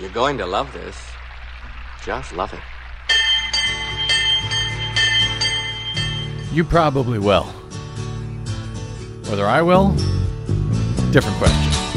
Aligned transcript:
You're 0.00 0.10
going 0.10 0.38
to 0.38 0.46
love 0.46 0.72
this. 0.72 0.96
Just 2.04 2.32
love 2.32 2.52
it. 2.52 2.60
You 6.52 6.62
probably 6.62 7.18
will. 7.18 7.44
Whether 9.28 9.46
I 9.46 9.60
will, 9.60 9.90
different 11.10 11.36
question. 11.38 11.87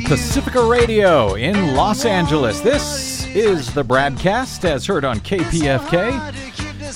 Pacifica 0.00 0.64
Radio 0.64 1.34
in 1.34 1.74
Los 1.74 2.04
Angeles, 2.04 2.60
this 2.60 3.26
is 3.34 3.72
the 3.72 3.84
BradCast 3.84 4.64
as 4.64 4.86
heard 4.86 5.04
on 5.04 5.20
KPFK. 5.20 6.10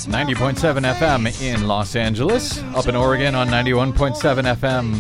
90.7 0.07 0.95
FM 0.95 1.43
in 1.43 1.67
Los 1.67 1.95
Angeles, 1.97 2.63
up 2.75 2.89
in 2.89 2.97
Oregon 2.97 3.35
on 3.35 3.49
91.7 3.49 4.15
FM, 4.57 4.95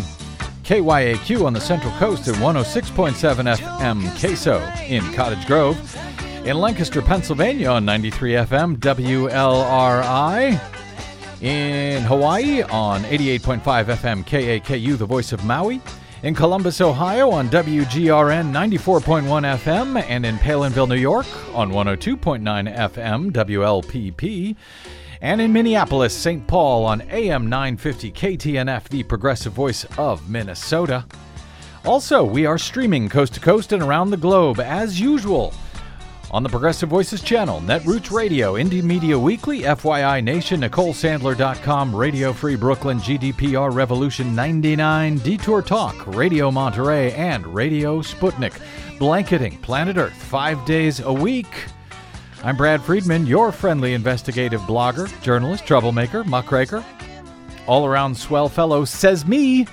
KYAQ 0.62 1.44
on 1.44 1.52
the 1.52 1.60
Central 1.60 1.92
Coast 1.94 2.28
and 2.28 2.36
106.7 2.36 3.56
FM 3.56 4.20
Queso 4.20 4.60
in 4.86 5.02
Cottage 5.12 5.46
Grove, 5.46 5.96
in 6.44 6.58
Lancaster, 6.58 7.02
Pennsylvania 7.02 7.68
on 7.70 7.84
93 7.84 8.32
FM 8.32 8.76
WLRI, 8.76 10.60
in 11.42 12.02
Hawaii 12.02 12.62
on 12.62 13.02
88.5 13.02 13.60
FM 13.84 14.24
KAKU, 14.24 14.96
the 14.98 15.06
voice 15.06 15.32
of 15.32 15.44
Maui. 15.44 15.80
In 16.22 16.34
Columbus, 16.34 16.82
Ohio 16.82 17.30
on 17.30 17.48
WGRN 17.48 18.52
94.1 18.52 19.56
FM. 19.56 20.04
And 20.06 20.26
in 20.26 20.36
Palenville, 20.36 20.86
New 20.86 20.96
York 20.96 21.26
on 21.54 21.70
102.9 21.70 22.76
FM 22.76 23.32
WLPP. 23.32 24.54
And 25.22 25.40
in 25.40 25.50
Minneapolis, 25.50 26.14
St. 26.14 26.46
Paul 26.46 26.84
on 26.84 27.00
AM 27.08 27.48
950 27.48 28.12
KTNF, 28.12 28.88
the 28.90 29.02
progressive 29.02 29.54
voice 29.54 29.86
of 29.96 30.28
Minnesota. 30.28 31.06
Also, 31.86 32.22
we 32.22 32.44
are 32.44 32.58
streaming 32.58 33.08
coast 33.08 33.32
to 33.34 33.40
coast 33.40 33.72
and 33.72 33.82
around 33.82 34.10
the 34.10 34.18
globe 34.18 34.60
as 34.60 35.00
usual 35.00 35.54
on 36.30 36.42
the 36.42 36.48
Progressive 36.48 36.88
Voices 36.88 37.22
channel, 37.22 37.60
Netroots 37.60 38.10
Radio, 38.10 38.54
Indie 38.54 38.82
Media 38.82 39.18
Weekly, 39.18 39.62
FYI 39.62 40.22
Nation, 40.22 40.60
NicoleSandler.com, 40.60 41.94
Radio 41.94 42.32
Free 42.32 42.56
Brooklyn, 42.56 42.98
GDPR 42.98 43.74
Revolution 43.74 44.34
99, 44.34 45.18
Detour 45.18 45.62
Talk, 45.62 46.06
Radio 46.14 46.50
Monterey, 46.50 47.12
and 47.12 47.46
Radio 47.46 48.00
Sputnik. 48.00 48.60
Blanketing 48.98 49.58
Planet 49.58 49.96
Earth 49.96 50.12
five 50.12 50.64
days 50.66 51.00
a 51.00 51.12
week. 51.12 51.48
I'm 52.44 52.56
Brad 52.56 52.80
Friedman, 52.80 53.26
your 53.26 53.50
friendly 53.50 53.94
investigative 53.94 54.60
blogger, 54.62 55.08
journalist, 55.22 55.66
troublemaker, 55.66 56.22
muckraker, 56.24 56.84
all 57.66 57.86
around 57.86 58.16
swell 58.16 58.48
fellow, 58.48 58.84
says 58.84 59.26
me. 59.26 59.66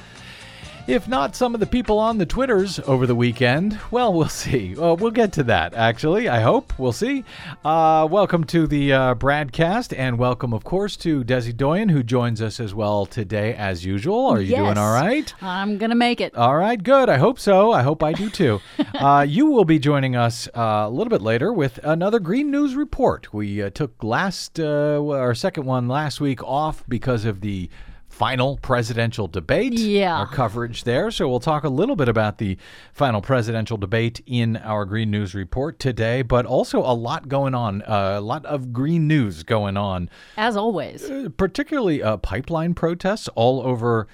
If 0.88 1.06
not 1.06 1.36
some 1.36 1.54
of 1.54 1.60
the 1.60 1.66
people 1.66 2.00
on 2.00 2.18
the 2.18 2.26
Twitters 2.26 2.80
over 2.88 3.06
the 3.06 3.14
weekend, 3.14 3.78
well, 3.92 4.14
we'll 4.14 4.30
see. 4.30 4.74
Uh, 4.74 4.94
we'll 4.94 5.12
get 5.12 5.34
to 5.34 5.44
that, 5.44 5.74
actually. 5.74 6.30
I 6.30 6.40
hope. 6.40 6.72
We'll 6.80 6.94
see. 6.94 7.26
Uh, 7.66 8.08
welcome 8.10 8.46
to 8.46 8.66
the 8.68 8.94
uh, 8.94 9.16
BradCast, 9.16 9.94
and 9.98 10.18
welcome, 10.18 10.54
of 10.54 10.64
course, 10.64 10.96
to 10.98 11.26
Desi 11.26 11.54
Doyen, 11.54 11.90
who 11.90 12.04
joins 12.04 12.42
us 12.42 12.62
as 12.62 12.74
well 12.74 13.06
today, 13.06 13.54
as 13.54 13.84
usual. 13.84 14.28
Are 14.28 14.40
you 14.40 14.56
doing 14.56 14.78
all 14.78 14.94
right? 14.94 15.34
I'm 15.42 15.78
gonna 15.78 15.94
make 15.94 16.22
it. 16.22 16.34
All 16.36 16.56
right, 16.56 16.82
good. 16.82 17.10
I 17.10 17.18
hope 17.18 17.38
so. 17.38 17.74
I 17.74 17.84
hope 17.84 18.02
I 18.02 18.14
do 18.14 18.30
too. 18.30 18.62
uh, 18.94 19.26
you 19.28 19.48
will 19.48 19.66
be 19.66 19.80
joining 19.80 20.16
us 20.16 20.48
uh, 20.56 20.86
a 20.88 20.90
little 20.90 21.12
bit 21.12 21.22
later 21.22 21.52
with 21.52 21.80
another 21.84 22.22
Green 22.22 22.50
News 22.50 22.76
report. 22.76 23.34
We 23.34 23.62
uh, 23.62 23.72
took 23.72 24.02
last 24.06 24.58
uh, 24.58 25.06
our 25.06 25.36
second 25.36 25.66
one 25.66 25.90
last 25.90 26.22
week 26.22 26.42
off 26.42 26.86
because 26.88 27.26
of 27.26 27.42
the 27.42 27.70
final 28.18 28.58
presidential 28.58 29.28
debate. 29.28 29.74
Yeah. 29.74 30.18
our 30.18 30.28
coverage 30.28 30.86
there. 30.86 31.12
So 31.12 31.30
we'll 31.30 31.40
talk 31.40 31.64
a 31.64 31.70
little 31.70 31.96
bit 31.96 32.10
about 32.10 32.40
the 32.40 32.58
final 32.92 33.22
presidential 33.22 33.78
debate 33.78 34.22
in 34.26 34.58
our 34.58 34.86
Green 34.86 35.12
News 35.12 35.36
report 35.36 35.78
today, 35.78 36.24
but 36.24 36.44
also 36.48 36.80
a 36.80 36.96
lot 36.96 37.28
going 37.30 37.54
on, 37.54 37.84
uh, 37.84 38.16
a 38.18 38.22
lot 38.22 38.44
of 38.48 38.74
green 38.74 39.08
news 39.08 39.44
going 39.44 39.78
on 39.78 40.10
As 40.36 40.58
always. 40.58 41.08
uh, 41.08 41.30
particularly 41.38 42.02
uh, 42.02 42.18
pipeline 42.18 42.74
protests 42.74 43.28
all 43.36 43.62
over, 43.62 44.08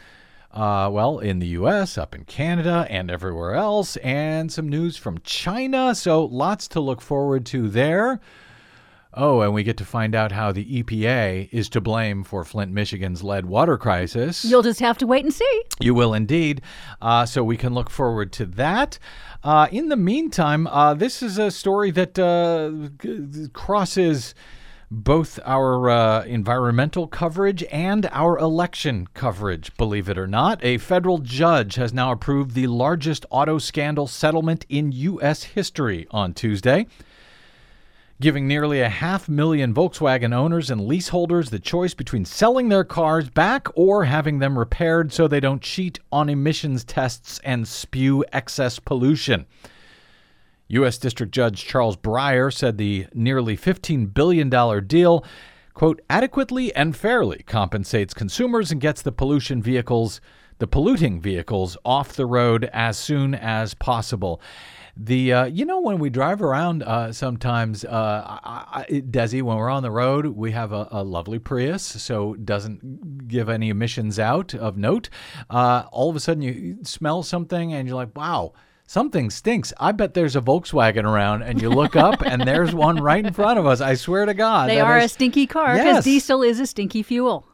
uh, 0.52 0.90
well, 0.92 1.20
in 1.20 1.40
the 1.40 1.48
U.S., 1.48 1.98
up 1.98 2.14
in 2.14 2.26
Canada, 2.26 2.86
and 2.90 3.10
everywhere 3.10 3.56
else, 3.56 3.96
and 3.98 4.52
some 4.52 4.68
news 4.68 4.98
from 4.98 5.20
China. 5.24 5.96
So 5.96 6.26
lots 6.26 6.68
to 6.70 6.82
look 6.82 7.00
forward 7.02 7.46
to 7.48 7.70
there. 7.70 8.20
Oh, 9.16 9.42
and 9.42 9.54
we 9.54 9.64
get 9.64 9.78
to 9.78 9.86
find 9.86 10.16
out 10.16 10.32
how 10.32 10.52
the 10.52 10.84
EPA 10.84 11.50
is 11.52 11.70
to 11.70 11.82
blame 11.82 12.24
for 12.24 12.44
Flint, 12.44 12.72
Michigan's 12.72 13.24
lead 13.24 13.46
water 13.46 13.78
crisis. 13.78 14.44
You'll 14.44 14.64
just 14.64 14.80
have 14.80 14.98
to 15.00 15.08
wait 15.08 15.24
and 15.24 15.34
see. 15.34 15.64
You 15.80 15.94
will 15.94 16.14
indeed. 16.14 16.62
Uh, 17.02 17.26
so 17.26 17.44
we 17.44 17.58
can 17.58 17.74
look 17.74 17.90
forward 17.90 18.32
to 18.34 18.46
that. 18.46 18.98
Uh, 19.44 19.68
in 19.72 19.90
the 19.90 19.96
meantime, 19.96 20.66
uh, 20.68 20.96
this 20.96 21.22
is 21.22 21.38
a 21.38 21.52
story 21.52 21.92
that 21.92 22.18
uh, 22.18 22.72
g- 23.02 23.50
crosses 23.54 24.34
both 24.90 25.40
our 25.44 25.90
uh, 25.90 26.24
environmental 26.26 27.08
coverage 27.08 27.64
and 27.72 28.08
our 28.12 28.38
election 28.38 29.08
coverage, 29.14 29.76
believe 29.76 30.08
it 30.08 30.18
or 30.18 30.28
not. 30.28 30.64
A 30.64 30.78
federal 30.78 31.18
judge 31.18 31.76
has 31.76 31.94
now 31.94 32.12
approved 32.12 32.52
the 32.54 32.68
largest 32.68 33.26
auto 33.30 33.58
scandal 33.58 34.08
settlement 34.08 34.66
in 34.70 34.92
U.S. 34.92 35.44
history 35.44 36.08
on 36.12 36.34
Tuesday 36.34 36.86
giving 38.24 38.48
nearly 38.48 38.80
a 38.80 38.88
half 38.88 39.28
million 39.28 39.74
Volkswagen 39.74 40.34
owners 40.34 40.72
and 40.72 40.88
leaseholders 40.88 41.50
the 41.50 41.60
choice 41.60 41.94
between 41.94 42.24
selling 42.24 42.70
their 42.70 42.86
cars 42.86 43.30
back 43.30 43.68
or 43.76 44.06
having 44.06 44.40
them 44.40 44.58
repaired 44.58 45.12
so 45.12 45.28
they 45.28 45.42
don't 45.42 45.62
cheat 45.62 46.00
on 46.10 46.30
emissions 46.30 46.86
tests 46.86 47.42
and 47.44 47.68
spew 47.68 48.24
excess 48.32 48.80
pollution. 48.80 49.46
U.S. 50.70 50.98
District 50.98 51.34
Judge 51.34 51.66
Charles 51.66 51.98
Breyer 51.98 52.52
said 52.52 52.78
the 52.78 53.08
nearly 53.14 53.58
$15 53.58 54.14
billion 54.14 54.50
deal, 54.88 55.26
quote, 55.74 56.02
adequately 56.10 56.74
and 56.74 56.96
fairly 56.96 57.44
compensates 57.46 58.14
consumers 58.14 58.72
and 58.72 58.80
gets 58.80 59.02
the 59.02 59.12
pollution 59.12 59.62
vehicles, 59.62 60.22
the 60.60 60.68
polluting 60.68 61.20
vehicles 61.20 61.76
off 61.84 62.14
the 62.14 62.26
road 62.26 62.70
as 62.72 62.98
soon 62.98 63.36
as 63.36 63.74
possible. 63.74 64.40
The 64.96 65.34
uh, 65.34 65.46
you 65.46 65.66
know 65.66 65.80
when 65.82 65.98
we 65.98 66.12
drive 66.12 66.42
around 66.44 66.84
uh, 66.84 67.12
sometimes, 67.12 67.84
uh, 67.84 67.90
I, 68.44 68.86
I, 68.90 69.02
Desi, 69.02 69.42
when 69.42 69.58
we're 69.58 69.70
on 69.72 69.82
the 69.82 69.90
road, 69.90 70.28
we 70.28 70.52
have 70.52 70.72
a, 70.72 70.88
a 70.92 71.04
lovely 71.04 71.40
Prius, 71.40 71.82
so 71.82 72.36
doesn't 72.36 73.28
give 73.28 73.50
any 73.50 73.70
emissions 73.70 74.20
out 74.20 74.54
of 74.54 74.78
note. 74.78 75.10
Uh, 75.50 75.86
all 75.92 76.12
of 76.12 76.16
a 76.16 76.20
sudden, 76.20 76.44
you 76.44 76.78
smell 76.84 77.24
something 77.24 77.74
and 77.74 77.88
you're 77.88 77.96
like, 77.98 78.16
"Wow, 78.16 78.54
something 78.86 79.32
stinks." 79.32 79.74
I 79.80 79.94
bet 79.94 80.14
there's 80.14 80.36
a 80.36 80.42
Volkswagen 80.42 81.06
around, 81.06 81.42
and 81.42 81.60
you 81.60 81.70
look 81.72 81.96
up 81.96 82.22
and 82.24 82.44
there's 82.44 82.76
one 82.76 82.98
right 82.98 83.26
in 83.26 83.34
front 83.34 83.58
of 83.58 83.66
us. 83.66 83.82
I 83.82 83.96
swear 83.96 84.28
to 84.28 84.36
God, 84.36 84.70
they 84.70 84.80
are 84.80 85.00
is- 85.00 85.06
a 85.06 85.10
stinky 85.10 85.48
car 85.48 85.74
because 85.74 85.86
Yes. 85.96 86.04
diesel 86.04 86.44
is 86.44 86.60
a 86.60 86.68
stinky 86.68 87.02
fuel. 87.02 87.48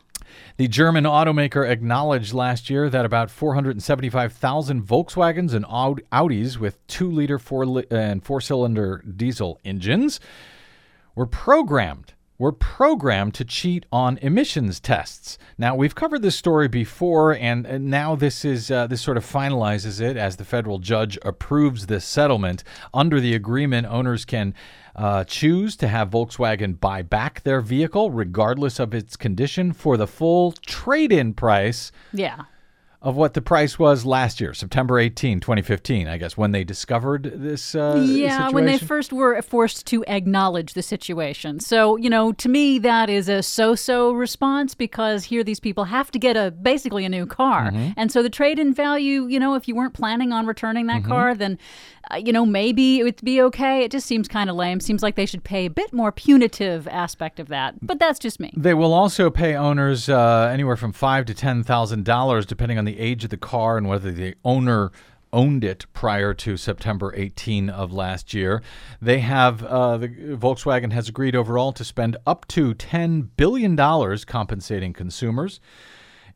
The 0.57 0.67
German 0.67 1.03
automaker 1.03 1.69
acknowledged 1.69 2.33
last 2.33 2.69
year 2.69 2.89
that 2.89 3.05
about 3.05 3.31
475,000 3.31 4.83
Volkswagens 4.83 5.53
and 5.53 5.65
Aud- 5.65 6.01
Audis 6.11 6.57
with 6.57 6.85
2-liter 6.87 7.39
four 7.39 7.65
li- 7.65 7.85
and 7.89 8.23
4-cylinder 8.23 9.03
diesel 9.15 9.59
engines 9.63 10.19
were 11.15 11.25
programmed 11.25 12.13
were 12.39 12.53
programmed 12.53 13.33
to 13.33 13.43
cheat 13.43 13.85
on 13.91 14.17
emissions 14.19 14.79
tests. 14.79 15.37
Now 15.57 15.75
we've 15.75 15.93
covered 15.93 16.21
this 16.21 16.37
story 16.37 16.69
before, 16.69 17.33
and 17.35 17.67
uh, 17.67 17.77
now 17.77 18.15
this 18.15 18.45
is 18.45 18.71
uh, 18.71 18.87
this 18.87 19.01
sort 19.01 19.17
of 19.17 19.25
finalizes 19.25 19.99
it 19.99 20.15
as 20.15 20.37
the 20.37 20.45
federal 20.45 20.79
judge 20.79 21.19
approves 21.21 21.85
this 21.85 22.05
settlement. 22.05 22.63
Under 22.93 23.19
the 23.19 23.35
agreement, 23.35 23.87
owners 23.87 24.23
can 24.23 24.55
uh, 24.99 25.23
choose 25.23 25.77
to 25.77 25.87
have 25.87 26.09
Volkswagen 26.09 26.77
buy 26.77 27.01
back 27.01 27.41
their 27.43 27.61
vehicle, 27.61 28.11
regardless 28.11 28.79
of 28.79 28.93
its 28.93 29.15
condition, 29.15 29.71
for 29.71 29.95
the 29.95 30.05
full 30.05 30.51
trade-in 30.51 31.33
price 31.33 31.93
Yeah. 32.11 32.43
Of 33.01 33.15
what 33.15 33.33
the 33.33 33.41
price 33.41 33.79
was 33.79 34.05
last 34.05 34.41
year, 34.41 34.53
September 34.53 34.99
18, 34.99 35.39
2015, 35.39 36.07
I 36.09 36.17
guess, 36.17 36.35
when 36.35 36.51
they 36.51 36.65
discovered 36.65 37.31
this 37.33 37.73
uh, 37.73 38.03
Yeah, 38.05 38.49
when 38.49 38.65
they 38.65 38.77
first 38.77 39.13
were 39.13 39.41
forced 39.41 39.85
to 39.87 40.03
acknowledge 40.05 40.73
the 40.73 40.81
situation. 40.81 41.61
So, 41.61 41.95
you 41.95 42.09
know, 42.09 42.33
to 42.33 42.49
me, 42.49 42.77
that 42.79 43.09
is 43.09 43.29
a 43.29 43.41
so 43.41 43.73
so 43.73 44.11
response 44.11 44.75
because 44.75 45.23
here 45.23 45.45
these 45.45 45.61
people 45.61 45.85
have 45.85 46.11
to 46.11 46.19
get 46.19 46.35
a 46.35 46.51
basically 46.51 47.05
a 47.05 47.09
new 47.09 47.25
car. 47.25 47.71
Mm-hmm. 47.71 47.91
And 47.95 48.11
so 48.11 48.21
the 48.21 48.29
trade 48.29 48.59
in 48.59 48.73
value, 48.73 49.27
you 49.27 49.39
know, 49.39 49.55
if 49.55 49.67
you 49.69 49.75
weren't 49.75 49.93
planning 49.93 50.33
on 50.33 50.45
returning 50.45 50.87
that 50.87 50.99
Mm-hmm. 50.99 51.11
car, 51.11 51.33
then, 51.35 51.57
uh, 52.11 52.17
you 52.17 52.33
know, 52.33 52.45
maybe 52.45 52.99
it 52.99 53.03
would 53.03 53.21
be 53.23 53.41
okay. 53.41 53.83
It 53.85 53.91
just 53.91 54.05
seems 54.05 54.27
kind 54.27 54.49
of 54.49 54.57
lame. 54.57 54.81
Seems 54.81 55.01
like 55.01 55.15
they 55.15 55.25
should 55.25 55.45
pay 55.45 55.67
a 55.67 55.69
bit 55.69 55.93
more 55.93 56.11
punitive 56.11 56.87
aspect 56.89 57.39
of 57.39 57.47
that. 57.47 57.75
But 57.81 57.99
that's 57.99 58.19
just 58.19 58.39
me. 58.39 58.51
They 58.57 58.73
will 58.73 58.93
also 58.93 59.29
pay 59.29 59.55
owners 59.55 60.09
uh, 60.09 60.49
anywhere 60.51 60.75
from 60.75 60.91
five 60.91 61.25
to 61.27 61.33
ten 61.33 61.63
thousand 61.63 62.03
dollars, 62.03 62.45
depending 62.45 62.77
on 62.77 62.88
the 62.89 62.99
age 62.99 63.23
of 63.23 63.29
the 63.29 63.37
car 63.37 63.77
and 63.77 63.87
whether 63.87 64.11
the 64.11 64.35
owner 64.43 64.91
owned 65.31 65.63
it 65.63 65.85
prior 65.93 66.33
to 66.33 66.57
September 66.57 67.13
18 67.15 67.69
of 67.69 67.93
last 67.93 68.33
year. 68.33 68.63
They 68.99 69.19
have 69.19 69.63
uh, 69.63 69.97
the 69.97 70.07
Volkswagen 70.07 70.91
has 70.91 71.07
agreed 71.07 71.35
overall 71.35 71.71
to 71.73 71.83
spend 71.83 72.17
up 72.25 72.47
to 72.49 72.73
ten 72.73 73.29
billion 73.37 73.75
dollars 73.75 74.25
compensating 74.25 74.91
consumers, 74.91 75.59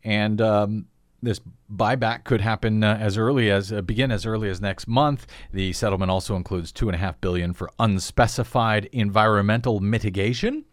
and 0.04 0.40
um, 0.40 0.86
this 1.24 1.42
buyback 1.74 2.24
could 2.24 2.42
happen 2.42 2.84
uh, 2.84 2.98
as 3.00 3.18
early 3.18 3.50
as 3.50 3.74
uh, 3.74 3.82
begin 3.82 4.12
as 4.12 4.26
early 4.26 4.50
as 4.50 4.62
next 4.62 4.88
month. 4.88 5.26
The 5.52 5.74
settlement 5.74 6.12
also 6.12 6.36
includes 6.36 6.72
two 6.72 6.88
and 6.88 6.96
a 6.96 7.00
half 7.00 7.20
billion 7.20 7.54
for 7.54 7.72
unspecified 7.80 8.90
environmental 8.92 9.80
mitigation 9.80 10.66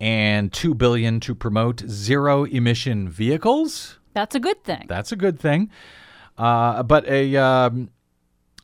and 0.00 0.50
2 0.52 0.74
billion 0.74 1.20
to 1.20 1.34
promote 1.34 1.80
zero 1.86 2.44
emission 2.44 3.08
vehicles. 3.08 3.99
That's 4.12 4.34
a 4.34 4.40
good 4.40 4.62
thing. 4.64 4.86
That's 4.88 5.12
a 5.12 5.16
good 5.16 5.38
thing. 5.38 5.70
Uh, 6.36 6.82
but 6.82 7.06
a, 7.06 7.36
um, 7.36 7.90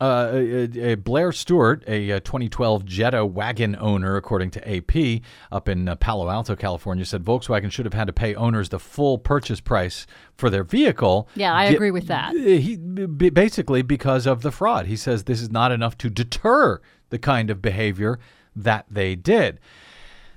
uh, 0.00 0.31
a, 0.32 0.93
a 0.93 0.94
Blair 0.96 1.32
Stewart, 1.32 1.82
a, 1.87 2.12
uh 2.12 2.20
2012 2.20 2.84
Jetta 2.84 3.25
wagon 3.25 3.76
owner, 3.78 4.16
according 4.16 4.50
to 4.52 4.76
AP, 4.76 5.22
up 5.50 5.69
in 5.69 5.88
uh, 5.88 5.96
Palo 5.96 6.28
Alto, 6.28 6.56
California, 6.56 7.04
said 7.04 7.25
Volkswagen 7.25 7.70
should 7.70 7.87
have 7.87 7.94
had 7.94 8.06
to 8.06 8.12
pay 8.12 8.34
owners 8.34 8.69
the 8.69 8.78
full 8.78 9.19
purchase 9.19 9.60
price 9.60 10.06
for 10.34 10.50
their 10.50 10.64
vehicle. 10.64 11.28
Yeah, 11.34 11.54
I 11.54 11.64
agree 11.64 11.90
with 11.90 12.08
that. 12.08 12.34
He 12.34 12.76
basically 12.76 13.82
because 13.82 14.26
of 14.26 14.42
the 14.42 14.52
fraud. 14.52 14.87
He 14.87 14.96
says 14.96 15.25
this 15.25 15.40
is 15.40 15.50
not 15.50 15.72
enough 15.72 15.96
to 15.99 16.10
deter 16.10 16.81
the 17.08 17.19
kind 17.19 17.50
of 17.50 17.62
behavior 17.62 18.19
that 18.54 18.87
they 18.90 19.14
did 19.14 19.60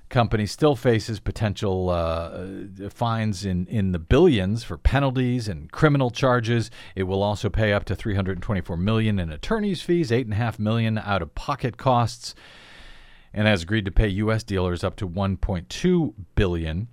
company 0.10 0.46
still 0.46 0.76
faces 0.76 1.20
potential 1.20 1.90
uh, 1.90 2.90
fines 2.90 3.46
in, 3.46 3.68
in 3.68 3.92
the 3.92 4.00
billions 4.00 4.64
for 4.64 4.78
penalties 4.78 5.48
and 5.48 5.72
criminal 5.72 6.10
charges. 6.10 6.72
It 6.96 7.04
will 7.04 7.24
also 7.24 7.50
pay 7.50 7.74
up 7.74 7.86
to 7.86 7.96
324 7.96 8.76
million 8.78 9.20
in 9.20 9.32
attorneys' 9.32 9.82
fees, 9.82 10.12
eight 10.12 10.26
and 10.26 10.34
a 10.34 10.38
half 10.38 10.60
million 10.60 10.98
out 10.98 11.22
of 11.22 11.36
pocket 11.36 11.78
costs, 11.78 12.36
and 13.34 13.48
has 13.48 13.64
agreed 13.64 13.86
to 13.86 13.92
pay 13.92 14.08
U.S. 14.08 14.44
dealers 14.44 14.84
up 14.84 14.96
to 14.98 15.08
1.2 15.08 16.14
billion. 16.36 16.88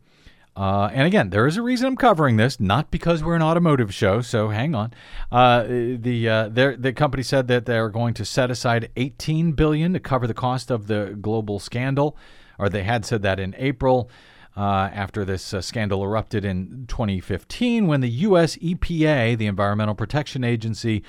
Uh, 0.56 0.88
and 0.94 1.06
again, 1.06 1.28
there 1.28 1.46
is 1.46 1.58
a 1.58 1.62
reason 1.62 1.86
I'm 1.86 1.96
covering 1.96 2.38
this, 2.38 2.58
not 2.58 2.90
because 2.90 3.22
we're 3.22 3.36
an 3.36 3.42
automotive 3.42 3.92
show. 3.92 4.22
So 4.22 4.48
hang 4.48 4.74
on. 4.74 4.94
Uh, 5.30 5.64
the 5.64 6.28
uh, 6.28 6.48
the 6.48 6.94
company 6.96 7.22
said 7.22 7.46
that 7.48 7.66
they're 7.66 7.90
going 7.90 8.14
to 8.14 8.24
set 8.24 8.50
aside 8.50 8.90
18 8.96 9.52
billion 9.52 9.92
to 9.92 10.00
cover 10.00 10.26
the 10.26 10.32
cost 10.34 10.70
of 10.70 10.86
the 10.86 11.16
global 11.20 11.58
scandal, 11.58 12.16
or 12.58 12.68
they 12.68 12.82
had 12.82 13.04
said 13.04 13.22
that 13.22 13.40
in 13.40 13.54
April. 13.58 14.10
Uh, 14.56 14.88
after 14.94 15.22
this 15.22 15.52
uh, 15.52 15.60
scandal 15.60 16.02
erupted 16.02 16.42
in 16.42 16.86
2015, 16.88 17.86
when 17.86 18.00
the 18.00 18.08
U.S. 18.08 18.56
EPA, 18.56 19.36
the 19.36 19.46
Environmental 19.46 19.94
Protection 19.94 20.44
Agency, 20.44 21.02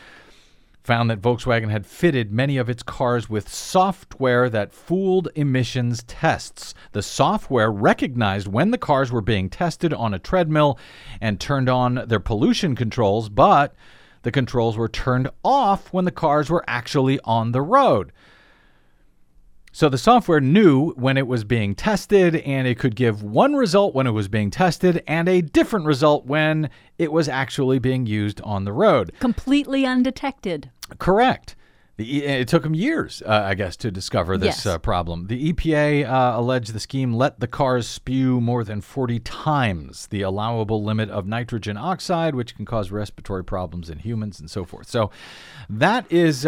found 0.87 1.09
that 1.09 1.21
Volkswagen 1.21 1.69
had 1.69 1.85
fitted 1.85 2.31
many 2.31 2.57
of 2.57 2.69
its 2.69 2.81
cars 2.81 3.29
with 3.29 3.53
software 3.53 4.49
that 4.49 4.73
fooled 4.73 5.27
emissions 5.35 6.01
tests. 6.03 6.73
The 6.93 7.03
software 7.03 7.69
recognized 7.69 8.47
when 8.47 8.71
the 8.71 8.77
cars 8.77 9.11
were 9.11 9.21
being 9.21 9.49
tested 9.49 9.93
on 9.93 10.13
a 10.13 10.19
treadmill 10.19 10.79
and 11.19 11.41
turned 11.41 11.67
on 11.67 12.05
their 12.07 12.21
pollution 12.21 12.73
controls, 12.73 13.27
but 13.27 13.75
the 14.21 14.31
controls 14.31 14.77
were 14.77 14.87
turned 14.87 15.29
off 15.43 15.91
when 15.91 16.05
the 16.05 16.11
cars 16.11 16.49
were 16.49 16.63
actually 16.67 17.19
on 17.25 17.51
the 17.51 17.61
road. 17.61 18.13
So 19.77 19.89
the 19.89 19.97
software 19.99 20.41
knew 20.41 20.93
when 20.93 21.17
it 21.17 21.27
was 21.27 21.43
being 21.43 21.75
tested, 21.75 22.37
and 22.37 22.67
it 22.67 22.79
could 22.79 22.95
give 22.95 23.21
one 23.21 23.53
result 23.55 23.93
when 23.93 24.07
it 24.07 24.11
was 24.11 24.27
being 24.27 24.49
tested 24.49 25.03
and 25.05 25.29
a 25.29 25.39
different 25.41 25.85
result 25.85 26.25
when 26.25 26.71
it 26.97 27.11
was 27.11 27.29
actually 27.29 27.77
being 27.77 28.07
used 28.07 28.41
on 28.41 28.65
the 28.65 28.73
road. 28.73 29.11
Completely 29.19 29.85
undetected. 29.85 30.71
Correct. 30.97 31.55
The, 31.97 32.25
it 32.25 32.47
took 32.47 32.63
them 32.63 32.73
years, 32.73 33.21
uh, 33.23 33.43
I 33.45 33.53
guess, 33.53 33.77
to 33.77 33.91
discover 33.91 34.35
this 34.35 34.65
Yes. 34.65 34.65
uh, 34.65 34.79
problem. 34.79 35.27
The 35.27 35.53
EPA 35.53 36.09
uh, 36.09 36.39
alleged 36.39 36.73
the 36.73 36.79
scheme 36.79 37.13
let 37.13 37.39
the 37.39 37.47
cars 37.47 37.87
spew 37.87 38.41
more 38.41 38.63
than 38.63 38.81
40 38.81 39.19
times 39.19 40.07
the 40.07 40.23
allowable 40.23 40.83
limit 40.83 41.11
of 41.11 41.27
nitrogen 41.27 41.77
oxide, 41.77 42.33
which 42.33 42.55
can 42.55 42.65
cause 42.65 42.89
respiratory 42.89 43.43
problems 43.43 43.91
in 43.91 43.99
humans 43.99 44.39
and 44.39 44.49
so 44.49 44.65
forth. 44.65 44.89
So 44.89 45.11
that 45.69 46.11
is. 46.11 46.47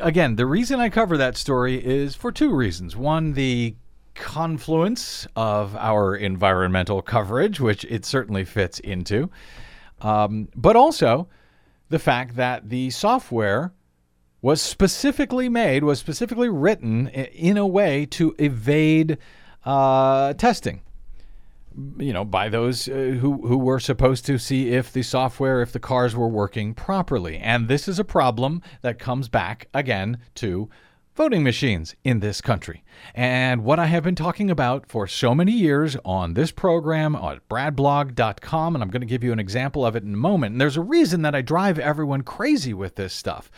Again, 0.00 0.36
the 0.36 0.46
reason 0.46 0.80
I 0.80 0.88
cover 0.88 1.16
that 1.16 1.36
story 1.36 1.84
is 1.84 2.14
for 2.14 2.30
two 2.30 2.54
reasons. 2.54 2.96
One, 2.96 3.32
the 3.32 3.74
confluence 4.14 5.26
of 5.36 5.76
our 5.76 6.16
environmental 6.16 7.02
coverage, 7.02 7.60
which 7.60 7.84
it 7.84 8.04
certainly 8.04 8.44
fits 8.44 8.78
into, 8.80 9.30
um, 10.00 10.48
but 10.54 10.76
also 10.76 11.28
the 11.88 11.98
fact 11.98 12.36
that 12.36 12.68
the 12.68 12.90
software 12.90 13.72
was 14.42 14.62
specifically 14.62 15.48
made, 15.48 15.84
was 15.84 15.98
specifically 15.98 16.48
written 16.48 17.08
in 17.08 17.56
a 17.56 17.66
way 17.66 18.06
to 18.06 18.34
evade 18.38 19.18
uh, 19.64 20.32
testing 20.34 20.80
you 21.98 22.12
know, 22.12 22.24
by 22.24 22.48
those 22.48 22.88
uh, 22.88 23.16
who 23.20 23.46
who 23.46 23.58
were 23.58 23.80
supposed 23.80 24.24
to 24.26 24.38
see 24.38 24.70
if 24.70 24.92
the 24.92 25.02
software, 25.02 25.62
if 25.62 25.72
the 25.72 25.80
cars 25.80 26.16
were 26.16 26.28
working 26.28 26.74
properly. 26.74 27.38
And 27.38 27.68
this 27.68 27.88
is 27.88 27.98
a 27.98 28.04
problem 28.04 28.62
that 28.82 28.98
comes 28.98 29.28
back 29.28 29.68
again 29.74 30.18
to 30.36 30.68
voting 31.16 31.42
machines 31.42 31.96
in 32.04 32.20
this 32.20 32.40
country. 32.40 32.84
And 33.14 33.64
what 33.64 33.78
I 33.78 33.86
have 33.86 34.04
been 34.04 34.14
talking 34.14 34.50
about 34.50 34.86
for 34.86 35.06
so 35.06 35.34
many 35.34 35.52
years 35.52 35.96
on 36.04 36.34
this 36.34 36.50
program 36.50 37.16
on 37.16 37.40
bradblog.com 37.48 38.76
and 38.76 38.82
I'm 38.82 38.90
going 38.90 39.00
to 39.00 39.06
give 39.06 39.24
you 39.24 39.32
an 39.32 39.40
example 39.40 39.84
of 39.84 39.96
it 39.96 40.02
in 40.02 40.12
a 40.12 40.18
moment. 40.18 40.52
And 40.52 40.60
there's 40.60 40.76
a 40.76 40.82
reason 40.82 41.22
that 41.22 41.34
I 41.34 41.40
drive 41.40 41.78
everyone 41.78 42.22
crazy 42.22 42.74
with 42.74 42.96
this 42.96 43.14
stuff 43.14 43.50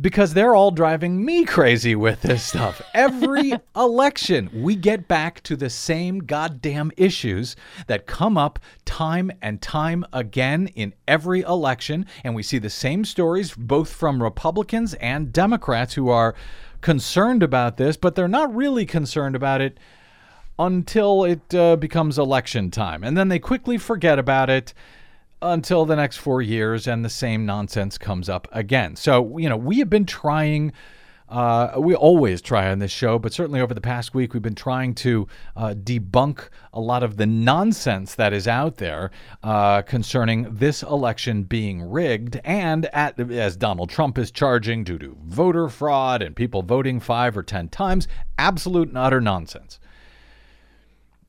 because 0.00 0.34
they're 0.34 0.54
all 0.54 0.70
driving 0.70 1.24
me 1.24 1.44
crazy 1.44 1.94
with 1.94 2.22
this 2.22 2.42
stuff. 2.42 2.80
Every 2.94 3.52
election, 3.76 4.50
we 4.52 4.74
get 4.74 5.06
back 5.06 5.42
to 5.44 5.56
the 5.56 5.70
same 5.70 6.20
goddamn 6.20 6.92
issues 6.96 7.56
that 7.86 8.06
come 8.06 8.38
up 8.38 8.58
time 8.84 9.30
and 9.42 9.60
time 9.60 10.04
again 10.12 10.68
in 10.68 10.94
every 11.06 11.42
election. 11.42 12.06
And 12.24 12.34
we 12.34 12.42
see 12.42 12.58
the 12.58 12.70
same 12.70 13.04
stories 13.04 13.54
both 13.54 13.92
from 13.92 14.22
Republicans 14.22 14.94
and 14.94 15.32
Democrats 15.32 15.94
who 15.94 16.08
are 16.08 16.34
concerned 16.80 17.42
about 17.42 17.76
this, 17.76 17.96
but 17.96 18.14
they're 18.14 18.28
not 18.28 18.54
really 18.54 18.86
concerned 18.86 19.36
about 19.36 19.60
it 19.60 19.78
until 20.58 21.24
it 21.24 21.54
uh, 21.54 21.76
becomes 21.76 22.18
election 22.18 22.70
time. 22.70 23.04
And 23.04 23.16
then 23.16 23.28
they 23.28 23.38
quickly 23.38 23.78
forget 23.78 24.18
about 24.18 24.50
it 24.50 24.74
until 25.42 25.84
the 25.84 25.96
next 25.96 26.18
four 26.18 26.40
years 26.40 26.86
and 26.86 27.04
the 27.04 27.10
same 27.10 27.44
nonsense 27.44 27.98
comes 27.98 28.28
up 28.28 28.48
again. 28.52 28.96
So, 28.96 29.36
you 29.38 29.48
know, 29.48 29.56
we 29.56 29.80
have 29.80 29.90
been 29.90 30.06
trying. 30.06 30.72
Uh, 31.28 31.78
we 31.78 31.94
always 31.94 32.42
try 32.42 32.70
on 32.70 32.78
this 32.78 32.90
show, 32.90 33.18
but 33.18 33.32
certainly 33.32 33.58
over 33.58 33.72
the 33.72 33.80
past 33.80 34.12
week, 34.12 34.34
we've 34.34 34.42
been 34.42 34.54
trying 34.54 34.94
to 34.94 35.26
uh, 35.56 35.72
debunk 35.72 36.48
a 36.74 36.80
lot 36.80 37.02
of 37.02 37.16
the 37.16 37.24
nonsense 37.24 38.14
that 38.16 38.34
is 38.34 38.46
out 38.46 38.76
there 38.76 39.10
uh, 39.42 39.80
concerning 39.80 40.54
this 40.54 40.82
election 40.82 41.42
being 41.44 41.80
rigged, 41.80 42.38
and 42.44 42.84
at, 42.92 43.18
as 43.18 43.56
Donald 43.56 43.88
Trump 43.88 44.18
is 44.18 44.30
charging 44.30 44.84
due 44.84 44.98
to 44.98 45.16
voter 45.24 45.70
fraud 45.70 46.20
and 46.20 46.36
people 46.36 46.62
voting 46.62 47.00
five 47.00 47.34
or 47.34 47.42
ten 47.42 47.66
times, 47.66 48.06
absolute 48.36 48.88
and 48.88 48.98
utter 48.98 49.20
nonsense 49.20 49.80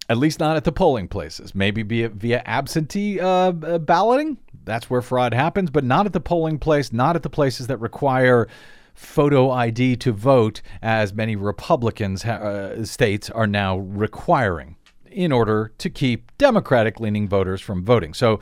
at 0.09 0.17
least 0.17 0.39
not 0.39 0.57
at 0.57 0.63
the 0.63 0.71
polling 0.71 1.07
places. 1.07 1.55
Maybe 1.55 1.83
via, 1.83 2.09
via 2.09 2.41
absentee 2.45 3.19
uh, 3.19 3.51
balloting. 3.51 4.37
That's 4.65 4.89
where 4.89 5.01
fraud 5.01 5.33
happens, 5.33 5.69
but 5.69 5.83
not 5.83 6.05
at 6.05 6.13
the 6.13 6.19
polling 6.19 6.59
place, 6.59 6.91
not 6.91 7.15
at 7.15 7.23
the 7.23 7.29
places 7.29 7.67
that 7.67 7.77
require 7.77 8.47
photo 8.93 9.49
ID 9.49 9.95
to 9.97 10.11
vote, 10.11 10.61
as 10.81 11.13
many 11.13 11.35
Republicans 11.35 12.23
uh, 12.25 12.85
states 12.85 13.29
are 13.29 13.47
now 13.47 13.77
requiring 13.77 14.75
in 15.11 15.31
order 15.31 15.71
to 15.77 15.89
keep 15.89 16.35
Democratic 16.37 16.99
leaning 16.99 17.27
voters 17.27 17.61
from 17.61 17.83
voting. 17.83 18.13
So 18.13 18.39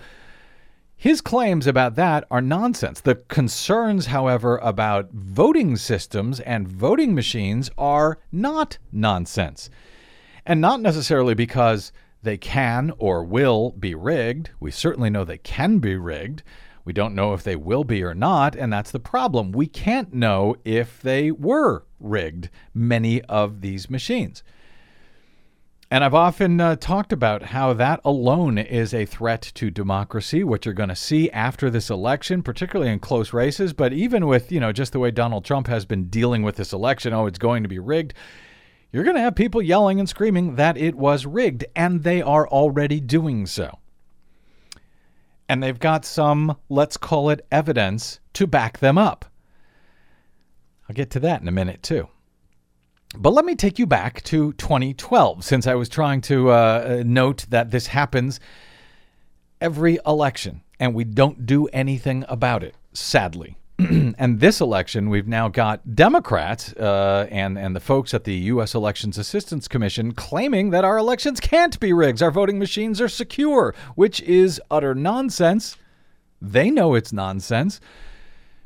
his 0.96 1.22
claims 1.22 1.68
about 1.68 1.96
that 1.96 2.26
are 2.30 2.42
nonsense. 2.42 3.02
The 3.02 3.16
concerns, 3.16 4.08
however, 4.08 4.58
about 4.58 5.12
voting 5.12 5.76
systems 5.78 6.40
and 6.42 6.68
voting 6.68 7.16
machines 7.16 7.72
are 7.78 8.20
not 8.32 8.78
nonsense 8.92 9.70
and 10.46 10.62
not 10.62 10.82
necessarily 10.82 11.34
because 11.34 11.92
they 12.24 12.38
can 12.38 12.92
or 12.98 13.24
will 13.24 13.72
be 13.72 13.96
rigged. 13.96 14.52
We 14.60 14.72
certainly 14.72 15.10
know 15.10 15.24
they 15.24 15.38
can 15.38 15.80
be 15.80 15.96
rigged. 15.96 16.44
We 16.84 16.94
don't 16.94 17.16
know 17.16 17.34
if 17.34 17.44
they 17.44 17.56
will 17.56 17.84
be 17.84 18.04
or 18.04 18.16
not, 18.16 18.56
and 18.56 18.74
that's 18.74 18.92
the 18.92 19.00
problem. 19.00 19.52
We 19.52 19.68
can't 19.68 20.14
know 20.14 20.56
if 20.66 21.02
they 21.02 21.32
were 21.32 21.86
rigged, 22.00 22.50
many 22.74 23.22
of 23.24 23.62
these 23.62 23.90
machines. 23.90 24.44
And 25.92 26.06
I've 26.06 26.14
often 26.14 26.62
uh, 26.62 26.78
talked 26.78 27.12
about 27.12 27.44
how 27.44 27.74
that 27.74 28.00
alone 28.06 28.58
is 28.58 28.94
a 28.94 29.06
threat 29.06 29.42
to 29.56 29.70
democracy, 29.70 30.42
what 30.42 30.66
you're 30.66 30.74
going 30.74 30.88
to 30.88 30.96
see 30.96 31.30
after 31.32 31.70
this 31.70 31.90
election, 31.90 32.42
particularly 32.44 32.90
in 32.90 33.00
close 33.00 33.34
races, 33.34 33.74
but 33.74 33.92
even 33.92 34.26
with, 34.26 34.54
you 34.54 34.62
know, 34.62 34.72
just 34.72 34.94
the 34.94 35.00
way 35.00 35.12
Donald 35.12 35.44
Trump 35.44 35.68
has 35.68 35.86
been 35.86 36.06
dealing 36.06 36.44
with 36.44 36.56
this 36.56 36.72
election, 36.72 37.14
oh, 37.14 37.26
it's 37.26 37.38
going 37.38 37.62
to 37.64 37.70
be 37.70 37.78
rigged. 37.78 38.14
You're 38.92 39.06
going 39.06 39.16
to 39.16 39.22
have 39.22 39.36
people 39.36 39.62
yelling 39.62 40.00
and 40.00 40.10
screaming 40.10 40.56
that 40.56 40.78
it 40.78 40.96
was 40.96 41.26
rigged, 41.26 41.66
and 41.76 42.04
they 42.04 42.22
are 42.22 42.48
already 42.48 43.00
doing 43.00 43.46
so. 43.46 43.80
And 45.48 45.64
they've 45.64 45.80
got 45.80 46.04
some, 46.04 46.58
let's 46.70 46.98
call 46.98 47.30
it 47.30 47.46
evidence, 47.52 48.20
to 48.34 48.48
back 48.48 48.80
them 48.80 48.98
up. 48.98 49.26
I'll 50.90 50.96
get 50.96 51.10
to 51.12 51.20
that 51.22 51.42
in 51.42 51.48
a 51.48 51.54
minute, 51.54 51.84
too. 51.84 52.10
But 53.16 53.34
let 53.34 53.46
me 53.46 53.56
take 53.56 53.80
you 53.80 53.86
back 53.86 54.24
to 54.24 54.54
2012, 54.54 55.44
since 55.44 55.68
I 55.68 55.76
was 55.76 55.88
trying 55.88 56.22
to 56.22 56.50
uh, 56.50 57.04
note 57.06 57.46
that 57.50 57.72
this 57.72 57.88
happens 57.88 58.40
every 59.62 60.00
election, 60.06 60.64
and 60.80 60.94
we 60.94 61.06
don't 61.06 61.46
do 61.46 61.68
anything 61.68 62.26
about 62.28 62.64
it, 62.64 62.76
sadly. 62.94 63.58
and 64.18 64.40
this 64.40 64.62
election, 64.62 65.10
we've 65.10 65.28
now 65.28 65.48
got 65.48 65.96
Democrats 65.96 66.74
uh, 66.74 67.28
and 67.32 67.58
and 67.58 67.76
the 67.76 67.80
folks 67.80 68.14
at 68.14 68.24
the 68.24 68.34
U.S. 68.34 68.76
Elections 68.76 69.18
Assistance 69.18 69.68
Commission 69.68 70.12
claiming 70.12 70.70
that 70.72 70.86
our 70.86 70.98
elections 70.98 71.40
can't 71.40 71.80
be 71.80 71.94
rigged. 71.94 72.22
Our 72.22 72.32
voting 72.32 72.60
machines 72.60 73.02
are 73.02 73.10
secure, 73.10 73.74
which 73.96 74.22
is 74.22 74.62
utter 74.70 74.94
nonsense. 74.94 75.78
They 76.42 76.70
know 76.70 76.96
it's 76.96 77.14
nonsense 77.14 77.80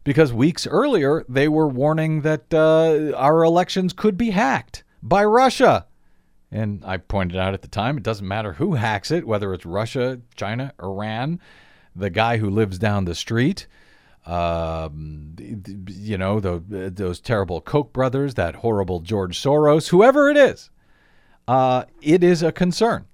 because 0.03 0.33
weeks 0.33 0.65
earlier 0.67 1.25
they 1.29 1.47
were 1.47 1.67
warning 1.67 2.21
that 2.21 2.53
uh, 2.53 3.15
our 3.17 3.43
elections 3.43 3.93
could 3.93 4.17
be 4.17 4.31
hacked 4.31 4.83
by 5.03 5.23
Russia. 5.23 5.85
And 6.51 6.83
I 6.85 6.97
pointed 6.97 7.37
out 7.37 7.53
at 7.53 7.61
the 7.61 7.67
time 7.67 7.97
it 7.97 8.03
doesn't 8.03 8.27
matter 8.27 8.53
who 8.53 8.75
hacks 8.75 9.11
it, 9.11 9.27
whether 9.27 9.53
it's 9.53 9.65
Russia, 9.65 10.21
China, 10.35 10.73
Iran, 10.81 11.39
the 11.95 12.09
guy 12.09 12.37
who 12.37 12.49
lives 12.49 12.77
down 12.79 13.05
the 13.05 13.15
street, 13.15 13.67
um, 14.25 15.35
you 15.87 16.17
know, 16.17 16.39
the, 16.39 16.91
those 16.93 17.19
terrible 17.19 17.61
Koch 17.61 17.93
brothers, 17.93 18.33
that 18.35 18.55
horrible 18.55 18.99
George 18.99 19.39
Soros, 19.39 19.89
whoever 19.89 20.29
it 20.29 20.37
is. 20.37 20.69
Uh, 21.47 21.85
it 22.01 22.23
is 22.23 22.41
a 22.41 22.51
concern. 22.51 23.05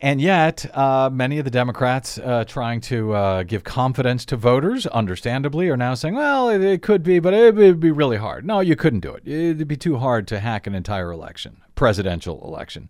And 0.00 0.20
yet, 0.20 0.64
uh, 0.76 1.10
many 1.12 1.38
of 1.38 1.44
the 1.44 1.50
Democrats 1.50 2.18
uh, 2.18 2.44
trying 2.44 2.80
to 2.82 3.12
uh, 3.12 3.42
give 3.42 3.64
confidence 3.64 4.24
to 4.26 4.36
voters, 4.36 4.86
understandably, 4.86 5.68
are 5.68 5.76
now 5.76 5.94
saying, 5.94 6.14
well, 6.14 6.48
it, 6.48 6.62
it 6.62 6.82
could 6.82 7.02
be, 7.02 7.18
but 7.18 7.34
it 7.34 7.54
would 7.56 7.80
be 7.80 7.90
really 7.90 8.18
hard. 8.18 8.46
No, 8.46 8.60
you 8.60 8.76
couldn't 8.76 9.00
do 9.00 9.12
it. 9.14 9.26
It'd 9.26 9.66
be 9.66 9.76
too 9.76 9.96
hard 9.96 10.28
to 10.28 10.38
hack 10.38 10.68
an 10.68 10.74
entire 10.76 11.10
election, 11.10 11.60
presidential 11.74 12.44
election. 12.44 12.88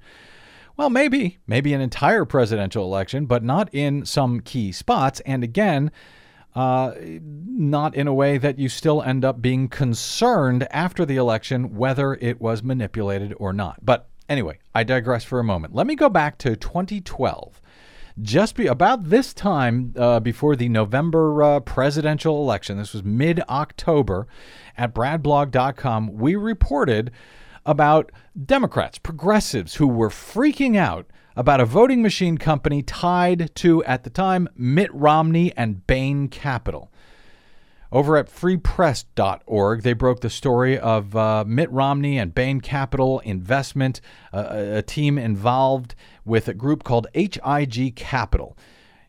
Well, 0.78 0.88
maybe, 0.88 1.38
maybe 1.46 1.74
an 1.74 1.82
entire 1.82 2.24
presidential 2.24 2.84
election, 2.84 3.26
but 3.26 3.44
not 3.44 3.68
in 3.74 4.06
some 4.06 4.40
key 4.40 4.72
spots. 4.72 5.20
And 5.26 5.44
again, 5.44 5.90
uh, 6.54 6.94
not 7.20 7.94
in 7.94 8.06
a 8.06 8.14
way 8.14 8.38
that 8.38 8.58
you 8.58 8.70
still 8.70 9.02
end 9.02 9.24
up 9.24 9.42
being 9.42 9.68
concerned 9.68 10.66
after 10.70 11.04
the 11.04 11.16
election 11.16 11.76
whether 11.76 12.14
it 12.14 12.40
was 12.40 12.62
manipulated 12.62 13.34
or 13.38 13.52
not. 13.52 13.84
But 13.84 14.08
Anyway, 14.28 14.58
I 14.74 14.84
digress 14.84 15.24
for 15.24 15.40
a 15.40 15.44
moment. 15.44 15.74
Let 15.74 15.86
me 15.86 15.94
go 15.94 16.08
back 16.08 16.36
to 16.38 16.54
2012. 16.54 17.62
Just 18.20 18.56
be 18.56 18.66
about 18.66 19.08
this 19.08 19.32
time 19.32 19.94
uh, 19.96 20.20
before 20.20 20.54
the 20.54 20.68
November 20.68 21.42
uh, 21.42 21.60
presidential 21.60 22.42
election, 22.42 22.76
this 22.76 22.92
was 22.92 23.04
mid 23.04 23.40
October, 23.48 24.26
at 24.76 24.92
bradblog.com, 24.92 26.12
we 26.14 26.34
reported 26.34 27.10
about 27.68 28.10
Democrats, 28.46 28.98
progressives 28.98 29.74
who 29.74 29.86
were 29.86 30.08
freaking 30.08 30.74
out 30.74 31.06
about 31.36 31.60
a 31.60 31.66
voting 31.66 32.00
machine 32.00 32.38
company 32.38 32.82
tied 32.82 33.54
to, 33.56 33.84
at 33.84 34.04
the 34.04 34.10
time, 34.10 34.48
Mitt 34.56 34.92
Romney 34.94 35.52
and 35.54 35.86
Bain 35.86 36.28
Capital. 36.28 36.90
Over 37.92 38.16
at 38.16 38.28
freepress.org, 38.28 39.82
they 39.82 39.92
broke 39.92 40.20
the 40.20 40.30
story 40.30 40.78
of 40.78 41.14
uh, 41.14 41.44
Mitt 41.46 41.70
Romney 41.70 42.18
and 42.18 42.34
Bain 42.34 42.62
Capital 42.62 43.20
Investment, 43.20 44.00
uh, 44.32 44.46
a 44.50 44.82
team 44.82 45.18
involved 45.18 45.94
with 46.24 46.48
a 46.48 46.54
group 46.54 46.84
called 46.84 47.06
HIG 47.12 47.96
Capital. 47.96 48.56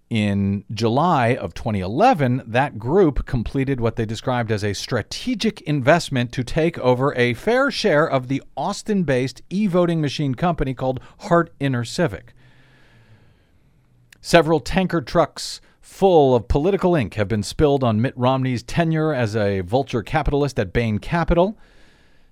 In 0.10 0.66
July 0.74 1.36
of 1.36 1.54
2011, 1.54 2.42
that 2.48 2.80
group 2.80 3.28
completed 3.28 3.80
what 3.80 3.96
they 3.96 4.08
described 4.08 4.52
as 4.52 4.64
a 4.64 4.74
strategic 4.74 5.62
investment 5.62 6.32
to 6.32 6.44
take 6.44 6.80
over 6.80 7.14
a 7.16 7.36
fair 7.36 7.70
share 7.70 8.10
of 8.10 8.28
the 8.28 8.42
Austin 8.58 9.04
based 9.04 9.44
e 9.52 9.68
voting 9.68 10.02
machine 10.02 10.34
company 10.34 10.74
called 10.74 11.00
Hart 11.20 11.54
Intercivic. 11.60 12.30
Several 14.20 14.60
tanker 14.60 15.00
trucks 15.00 15.62
full 15.80 16.36
of 16.36 16.48
political 16.48 16.96
ink 16.96 17.14
have 17.14 17.28
been 17.28 17.44
spilled 17.44 17.84
on 17.84 18.02
Mitt 18.02 18.18
Romney's 18.18 18.64
tenure 18.64 19.14
as 19.14 19.36
a 19.36 19.62
vulture 19.62 20.02
capitalist 20.02 20.58
at 20.58 20.74
Bain 20.74 20.98
Capital. 20.98 21.56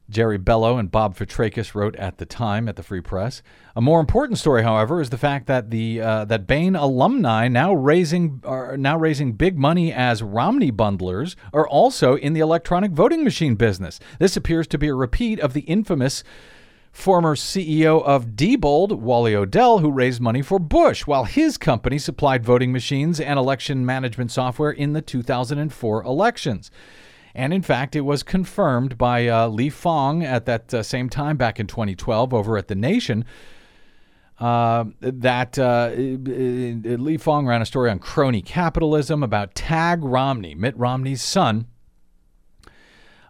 Gerry 0.09 0.37
Bello 0.37 0.77
and 0.77 0.89
Bob 0.89 1.17
Fitrakis 1.17 1.75
wrote 1.75 1.95
at 1.97 2.17
the 2.17 2.25
time 2.25 2.69
at 2.69 2.75
the 2.75 2.83
Free 2.83 3.01
Press. 3.01 3.41
A 3.75 3.81
more 3.81 3.99
important 3.99 4.39
story, 4.39 4.63
however, 4.63 5.01
is 5.01 5.09
the 5.09 5.17
fact 5.17 5.47
that 5.47 5.69
the 5.69 5.99
uh, 5.99 6.25
that 6.25 6.47
Bain 6.47 6.75
alumni 6.75 7.47
now 7.47 7.73
raising 7.73 8.41
are 8.45 8.77
now 8.77 8.97
raising 8.97 9.33
big 9.33 9.57
money 9.57 9.91
as 9.91 10.23
Romney 10.23 10.71
bundlers 10.71 11.35
are 11.53 11.67
also 11.67 12.15
in 12.15 12.33
the 12.33 12.39
electronic 12.39 12.91
voting 12.91 13.23
machine 13.23 13.55
business. 13.55 13.99
This 14.19 14.37
appears 14.37 14.67
to 14.67 14.77
be 14.77 14.87
a 14.87 14.95
repeat 14.95 15.39
of 15.39 15.53
the 15.53 15.61
infamous 15.61 16.23
former 16.97 17.35
CEO 17.35 18.03
of 18.03 18.29
Diebold, 18.29 18.97
Wally 18.97 19.35
O'Dell, 19.35 19.79
who 19.79 19.91
raised 19.91 20.19
money 20.19 20.41
for 20.41 20.57
Bush, 20.57 21.05
while 21.05 21.25
his 21.25 21.57
company 21.57 21.99
supplied 21.99 22.43
voting 22.43 22.71
machines 22.71 23.19
and 23.19 23.37
election 23.37 23.85
management 23.85 24.31
software 24.31 24.71
in 24.71 24.93
the 24.93 25.01
2004 25.01 26.03
elections. 26.03 26.71
And 27.37 27.53
in 27.53 27.61
fact, 27.61 27.95
it 27.95 28.01
was 28.01 28.23
confirmed 28.23 28.97
by 28.97 29.27
uh, 29.27 29.47
Lee 29.47 29.69
Fang 29.69 30.25
at 30.25 30.47
that 30.47 30.73
uh, 30.73 30.81
same 30.81 31.07
time 31.07 31.37
back 31.37 31.59
in 31.59 31.67
2012 31.67 32.33
over 32.33 32.57
at 32.57 32.67
The 32.67 32.73
Nation. 32.73 33.25
Uh, 34.39 34.85
that 35.01 35.57
uh, 35.59 35.91
Lee 35.95 37.17
Fang 37.17 37.45
ran 37.45 37.61
a 37.61 37.65
story 37.65 37.91
on 37.91 37.99
crony 37.99 38.41
capitalism 38.41 39.21
about 39.21 39.53
Tagg 39.53 40.03
Romney, 40.03 40.55
Mitt 40.55 40.75
Romney's 40.77 41.21
son, 41.21 41.67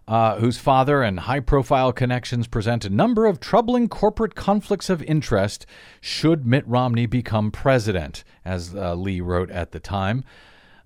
uh, 0.06 0.38
whose 0.38 0.56
father 0.56 1.02
and 1.02 1.20
high 1.20 1.40
profile 1.40 1.92
connections 1.92 2.46
present 2.46 2.86
a 2.86 2.90
number 2.90 3.26
of 3.26 3.40
troubling 3.40 3.88
corporate 3.88 4.34
conflicts 4.34 4.88
of 4.88 5.02
interest 5.02 5.66
should 6.00 6.46
Mitt 6.46 6.66
Romney 6.66 7.04
become 7.04 7.50
president, 7.50 8.24
as 8.42 8.74
uh, 8.74 8.94
Lee 8.94 9.20
wrote 9.20 9.50
at 9.50 9.72
the 9.72 9.80
time. 9.80 10.24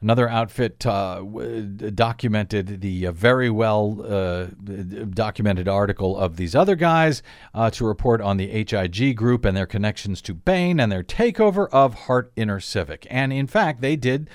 Another 0.03 0.29
outfit 0.29 0.85
uh, 0.85 1.23
documented 1.95 2.81
the 2.81 3.07
uh, 3.07 3.13
very 3.13 3.49
well 3.49 4.05
uh, 4.05 4.47
documented 5.11 5.69
article 5.69 6.19
of 6.19 6.37
these 6.37 6.57
other 6.57 6.75
guys 6.75 7.23
uh, 7.55 7.71
to 7.71 7.87
report 7.87 8.21
on 8.21 8.37
the 8.37 8.49
HIG 8.49 9.17
group 9.17 9.45
and 9.45 9.57
their 9.57 9.67
connections 9.67 10.21
to 10.23 10.35
Bain 10.35 10.81
and 10.81 10.91
their 10.91 11.05
takeover 11.05 11.69
of 11.71 11.95
Hart 11.95 12.35
Intercivic. 12.35 13.07
And 13.11 13.33
in 13.33 13.47
fact, 13.47 13.81
they 13.81 13.95
did 13.95 14.29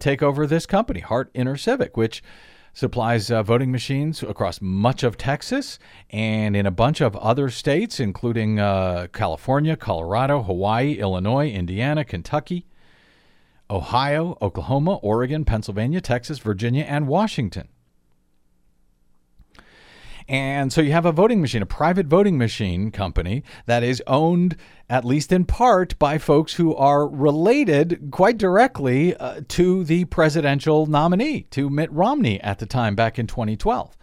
take 0.00 0.22
over 0.22 0.46
this 0.46 0.64
company, 0.64 1.00
Hart 1.00 1.30
Intercivic, 1.34 1.90
which 1.94 2.22
supplies 2.76 3.30
uh, 3.30 3.42
voting 3.42 3.72
machines 3.72 4.22
across 4.22 4.60
much 4.60 5.02
of 5.02 5.16
Texas 5.16 5.78
and 6.10 6.54
in 6.54 6.66
a 6.66 6.70
bunch 6.70 7.00
of 7.00 7.16
other 7.16 7.48
states, 7.48 7.98
including 7.98 8.60
uh, 8.60 9.06
California, 9.14 9.76
Colorado, 9.76 10.42
Hawaii, 10.42 10.92
Illinois, 10.92 11.50
Indiana, 11.50 12.04
Kentucky, 12.04 12.66
Ohio, 13.70 14.36
Oklahoma, 14.40 14.96
Oregon, 14.96 15.44
Pennsylvania, 15.44 16.00
Texas, 16.00 16.38
Virginia, 16.38 16.84
and 16.84 17.06
Washington. 17.06 17.68
And 20.28 20.72
so 20.72 20.80
you 20.80 20.92
have 20.92 21.06
a 21.06 21.12
voting 21.12 21.40
machine, 21.40 21.62
a 21.62 21.66
private 21.66 22.06
voting 22.06 22.36
machine 22.36 22.90
company 22.90 23.44
that 23.66 23.84
is 23.84 24.02
owned, 24.08 24.56
at 24.90 25.04
least 25.04 25.30
in 25.30 25.44
part, 25.44 25.96
by 26.00 26.18
folks 26.18 26.54
who 26.54 26.74
are 26.74 27.06
related 27.06 28.08
quite 28.10 28.36
directly 28.36 29.16
uh, 29.16 29.42
to 29.48 29.84
the 29.84 30.04
presidential 30.06 30.86
nominee, 30.86 31.42
to 31.50 31.70
Mitt 31.70 31.92
Romney 31.92 32.40
at 32.40 32.58
the 32.58 32.66
time 32.66 32.96
back 32.96 33.18
in 33.18 33.28
2012. 33.28 33.96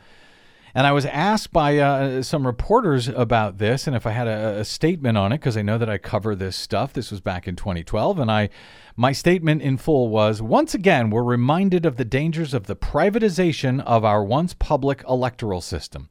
And 0.75 0.87
I 0.87 0.91
was 0.91 1.05
asked 1.05 1.53
by 1.53 1.77
uh, 1.77 2.23
some 2.23 2.47
reporters 2.47 3.07
about 3.07 3.59
this 3.59 3.85
and 3.85 3.95
if 3.95 4.07
I 4.07 4.11
had 4.11 4.27
a, 4.27 4.59
a 4.59 4.65
statement 4.65 5.17
on 5.17 5.31
it 5.31 5.37
because 5.37 5.55
I 5.55 5.61
know 5.61 5.77
that 5.77 5.89
I 5.89 5.99
cover 5.99 6.35
this 6.35 6.55
stuff. 6.55 6.93
This 6.93 7.11
was 7.11 7.21
back 7.21 7.47
in 7.47 7.55
2012, 7.55 8.17
and 8.17 8.31
I 8.31 8.49
my 8.95 9.11
statement 9.11 9.61
in 9.61 9.77
full 9.77 10.09
was 10.09 10.41
once 10.41 10.73
again 10.73 11.09
we're 11.09 11.23
reminded 11.23 11.85
of 11.85 11.97
the 11.97 12.05
dangers 12.05 12.53
of 12.53 12.65
the 12.65 12.75
privatization 12.75 13.83
of 13.83 14.03
our 14.03 14.23
once 14.23 14.53
public 14.53 15.03
electoral 15.07 15.61
system. 15.61 16.09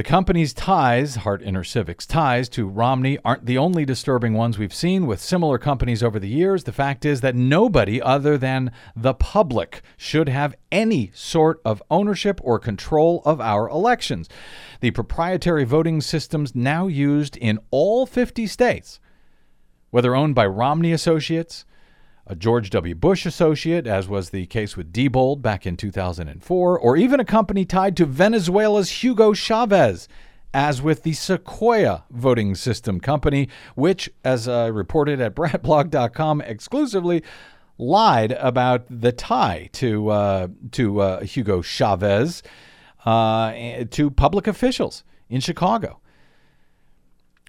The 0.00 0.04
company's 0.04 0.54
ties, 0.54 1.16
Heart 1.16 1.42
Hart 1.42 1.42
InterCivic's 1.42 2.06
ties 2.06 2.48
to 2.48 2.66
Romney, 2.66 3.18
aren't 3.22 3.44
the 3.44 3.58
only 3.58 3.84
disturbing 3.84 4.32
ones 4.32 4.56
we've 4.56 4.72
seen 4.72 5.06
with 5.06 5.20
similar 5.20 5.58
companies 5.58 6.02
over 6.02 6.18
the 6.18 6.26
years. 6.26 6.64
The 6.64 6.72
fact 6.72 7.04
is 7.04 7.20
that 7.20 7.34
nobody 7.34 8.00
other 8.00 8.38
than 8.38 8.72
the 8.96 9.12
public 9.12 9.82
should 9.98 10.30
have 10.30 10.56
any 10.72 11.10
sort 11.12 11.60
of 11.66 11.82
ownership 11.90 12.40
or 12.42 12.58
control 12.58 13.20
of 13.26 13.42
our 13.42 13.68
elections. 13.68 14.30
The 14.80 14.90
proprietary 14.90 15.64
voting 15.64 16.00
systems 16.00 16.54
now 16.54 16.86
used 16.86 17.36
in 17.36 17.58
all 17.70 18.06
50 18.06 18.46
states, 18.46 19.00
whether 19.90 20.16
owned 20.16 20.34
by 20.34 20.46
Romney 20.46 20.92
Associates, 20.92 21.66
a 22.30 22.36
George 22.36 22.70
W. 22.70 22.94
Bush 22.94 23.26
associate, 23.26 23.88
as 23.88 24.08
was 24.08 24.30
the 24.30 24.46
case 24.46 24.76
with 24.76 24.92
Diebold 24.92 25.42
back 25.42 25.66
in 25.66 25.76
2004, 25.76 26.78
or 26.78 26.96
even 26.96 27.18
a 27.18 27.24
company 27.24 27.64
tied 27.64 27.96
to 27.96 28.06
Venezuela's 28.06 29.02
Hugo 29.02 29.32
Chavez, 29.32 30.06
as 30.54 30.80
with 30.80 31.02
the 31.02 31.12
Sequoia 31.12 32.04
voting 32.08 32.54
system 32.54 33.00
company, 33.00 33.48
which, 33.74 34.08
as 34.22 34.46
I 34.46 34.68
reported 34.68 35.20
at 35.20 35.34
bradblog.com 35.34 36.40
exclusively, 36.42 37.24
lied 37.78 38.30
about 38.32 38.84
the 38.88 39.10
tie 39.10 39.68
to 39.72 40.10
uh, 40.10 40.48
to 40.70 41.00
uh, 41.00 41.20
Hugo 41.22 41.62
Chavez 41.62 42.44
uh, 43.04 43.52
to 43.90 44.08
public 44.08 44.46
officials 44.46 45.02
in 45.28 45.40
Chicago. 45.40 45.98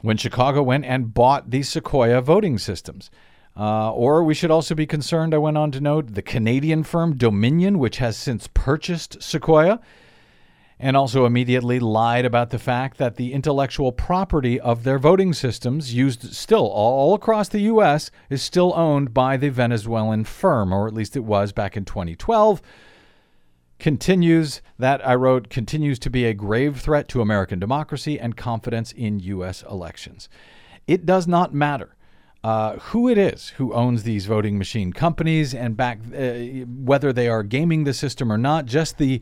When 0.01 0.17
Chicago 0.17 0.63
went 0.63 0.85
and 0.85 1.13
bought 1.13 1.51
these 1.51 1.69
Sequoia 1.69 2.19
voting 2.21 2.57
systems. 2.57 3.11
Uh, 3.55 3.91
or 3.91 4.23
we 4.23 4.33
should 4.33 4.51
also 4.51 4.73
be 4.73 4.85
concerned, 4.85 5.33
I 5.33 5.37
went 5.37 5.57
on 5.57 5.71
to 5.71 5.81
note, 5.81 6.13
the 6.13 6.21
Canadian 6.21 6.83
firm 6.83 7.17
Dominion, 7.17 7.79
which 7.79 7.97
has 7.97 8.15
since 8.17 8.47
purchased 8.53 9.21
Sequoia, 9.21 9.79
and 10.79 10.97
also 10.97 11.25
immediately 11.25 11.79
lied 11.79 12.25
about 12.25 12.49
the 12.49 12.57
fact 12.57 12.97
that 12.97 13.15
the 13.15 13.33
intellectual 13.33 13.91
property 13.91 14.59
of 14.59 14.83
their 14.83 14.97
voting 14.97 15.33
systems, 15.33 15.93
used 15.93 16.33
still 16.33 16.65
all 16.65 17.13
across 17.13 17.49
the 17.49 17.59
U.S., 17.61 18.09
is 18.29 18.41
still 18.41 18.73
owned 18.75 19.13
by 19.13 19.37
the 19.37 19.49
Venezuelan 19.49 20.23
firm, 20.23 20.73
or 20.73 20.87
at 20.87 20.93
least 20.93 21.15
it 21.15 21.23
was 21.23 21.51
back 21.51 21.75
in 21.75 21.85
2012. 21.85 22.61
Continues, 23.79 24.61
that 24.79 25.05
I 25.05 25.13
wrote, 25.15 25.49
continues 25.49 25.99
to 25.99 26.09
be 26.09 26.25
a 26.25 26.33
grave 26.33 26.79
threat 26.79 27.07
to 27.09 27.21
American 27.21 27.59
democracy 27.59 28.19
and 28.19 28.37
confidence 28.37 28.91
in 28.91 29.19
U.S. 29.19 29.63
elections. 29.69 30.29
It 30.87 31.05
does 31.05 31.27
not 31.27 31.53
matter 31.53 31.95
uh, 32.43 32.77
who 32.77 33.07
it 33.07 33.17
is 33.17 33.49
who 33.49 33.73
owns 33.73 34.03
these 34.03 34.25
voting 34.25 34.57
machine 34.57 34.91
companies 34.91 35.53
and 35.53 35.77
back 35.77 35.99
uh, 36.15 36.65
whether 36.65 37.13
they 37.13 37.27
are 37.27 37.43
gaming 37.43 37.83
the 37.83 37.93
system 37.93 38.31
or 38.31 38.37
not 38.37 38.65
just 38.65 38.97
the 38.97 39.21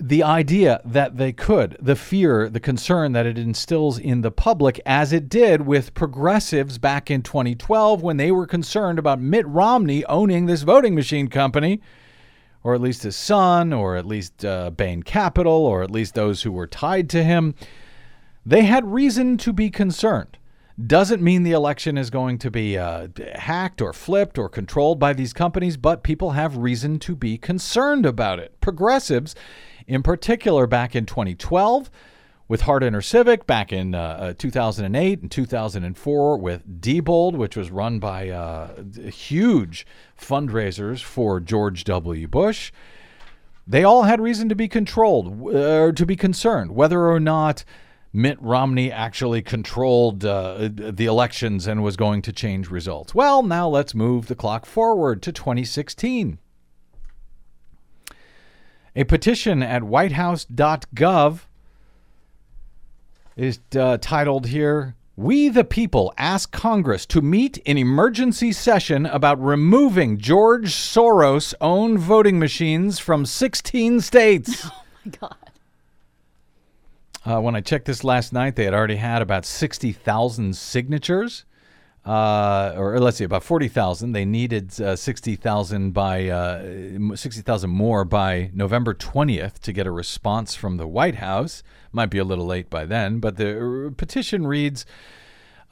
the 0.00 0.22
idea 0.22 0.80
that 0.84 1.18
they 1.18 1.32
could 1.32 1.76
the 1.80 1.94
fear 1.94 2.48
the 2.48 2.58
concern 2.58 3.12
that 3.12 3.26
it 3.26 3.38
instills 3.38 3.98
in 3.98 4.22
the 4.22 4.30
public 4.30 4.80
as 4.86 5.12
it 5.12 5.28
did 5.28 5.62
with 5.66 5.94
progressives 5.94 6.78
back 6.78 7.10
in 7.10 7.22
2012 7.22 8.02
when 8.02 8.16
they 8.16 8.32
were 8.32 8.46
concerned 8.46 8.98
about 8.98 9.20
Mitt 9.20 9.46
Romney 9.46 10.04
owning 10.06 10.46
this 10.46 10.62
voting 10.62 10.94
machine 10.94 11.28
company 11.28 11.80
or 12.64 12.74
at 12.74 12.80
least 12.80 13.02
his 13.02 13.14
son 13.14 13.72
or 13.72 13.94
at 13.96 14.06
least 14.06 14.44
uh, 14.44 14.70
Bain 14.70 15.02
Capital 15.02 15.52
or 15.52 15.82
at 15.82 15.90
least 15.90 16.14
those 16.14 16.42
who 16.42 16.50
were 16.50 16.66
tied 16.66 17.10
to 17.10 17.22
him. 17.22 17.54
They 18.44 18.62
had 18.62 18.92
reason 18.92 19.36
to 19.38 19.52
be 19.52 19.70
concerned 19.70 20.38
doesn't 20.86 21.22
mean 21.22 21.44
the 21.44 21.52
election 21.52 21.96
is 21.96 22.10
going 22.10 22.38
to 22.38 22.50
be 22.50 22.76
uh, 22.76 23.08
hacked 23.34 23.80
or 23.80 23.92
flipped 23.92 24.38
or 24.38 24.48
controlled 24.48 24.98
by 24.98 25.12
these 25.12 25.32
companies, 25.32 25.76
but 25.76 26.02
people 26.02 26.32
have 26.32 26.56
reason 26.56 26.98
to 27.00 27.14
be 27.14 27.38
concerned 27.38 28.04
about 28.04 28.40
it. 28.40 28.60
Progressives, 28.60 29.36
in 29.86 30.02
particular, 30.02 30.66
back 30.66 30.96
in 30.96 31.06
2012, 31.06 31.90
with 32.48 32.62
Hart 32.62 32.82
InterCivic, 32.82 33.46
back 33.46 33.72
in 33.72 33.94
uh, 33.94 33.98
uh 34.20 34.34
2008 34.36 35.22
and 35.22 35.30
2004 35.30 36.36
with 36.38 36.80
Diebold, 36.80 37.36
which 37.36 37.56
was 37.56 37.70
run 37.70 38.00
by 38.00 38.28
uh, 38.28 38.82
huge 39.10 39.86
fundraisers 40.20 41.02
for 41.02 41.40
George 41.40 41.84
W. 41.84 42.26
Bush. 42.26 42.72
They 43.66 43.84
all 43.84 44.02
had 44.02 44.20
reason 44.20 44.48
to 44.50 44.54
be 44.54 44.68
controlled 44.68 45.40
or 45.40 45.88
uh, 45.88 45.92
to 45.92 46.04
be 46.04 46.16
concerned 46.16 46.72
whether 46.72 47.06
or 47.06 47.20
not 47.20 47.64
Mitt 48.16 48.40
Romney 48.40 48.92
actually 48.92 49.42
controlled 49.42 50.24
uh, 50.24 50.68
the 50.72 51.06
elections 51.06 51.66
and 51.66 51.82
was 51.82 51.96
going 51.96 52.22
to 52.22 52.32
change 52.32 52.70
results. 52.70 53.12
Well, 53.12 53.42
now 53.42 53.68
let's 53.68 53.92
move 53.92 54.28
the 54.28 54.36
clock 54.36 54.66
forward 54.66 55.20
to 55.22 55.32
2016. 55.32 56.38
A 58.94 59.02
petition 59.02 59.64
at 59.64 59.82
whitehouse.gov 59.82 61.40
is 63.36 63.58
uh, 63.76 63.98
titled 64.00 64.46
here 64.46 64.94
We 65.16 65.48
the 65.48 65.64
People 65.64 66.14
ask 66.16 66.52
Congress 66.52 67.06
to 67.06 67.20
meet 67.20 67.56
in 67.58 67.76
emergency 67.76 68.52
session 68.52 69.06
about 69.06 69.42
removing 69.42 70.18
George 70.18 70.72
Soros 70.72 71.52
owned 71.60 71.98
voting 71.98 72.38
machines 72.38 73.00
from 73.00 73.26
16 73.26 74.00
states. 74.02 74.70
Oh 75.06 75.10
my 75.10 75.18
God. 75.20 75.43
Uh, 77.24 77.40
when 77.40 77.56
I 77.56 77.60
checked 77.60 77.86
this 77.86 78.04
last 78.04 78.32
night, 78.32 78.54
they 78.56 78.64
had 78.64 78.74
already 78.74 78.96
had 78.96 79.22
about 79.22 79.46
60,000 79.46 80.54
signatures. 80.54 81.44
Uh, 82.04 82.74
or 82.76 83.00
let's 83.00 83.16
see, 83.16 83.24
about 83.24 83.42
40,000. 83.42 84.12
They 84.12 84.26
needed 84.26 84.78
uh, 84.78 84.94
60,000 84.94 85.92
by 85.92 86.28
uh, 86.28 87.14
60,000 87.14 87.70
more 87.70 88.04
by 88.04 88.50
November 88.52 88.92
20th 88.92 89.58
to 89.60 89.72
get 89.72 89.86
a 89.86 89.90
response 89.90 90.54
from 90.54 90.76
the 90.76 90.86
White 90.86 91.14
House. 91.14 91.62
Might 91.92 92.10
be 92.10 92.18
a 92.18 92.24
little 92.24 92.44
late 92.44 92.68
by 92.68 92.84
then, 92.84 93.20
but 93.20 93.36
the 93.36 93.86
uh, 93.86 93.90
petition 93.96 94.46
reads 94.46 94.84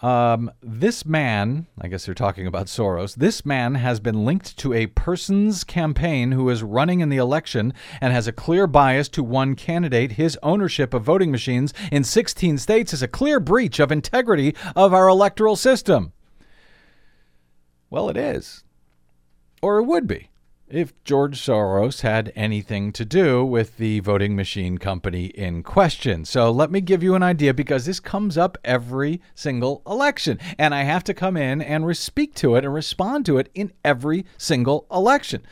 um, 0.03 0.51
this 0.61 1.07
man, 1.07 1.67
I 1.81 1.87
guess 1.87 2.05
they're 2.05 2.15
talking 2.15 2.47
about 2.47 2.67
Soros, 2.67 3.15
this 3.15 3.47
man 3.47 3.77
has 3.77 4.01
been 4.01 4.25
linked 4.25 4.57
to 4.59 4.73
a 4.73 4.89
person's 4.89 5.63
campaign 5.63 6.33
who 6.33 6.51
is 6.51 6.63
running 6.63 6.99
in 7.01 7.09
the 7.09 7.19
election 7.19 7.73
and 8.01 8.13
has 8.13 8.27
a 8.27 8.33
clear 8.33 8.67
bias 8.67 9.09
to 9.11 9.23
one 9.23 9.55
candidate. 9.55 10.13
His 10.13 10.37
ownership 10.43 10.93
of 10.93 11.05
voting 11.05 11.31
machines 11.31 11.73
in 11.93 12.03
16 12.03 12.59
states 12.59 12.93
is 12.93 13.03
a 13.03 13.09
clear 13.09 13.39
breach 13.39 13.79
of 13.79 13.93
integrity 13.93 14.57
of 14.75 14.93
our 14.93 15.07
electoral 15.07 15.55
system. 15.55 16.13
Well, 17.89 18.09
it 18.09 18.17
is. 18.17 18.65
Or 19.63 19.79
it 19.79 19.85
would 19.85 20.09
be 20.09 20.32
if 20.73 20.93
George 21.05 21.39
Soros 21.39 22.01
had 22.01 22.33
anything 22.35 22.93
to 22.93 23.05
do 23.05 23.45
with 23.45 23.77
the 23.77 24.01
voting 24.01 24.35
machine 24.35 24.79
company 24.79 25.27
in 25.27 25.63
question. 25.63 26.25
So 26.25 26.51
let 26.51 26.71
me 26.71 26.81
give 26.81 27.03
you 27.03 27.15
an 27.15 27.23
idea 27.23 27.53
because 27.53 27.85
this 27.85 28.01
comes 28.01 28.39
up 28.39 28.57
every 28.65 29.21
single 29.35 29.83
election, 29.87 30.39
and 30.59 30.75
I 30.75 30.85
have 30.85 31.05
to 31.05 31.15
come 31.15 31.37
in 31.37 31.61
and 31.61 31.95
speak 31.97 32.35
to 32.37 32.57
it 32.57 32.65
and 32.65 32.73
respond 32.73 33.27
to 33.27 33.37
it 33.37 33.51
in 33.55 33.73
every 33.85 34.25
single 34.39 34.87
election. 34.91 35.43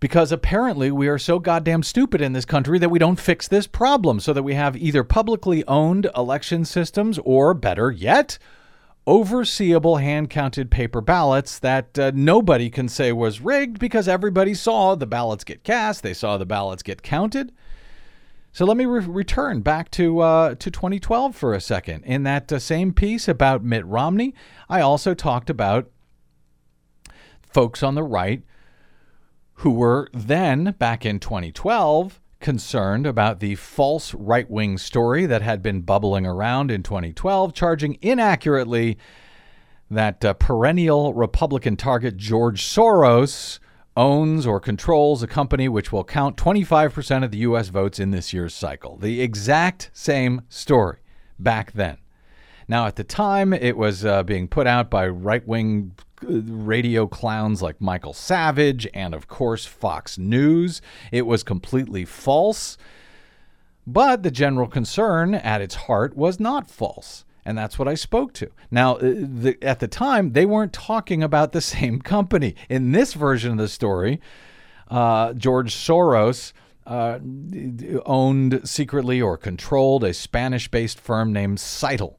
Because 0.00 0.32
apparently 0.32 0.90
we 0.90 1.08
are 1.08 1.18
so 1.18 1.38
goddamn 1.38 1.82
stupid 1.82 2.20
in 2.20 2.34
this 2.34 2.44
country 2.44 2.78
that 2.78 2.90
we 2.90 2.98
don't 2.98 3.18
fix 3.18 3.48
this 3.48 3.66
problem 3.66 4.20
so 4.20 4.34
that 4.34 4.42
we 4.42 4.54
have 4.54 4.76
either 4.76 5.02
publicly 5.02 5.64
owned 5.66 6.10
election 6.14 6.66
systems 6.66 7.18
or, 7.24 7.54
better 7.54 7.90
yet, 7.90 8.38
overseeable 9.06 10.00
hand 10.00 10.30
counted 10.30 10.70
paper 10.70 11.00
ballots 11.00 11.58
that 11.58 11.98
uh, 11.98 12.12
nobody 12.14 12.70
can 12.70 12.88
say 12.88 13.12
was 13.12 13.40
rigged 13.40 13.78
because 13.78 14.06
everybody 14.06 14.54
saw 14.54 14.94
the 14.94 15.06
ballots 15.06 15.44
get 15.44 15.64
cast, 15.64 16.02
they 16.02 16.14
saw 16.14 16.36
the 16.36 16.46
ballots 16.46 16.82
get 16.82 17.02
counted. 17.02 17.52
So 18.52 18.64
let 18.64 18.76
me 18.76 18.84
re- 18.84 19.04
return 19.04 19.60
back 19.60 19.90
to 19.92 20.20
uh, 20.20 20.54
to 20.56 20.70
2012 20.70 21.36
for 21.36 21.54
a 21.54 21.60
second. 21.60 22.04
In 22.04 22.24
that 22.24 22.52
uh, 22.52 22.58
same 22.58 22.92
piece 22.92 23.28
about 23.28 23.62
Mitt 23.62 23.86
Romney, 23.86 24.34
I 24.68 24.80
also 24.80 25.14
talked 25.14 25.50
about 25.50 25.88
folks 27.42 27.82
on 27.82 27.94
the 27.94 28.02
right 28.02 28.42
who 29.54 29.70
were 29.70 30.08
then 30.12 30.74
back 30.78 31.04
in 31.04 31.20
2012 31.20 32.19
concerned 32.40 33.06
about 33.06 33.40
the 33.40 33.54
false 33.54 34.14
right 34.14 34.50
wing 34.50 34.78
story 34.78 35.26
that 35.26 35.42
had 35.42 35.62
been 35.62 35.82
bubbling 35.82 36.26
around 36.26 36.70
in 36.70 36.82
2012, 36.82 37.54
charging 37.54 37.98
inaccurately 38.00 38.98
that 39.90 40.24
uh, 40.24 40.34
perennial 40.34 41.14
Republican 41.14 41.76
target 41.76 42.16
George 42.16 42.62
Soros 42.62 43.58
owns 43.96 44.46
or 44.46 44.60
controls 44.60 45.22
a 45.22 45.26
company 45.26 45.68
which 45.68 45.92
will 45.92 46.04
count 46.04 46.36
25% 46.36 47.24
of 47.24 47.30
the 47.30 47.38
U.S. 47.38 47.68
votes 47.68 47.98
in 47.98 48.10
this 48.10 48.32
year's 48.32 48.54
cycle. 48.54 48.96
The 48.96 49.20
exact 49.20 49.90
same 49.92 50.42
story 50.48 50.98
back 51.38 51.72
then. 51.72 51.98
Now, 52.68 52.86
at 52.86 52.94
the 52.94 53.04
time, 53.04 53.52
it 53.52 53.76
was 53.76 54.04
uh, 54.04 54.22
being 54.22 54.46
put 54.46 54.68
out 54.68 54.90
by 54.90 55.08
right 55.08 55.46
wing 55.46 55.92
radio 56.22 57.06
clowns 57.06 57.62
like 57.62 57.80
Michael 57.80 58.12
Savage 58.12 58.86
and, 58.94 59.14
of 59.14 59.28
course, 59.28 59.66
Fox 59.66 60.18
News. 60.18 60.80
It 61.12 61.26
was 61.26 61.42
completely 61.42 62.04
false. 62.04 62.76
But 63.86 64.22
the 64.22 64.30
general 64.30 64.68
concern 64.68 65.34
at 65.34 65.60
its 65.60 65.74
heart 65.74 66.16
was 66.16 66.38
not 66.38 66.70
false. 66.70 67.24
And 67.44 67.56
that's 67.56 67.78
what 67.78 67.88
I 67.88 67.94
spoke 67.94 68.32
to. 68.34 68.50
Now, 68.70 68.96
uh, 68.96 69.00
the, 69.00 69.58
at 69.62 69.80
the 69.80 69.88
time, 69.88 70.32
they 70.32 70.46
weren't 70.46 70.72
talking 70.72 71.22
about 71.22 71.52
the 71.52 71.60
same 71.60 72.00
company. 72.00 72.54
In 72.68 72.92
this 72.92 73.14
version 73.14 73.52
of 73.52 73.58
the 73.58 73.68
story, 73.68 74.20
uh, 74.88 75.32
George 75.32 75.74
Soros 75.74 76.52
uh, 76.86 77.18
owned 78.04 78.60
secretly 78.68 79.20
or 79.20 79.36
controlled 79.36 80.04
a 80.04 80.12
Spanish 80.12 80.68
based 80.68 81.00
firm 81.00 81.32
named 81.32 81.58
Scytl. 81.58 82.16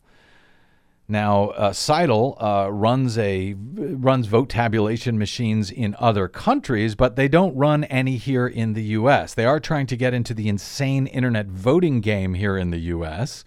Now, 1.11 1.49
uh, 1.49 1.73
Scytl 1.73 2.41
uh, 2.41 2.71
runs 2.71 3.17
a 3.17 3.53
runs 3.57 4.27
vote 4.27 4.47
tabulation 4.47 5.17
machines 5.17 5.69
in 5.69 5.93
other 5.99 6.29
countries, 6.29 6.95
but 6.95 7.17
they 7.17 7.27
don't 7.27 7.53
run 7.53 7.83
any 7.83 8.15
here 8.15 8.47
in 8.47 8.71
the 8.71 8.83
U.S. 8.83 9.33
They 9.33 9.43
are 9.43 9.59
trying 9.59 9.87
to 9.87 9.97
get 9.97 10.13
into 10.13 10.33
the 10.33 10.47
insane 10.47 11.07
internet 11.07 11.47
voting 11.47 11.99
game 11.99 12.33
here 12.35 12.55
in 12.55 12.71
the 12.71 12.79
U.S. 12.95 13.43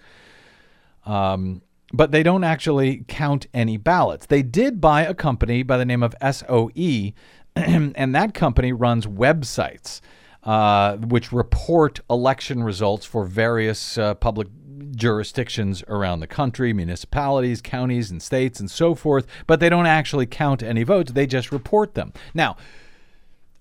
Um, 1.07 1.63
but 1.91 2.11
they 2.13 2.23
don't 2.23 2.45
actually 2.45 3.07
count 3.09 3.47
any 3.55 3.79
ballots. 3.79 4.27
They 4.27 4.43
did 4.43 4.79
buy 4.79 5.05
a 5.05 5.15
company 5.15 5.63
by 5.63 5.79
the 5.79 5.87
name 5.87 6.03
of 6.03 6.15
SOE, 6.21 7.13
and 7.57 8.15
that 8.15 8.35
company 8.35 8.75
runs 8.75 9.07
websites 9.07 10.03
uh, 10.45 10.97
which 10.99 11.33
report 11.33 12.01
election 12.11 12.63
results 12.63 13.07
for 13.07 13.25
various 13.25 13.97
uh, 13.97 14.15
public 14.15 14.49
jurisdictions 14.95 15.83
around 15.89 16.21
the 16.21 16.27
country, 16.27 16.73
municipalities, 16.73 17.61
counties, 17.61 18.11
and 18.11 18.23
states, 18.23 18.61
and 18.61 18.71
so 18.71 18.95
forth. 18.95 19.27
But 19.47 19.61
they 19.61 19.69
don't 19.69 19.87
actually 19.87 20.27
count 20.27 20.63
any 20.63 20.83
votes, 20.83 21.13
they 21.13 21.27
just 21.27 21.53
report 21.53 21.95
them. 21.95 22.13
Now, 22.33 22.57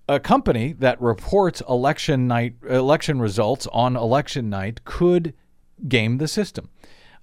a 0.08 0.20
company 0.20 0.74
that 0.74 1.00
reports 1.00 1.62
election 1.68 2.26
night 2.28 2.56
election 2.68 3.20
results 3.20 3.66
on 3.72 3.96
election 3.96 4.50
night 4.50 4.84
could 4.84 5.34
game 5.88 6.18
the 6.18 6.28
system. 6.28 6.68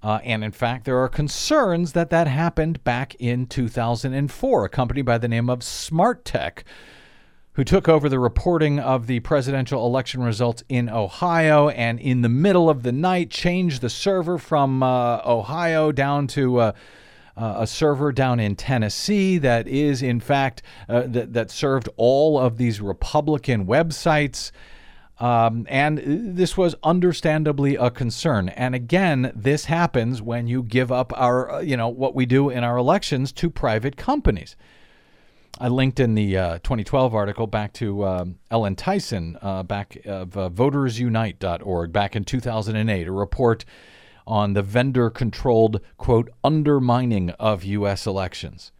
Uh, 0.03 0.19
and 0.23 0.43
in 0.43 0.51
fact, 0.51 0.85
there 0.85 0.97
are 0.97 1.07
concerns 1.07 1.93
that 1.93 2.09
that 2.09 2.27
happened 2.27 2.83
back 2.83 3.15
in 3.19 3.45
2004. 3.45 4.65
A 4.65 4.69
company 4.69 5.03
by 5.03 5.17
the 5.19 5.27
name 5.27 5.49
of 5.49 5.59
SmarTech, 5.59 6.63
who 7.53 7.63
took 7.63 7.89
over 7.89 8.07
the 8.07 8.19
reporting 8.19 8.79
of 8.79 9.07
the 9.07 9.19
presidential 9.21 9.85
election 9.85 10.23
results 10.23 10.63
in 10.69 10.89
Ohio, 10.89 11.69
and 11.69 11.99
in 11.99 12.21
the 12.21 12.29
middle 12.29 12.69
of 12.69 12.83
the 12.83 12.91
night 12.91 13.29
changed 13.29 13.81
the 13.81 13.89
server 13.89 14.37
from 14.37 14.81
uh, 14.81 15.21
Ohio 15.25 15.91
down 15.91 16.27
to. 16.27 16.57
Uh, 16.57 16.71
uh, 17.37 17.55
a 17.59 17.65
server 17.65 18.11
down 18.11 18.41
in 18.41 18.57
Tennessee 18.57 19.37
that 19.37 19.65
is, 19.65 20.03
in 20.03 20.19
fact, 20.19 20.61
uh, 20.89 21.03
that, 21.07 21.31
that 21.31 21.49
served 21.49 21.87
all 21.95 22.37
of 22.37 22.57
these 22.57 22.81
Republican 22.81 23.65
websites. 23.65 24.51
Um, 25.17 25.65
and 25.69 26.01
this 26.35 26.57
was 26.57 26.75
understandably 26.83 27.77
a 27.77 27.89
concern. 27.89 28.49
And 28.49 28.75
again, 28.75 29.31
this 29.33 29.65
happens 29.65 30.21
when 30.21 30.47
you 30.47 30.61
give 30.61 30.91
up 30.91 31.13
our, 31.15 31.51
uh, 31.51 31.59
you 31.61 31.77
know, 31.77 31.87
what 31.87 32.15
we 32.15 32.25
do 32.25 32.49
in 32.49 32.63
our 32.63 32.75
elections 32.75 33.31
to 33.33 33.49
private 33.49 33.95
companies. 33.95 34.55
I 35.61 35.67
linked 35.67 35.99
in 35.99 36.15
the 36.15 36.35
uh, 36.35 36.53
2012 36.63 37.13
article 37.13 37.45
back 37.45 37.71
to 37.73 38.03
um, 38.03 38.39
Ellen 38.49 38.75
Theisen, 38.75 39.37
uh, 39.43 39.61
back 39.61 39.95
of 40.07 40.35
uh, 40.35 40.49
votersunite.org, 40.49 41.93
back 41.93 42.15
in 42.15 42.23
2008, 42.23 43.07
a 43.07 43.11
report 43.11 43.63
on 44.25 44.53
the 44.53 44.63
vendor 44.63 45.11
controlled, 45.11 45.79
quote, 45.97 46.31
undermining 46.43 47.29
of 47.31 47.63
U.S. 47.63 48.07
elections. 48.07 48.71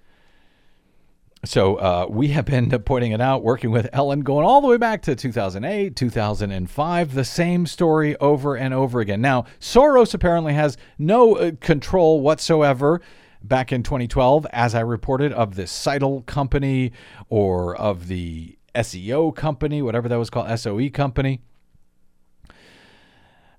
So 1.46 1.76
uh, 1.76 2.08
we 2.10 2.30
have 2.30 2.46
been 2.46 2.72
pointing 2.86 3.12
it 3.12 3.22
out, 3.22 3.44
working 3.44 3.70
with 3.70 3.88
Ellen, 3.94 4.22
going 4.22 4.44
all 4.44 4.60
the 4.60 4.68
way 4.68 4.78
back 4.78 5.04
to 5.04 5.16
2008, 5.16 5.96
2005, 5.96 7.14
the 7.14 7.24
same 7.24 7.68
story 7.68 8.18
over 8.18 8.56
and 8.56 8.74
over 8.74 9.02
again. 9.02 9.22
Now, 9.22 9.46
Soros 9.60 10.16
apparently 10.16 10.56
has 10.56 10.78
no 10.98 11.36
uh, 11.36 11.52
control 11.60 12.22
whatsoever 12.22 13.02
back 13.44 13.72
in 13.72 13.84
2012, 13.84 14.46
as 14.52 14.76
I 14.76 14.82
reported, 14.82 15.34
of 15.34 15.56
the 15.56 15.64
Scytl 15.64 16.26
company 16.26 16.92
or 17.30 17.76
of 17.76 18.08
the 18.08 18.58
SEO 18.76 19.36
company, 19.36 19.82
whatever 19.82 20.08
that 20.08 20.18
was 20.18 20.30
called, 20.30 20.60
SOE 20.60 20.90
company. 20.90 21.42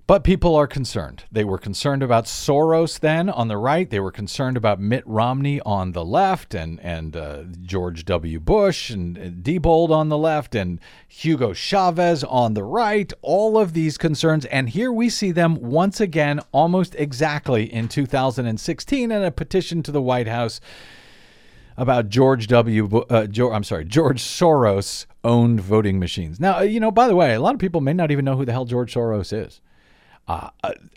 But 0.05 0.25
people 0.25 0.53
are 0.57 0.67
concerned. 0.67 1.23
They 1.31 1.45
were 1.45 1.57
concerned 1.57 2.03
about 2.03 2.25
Soros 2.25 2.99
then 2.99 3.29
on 3.29 3.47
the 3.47 3.55
right. 3.55 3.89
They 3.89 4.01
were 4.01 4.11
concerned 4.11 4.57
about 4.57 4.81
Mitt 4.81 5.03
Romney 5.07 5.61
on 5.61 5.93
the 5.93 6.03
left 6.03 6.53
and, 6.53 6.77
and 6.81 7.15
uh, 7.15 7.43
George 7.61 8.03
W. 8.03 8.41
Bush 8.41 8.89
and, 8.89 9.17
and 9.17 9.45
Diebold 9.45 9.91
on 9.91 10.09
the 10.09 10.17
left 10.17 10.55
and 10.55 10.81
Hugo 11.07 11.53
Chavez 11.53 12.21
on 12.25 12.53
the 12.53 12.65
right. 12.65 13.13
All 13.21 13.57
of 13.57 13.71
these 13.71 13.97
concerns. 13.97 14.43
And 14.45 14.69
here 14.69 14.91
we 14.91 15.09
see 15.09 15.31
them 15.31 15.55
once 15.55 16.01
again, 16.01 16.41
almost 16.51 16.95
exactly 16.95 17.71
in 17.71 17.87
2016 17.87 19.09
in 19.09 19.23
a 19.23 19.31
petition 19.31 19.81
to 19.83 19.91
the 19.93 20.01
White 20.01 20.27
House 20.27 20.59
about 21.77 22.09
George 22.09 22.47
W. 22.47 23.05
Uh, 23.09 23.25
George, 23.27 23.55
I'm 23.55 23.63
sorry, 23.63 23.85
George 23.85 24.21
Soros 24.21 25.05
owned 25.23 25.61
voting 25.61 25.97
machines. 25.97 26.41
Now, 26.41 26.59
you 26.59 26.81
know, 26.81 26.91
by 26.91 27.07
the 27.07 27.15
way, 27.15 27.33
a 27.33 27.39
lot 27.39 27.53
of 27.53 27.61
people 27.61 27.79
may 27.79 27.93
not 27.93 28.11
even 28.11 28.25
know 28.25 28.35
who 28.35 28.43
the 28.43 28.51
hell 28.51 28.65
George 28.65 28.93
Soros 28.93 29.31
is. 29.31 29.61
Uh, 30.25 30.49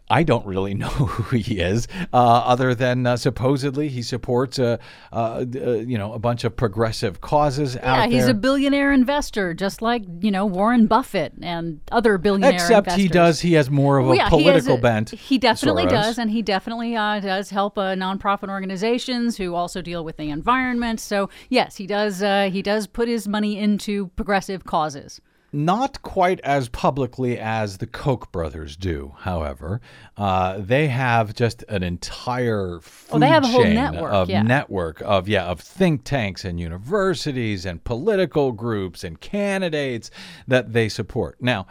I 0.09 0.23
don't 0.23 0.47
really 0.47 0.73
know 0.83 0.87
who 0.89 1.37
he 1.37 1.59
is, 1.59 1.89
uh, 2.13 2.17
other 2.17 2.77
than 2.77 3.07
uh, 3.09 3.17
supposedly 3.17 3.89
he 3.89 4.03
supports 4.03 4.61
a, 4.61 4.79
uh, 5.13 5.45
you 5.51 5.99
know, 5.99 6.13
a 6.13 6.19
bunch 6.21 6.45
of 6.45 6.57
progressive 6.57 7.21
causes 7.21 7.75
Yeah, 7.75 8.07
he's 8.07 8.23
there. 8.27 8.31
a 8.31 8.35
billionaire 8.35 8.93
investor, 8.93 9.53
just 9.53 9.83
like 9.83 10.05
you 10.21 10.31
know 10.31 10.47
Warren 10.47 10.87
Buffett 10.87 11.33
and 11.43 11.81
other 11.91 12.19
billionaire 12.19 12.53
Except 12.53 12.87
investors. 12.87 13.03
he 13.03 13.09
does, 13.09 13.41
he 13.41 13.53
has 13.55 13.69
more 13.69 13.99
of 13.99 14.05
a 14.05 14.09
Well, 14.11 14.17
yeah, 14.17 14.31
he 14.31 14.31
political 14.31 14.77
a- 14.77 14.81
bent. 14.81 15.11
He 15.11 15.39
definitely 15.39 15.87
Soros. 15.87 15.91
does, 15.91 16.19
and 16.19 16.31
he 16.31 16.43
definitely 16.43 16.95
uh, 16.95 17.19
does 17.19 17.51
help 17.51 17.77
uh, 17.79 17.95
nonprofit 17.97 18.49
organizations 18.49 19.37
who 19.37 19.57
also 19.57 19.83
deal 19.83 20.05
with 20.05 20.19
the 20.19 20.31
environment. 20.31 21.01
So 21.01 21.31
yes, 21.49 21.75
he 21.79 21.89
does. 21.89 22.23
Uh, 22.23 22.49
he 22.53 22.63
does 22.63 22.87
put 22.87 23.09
his 23.09 23.27
money 23.27 23.59
into 23.59 24.07
progressive 24.15 24.65
causes. 24.65 25.21
Not 25.57 26.03
quite 26.03 26.39
as 26.41 26.69
publicly 26.69 27.39
as 27.39 27.79
the 27.79 27.87
Koch 27.87 28.31
brothers 28.31 28.77
do, 28.77 29.15
however. 29.21 29.81
Uh, 30.15 30.59
they 30.59 30.89
have 30.89 31.35
just 31.35 31.65
an 31.71 31.83
entire 31.83 32.79
food 32.81 33.17
Oh, 33.17 33.19
they 33.19 33.29
have 33.29 33.45
a 33.45 33.49
whole 33.49 33.63
chain 33.63 33.75
network, 33.75 34.13
of 34.13 34.29
yeah. 34.29 34.43
network 34.43 35.01
of 35.01 35.29
yeah 35.29 35.47
of 35.47 35.61
think 35.61 36.05
tanks 36.05 36.45
and 36.45 36.61
universities 36.61 37.65
and 37.65 37.83
political 37.85 38.53
groups 38.53 39.03
and 39.03 39.19
candidates 39.19 40.11
that 40.47 40.75
they 40.75 40.91
support. 40.91 41.39
Now, 41.41 41.67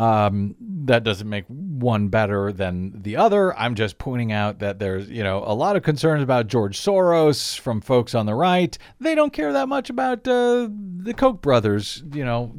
um, 0.00 0.54
that 0.86 1.04
doesn't 1.04 1.28
make 1.28 1.44
one 1.48 2.08
better 2.08 2.52
than 2.52 3.02
the 3.02 3.16
other. 3.16 3.54
I'm 3.58 3.74
just 3.74 3.98
pointing 3.98 4.32
out 4.32 4.60
that 4.60 4.78
there's, 4.78 5.10
you 5.10 5.22
know, 5.22 5.42
a 5.46 5.52
lot 5.54 5.76
of 5.76 5.82
concerns 5.82 6.22
about 6.22 6.46
George 6.46 6.78
Soros 6.80 7.58
from 7.58 7.80
folks 7.82 8.14
on 8.14 8.24
the 8.24 8.34
right. 8.34 8.76
They 8.98 9.14
don't 9.14 9.32
care 9.32 9.52
that 9.52 9.68
much 9.68 9.90
about 9.90 10.26
uh, 10.26 10.68
the 10.70 11.12
Koch 11.14 11.42
brothers, 11.42 12.02
you 12.14 12.24
know, 12.24 12.54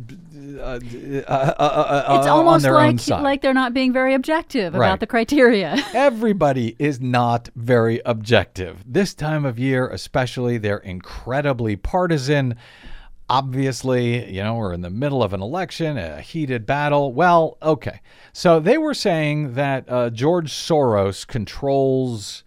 uh, 0.60 0.62
uh, 0.62 0.80
uh, 1.28 1.30
uh, 1.30 2.16
It's 2.20 2.28
uh, 2.28 2.36
almost 2.36 2.66
like 2.66 3.08
like 3.10 3.42
they're 3.42 3.54
not 3.54 3.74
being 3.74 3.92
very 3.94 4.14
objective 4.14 4.74
Right. 4.74 4.88
about 4.88 5.00
the 5.00 5.08
criteria. 5.08 5.78
Everybody 5.94 6.76
is 6.78 7.00
not 7.02 7.50
very 7.56 8.02
objective. 8.06 8.84
This 8.86 9.14
time 9.16 9.46
of 9.46 9.58
year, 9.58 9.88
especially, 9.88 10.58
they're 10.58 10.78
incredibly 10.78 11.76
partisan. 11.76 12.56
Obviously, 13.32 14.30
you 14.30 14.44
know, 14.44 14.56
we're 14.56 14.74
in 14.74 14.82
the 14.82 14.90
middle 14.90 15.24
of 15.24 15.32
an 15.32 15.42
election, 15.42 15.98
a 15.98 16.20
heated 16.20 16.66
battle. 16.66 17.14
Well, 17.14 17.58
okay. 17.62 18.02
So 18.34 18.60
they 18.60 18.78
were 18.78 18.94
saying 18.94 19.54
that 19.54 19.90
uh, 19.90 20.10
George 20.10 20.52
Soros 20.52 21.26
controls 21.26 22.44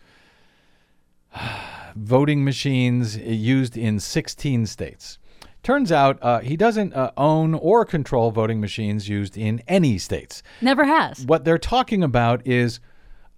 voting 1.96 2.44
machines 2.44 3.16
used 3.16 3.78
in 3.78 3.98
16 3.98 4.66
states. 4.66 5.18
Turns 5.62 5.90
out 5.90 6.18
uh, 6.20 6.40
he 6.40 6.54
doesn't 6.54 6.92
uh, 6.92 7.12
own 7.16 7.54
or 7.54 7.86
control 7.86 8.30
voting 8.30 8.60
machines 8.60 9.08
used 9.08 9.38
in 9.38 9.62
any 9.66 9.96
states. 9.96 10.42
Never 10.60 10.84
has. 10.84 11.24
What 11.24 11.46
they're 11.46 11.56
talking 11.56 12.02
about 12.02 12.46
is 12.46 12.78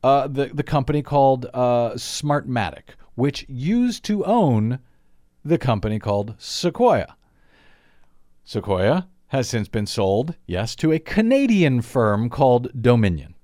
uh, 0.02 0.26
the 0.26 0.46
the 0.46 0.64
company 0.64 1.00
called 1.00 1.46
uh, 1.54 1.90
Smartmatic, 1.90 2.96
which 3.14 3.46
used 3.48 4.02
to 4.06 4.24
own 4.24 4.80
the 5.44 5.59
company 5.59 6.00
called 6.00 6.35
Sequoia. 6.38 7.14
Sequoia 8.48 9.09
has 9.30 9.48
since 9.48 9.66
been 9.66 9.87
sold, 9.87 10.37
yes, 10.46 10.76
to 10.76 10.92
a 10.92 11.00
Canadian 11.00 11.82
firm 11.82 12.30
called 12.30 12.68
Dominion. 12.80 13.35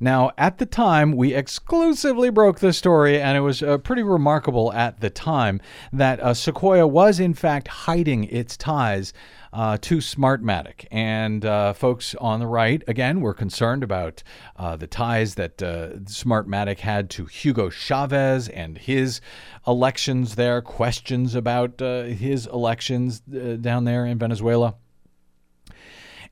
Now, 0.00 0.30
at 0.38 0.56
the 0.56 0.64
time, 0.64 1.12
we 1.12 1.34
exclusively 1.34 2.30
broke 2.30 2.60
the 2.60 2.72
story, 2.72 3.20
and 3.20 3.36
it 3.36 3.42
was 3.42 3.62
uh, 3.62 3.76
pretty 3.76 4.02
remarkable 4.02 4.72
at 4.72 5.00
the 5.00 5.10
time 5.10 5.60
that 5.92 6.20
uh, 6.20 6.32
Sequoia 6.32 6.86
was, 6.86 7.20
in 7.20 7.34
fact, 7.34 7.68
hiding 7.68 8.24
its 8.24 8.56
ties 8.56 9.12
uh, 9.56 9.78
to 9.78 9.96
Smartmatic. 9.98 10.84
And 10.90 11.42
uh, 11.44 11.72
folks 11.72 12.14
on 12.16 12.40
the 12.40 12.46
right, 12.46 12.82
again, 12.86 13.22
were 13.22 13.32
concerned 13.32 13.82
about 13.82 14.22
uh, 14.56 14.76
the 14.76 14.86
ties 14.86 15.36
that 15.36 15.62
uh, 15.62 15.94
Smartmatic 16.04 16.80
had 16.80 17.08
to 17.10 17.24
Hugo 17.24 17.70
Chavez 17.70 18.50
and 18.50 18.76
his 18.76 19.22
elections 19.66 20.34
there, 20.34 20.60
questions 20.60 21.34
about 21.34 21.80
uh, 21.80 22.02
his 22.02 22.46
elections 22.46 23.22
uh, 23.34 23.56
down 23.56 23.84
there 23.84 24.04
in 24.04 24.18
Venezuela. 24.18 24.74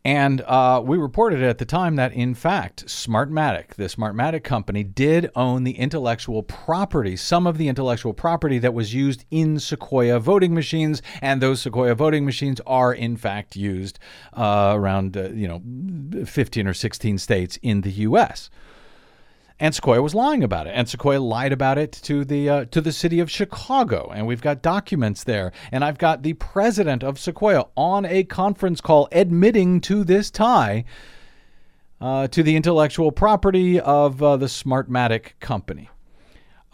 And 0.04 0.42
uh, 0.42 0.82
we 0.84 0.98
reported 0.98 1.42
at 1.42 1.56
the 1.56 1.64
time 1.64 1.96
that, 1.96 2.12
in 2.12 2.34
fact, 2.34 2.84
Smartmatic, 2.86 3.68
the 3.76 3.84
Smartmatic 3.84 4.44
company, 4.44 4.84
did 4.84 5.30
own 5.34 5.64
the 5.64 5.78
intellectual 5.78 6.42
property, 6.42 7.16
some 7.16 7.46
of 7.46 7.56
the 7.56 7.68
intellectual 7.68 8.12
property 8.12 8.58
that 8.58 8.74
was 8.74 8.92
used 8.92 9.24
in 9.30 9.58
Sequoia 9.58 10.20
voting 10.20 10.52
machines. 10.52 11.00
And 11.22 11.40
those 11.40 11.62
Sequoia 11.62 11.94
voting 11.94 12.26
machines 12.26 12.60
are, 12.66 12.92
in 12.92 13.16
fact, 13.16 13.56
used 13.56 13.98
uh, 14.34 14.72
around, 14.74 15.16
uh, 15.16 15.30
you 15.30 15.48
know, 15.48 16.26
15 16.26 16.66
or 16.66 16.74
16 16.74 17.16
states 17.16 17.58
in 17.62 17.80
the 17.80 17.92
U.S. 17.92 18.50
And 19.60 19.72
Sequoia 19.72 20.02
was 20.02 20.16
lying 20.16 20.42
about 20.42 20.66
it, 20.66 20.70
and 20.70 20.88
Sequoia 20.88 21.20
lied 21.20 21.52
about 21.52 21.78
it 21.78 21.92
to 22.02 22.24
the 22.24 22.48
uh, 22.48 22.64
to 22.66 22.80
the 22.80 22.90
city 22.90 23.20
of 23.20 23.30
Chicago, 23.30 24.10
and 24.12 24.26
we've 24.26 24.42
got 24.42 24.62
documents 24.62 25.22
there. 25.22 25.52
And 25.70 25.84
I've 25.84 25.98
got 25.98 26.22
the 26.24 26.32
president 26.32 27.04
of 27.04 27.20
Sequoia 27.20 27.66
on 27.76 28.04
a 28.04 28.24
conference 28.24 28.80
call 28.80 29.08
admitting 29.12 29.80
to 29.82 30.02
this 30.02 30.28
tie 30.28 30.84
uh, 32.00 32.26
to 32.28 32.42
the 32.42 32.56
intellectual 32.56 33.12
property 33.12 33.78
of 33.78 34.20
uh, 34.20 34.36
the 34.36 34.46
Smartmatic 34.46 35.38
company. 35.38 35.88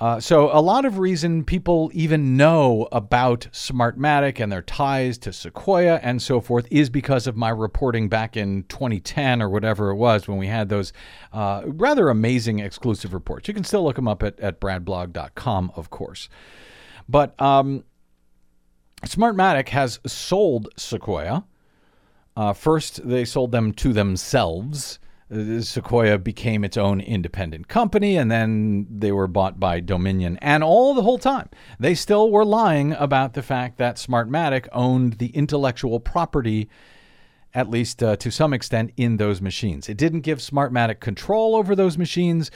Uh, 0.00 0.18
so 0.18 0.50
a 0.50 0.62
lot 0.62 0.86
of 0.86 0.98
reason 0.98 1.44
people 1.44 1.90
even 1.92 2.34
know 2.34 2.88
about 2.90 3.46
Smartmatic 3.52 4.40
and 4.40 4.50
their 4.50 4.62
ties 4.62 5.18
to 5.18 5.30
Sequoia 5.30 6.00
and 6.02 6.22
so 6.22 6.40
forth 6.40 6.66
is 6.70 6.88
because 6.88 7.26
of 7.26 7.36
my 7.36 7.50
reporting 7.50 8.08
back 8.08 8.34
in 8.34 8.62
2010 8.70 9.42
or 9.42 9.50
whatever 9.50 9.90
it 9.90 9.96
was 9.96 10.26
when 10.26 10.38
we 10.38 10.46
had 10.46 10.70
those 10.70 10.94
uh, 11.34 11.64
rather 11.66 12.08
amazing 12.08 12.60
exclusive 12.60 13.12
reports. 13.12 13.46
You 13.46 13.52
can 13.52 13.62
still 13.62 13.84
look 13.84 13.96
them 13.96 14.08
up 14.08 14.22
at, 14.22 14.40
at 14.40 14.58
bradblog.com, 14.58 15.72
of 15.76 15.90
course. 15.90 16.30
But 17.06 17.38
um, 17.38 17.84
Smartmatic 19.04 19.68
has 19.68 20.00
sold 20.06 20.70
Sequoia. 20.78 21.44
Uh, 22.34 22.54
first, 22.54 23.06
they 23.06 23.26
sold 23.26 23.52
them 23.52 23.74
to 23.74 23.92
themselves 23.92 24.98
Sequoia 25.30 26.18
became 26.18 26.64
its 26.64 26.76
own 26.76 27.00
independent 27.00 27.68
company, 27.68 28.16
and 28.16 28.30
then 28.30 28.86
they 28.90 29.12
were 29.12 29.28
bought 29.28 29.60
by 29.60 29.78
Dominion. 29.78 30.38
And 30.42 30.64
all 30.64 30.92
the 30.92 31.02
whole 31.02 31.18
time, 31.18 31.48
they 31.78 31.94
still 31.94 32.30
were 32.30 32.44
lying 32.44 32.92
about 32.94 33.34
the 33.34 33.42
fact 33.42 33.78
that 33.78 33.96
Smartmatic 33.96 34.66
owned 34.72 35.14
the 35.14 35.28
intellectual 35.28 36.00
property, 36.00 36.68
at 37.54 37.70
least 37.70 38.02
uh, 38.02 38.16
to 38.16 38.30
some 38.30 38.52
extent, 38.52 38.92
in 38.96 39.18
those 39.18 39.40
machines. 39.40 39.88
It 39.88 39.96
didn't 39.96 40.22
give 40.22 40.38
Smartmatic 40.38 40.98
control 40.98 41.54
over 41.54 41.76
those 41.76 41.96
machines 41.96 42.50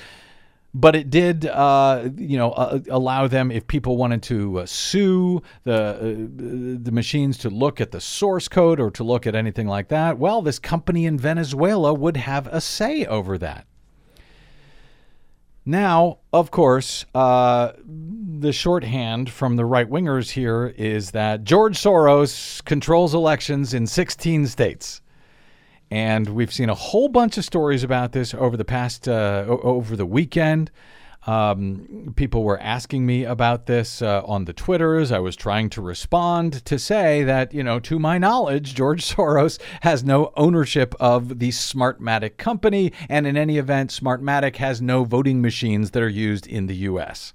but 0.74 0.96
it 0.96 1.08
did, 1.08 1.46
uh, 1.46 2.08
you 2.16 2.36
know, 2.36 2.50
uh, 2.52 2.80
allow 2.90 3.28
them 3.28 3.52
if 3.52 3.66
people 3.68 3.96
wanted 3.96 4.22
to 4.24 4.60
uh, 4.60 4.66
sue 4.66 5.40
the 5.62 5.74
uh, 5.74 6.80
the 6.82 6.90
machines 6.90 7.38
to 7.38 7.48
look 7.48 7.80
at 7.80 7.92
the 7.92 8.00
source 8.00 8.48
code 8.48 8.80
or 8.80 8.90
to 8.90 9.04
look 9.04 9.26
at 9.26 9.36
anything 9.36 9.68
like 9.68 9.88
that. 9.88 10.18
Well, 10.18 10.42
this 10.42 10.58
company 10.58 11.06
in 11.06 11.16
Venezuela 11.16 11.94
would 11.94 12.16
have 12.16 12.48
a 12.48 12.60
say 12.60 13.06
over 13.06 13.38
that. 13.38 13.66
Now, 15.64 16.18
of 16.32 16.50
course, 16.50 17.06
uh, 17.14 17.72
the 17.86 18.52
shorthand 18.52 19.30
from 19.30 19.56
the 19.56 19.64
right 19.64 19.88
wingers 19.88 20.30
here 20.30 20.74
is 20.76 21.12
that 21.12 21.44
George 21.44 21.78
Soros 21.78 22.62
controls 22.64 23.14
elections 23.14 23.72
in 23.72 23.86
16 23.86 24.48
states. 24.48 25.00
And 25.90 26.28
we've 26.30 26.52
seen 26.52 26.68
a 26.68 26.74
whole 26.74 27.08
bunch 27.08 27.38
of 27.38 27.44
stories 27.44 27.84
about 27.84 28.12
this 28.12 28.34
over 28.34 28.56
the 28.56 28.64
past, 28.64 29.08
uh, 29.08 29.44
over 29.48 29.96
the 29.96 30.06
weekend. 30.06 30.70
Um, 31.26 32.12
people 32.16 32.44
were 32.44 32.60
asking 32.60 33.06
me 33.06 33.24
about 33.24 33.66
this 33.66 34.02
uh, 34.02 34.22
on 34.26 34.44
the 34.44 34.52
Twitters. 34.52 35.10
I 35.10 35.20
was 35.20 35.36
trying 35.36 35.70
to 35.70 35.80
respond 35.80 36.64
to 36.66 36.78
say 36.78 37.24
that, 37.24 37.54
you 37.54 37.62
know, 37.62 37.80
to 37.80 37.98
my 37.98 38.18
knowledge, 38.18 38.74
George 38.74 39.04
Soros 39.08 39.58
has 39.80 40.04
no 40.04 40.32
ownership 40.36 40.94
of 41.00 41.38
the 41.38 41.48
Smartmatic 41.48 42.36
company. 42.36 42.92
And 43.08 43.26
in 43.26 43.36
any 43.36 43.56
event, 43.56 43.90
Smartmatic 43.90 44.56
has 44.56 44.82
no 44.82 45.04
voting 45.04 45.40
machines 45.40 45.92
that 45.92 46.02
are 46.02 46.08
used 46.08 46.46
in 46.46 46.66
the 46.66 46.76
U.S. 46.76 47.32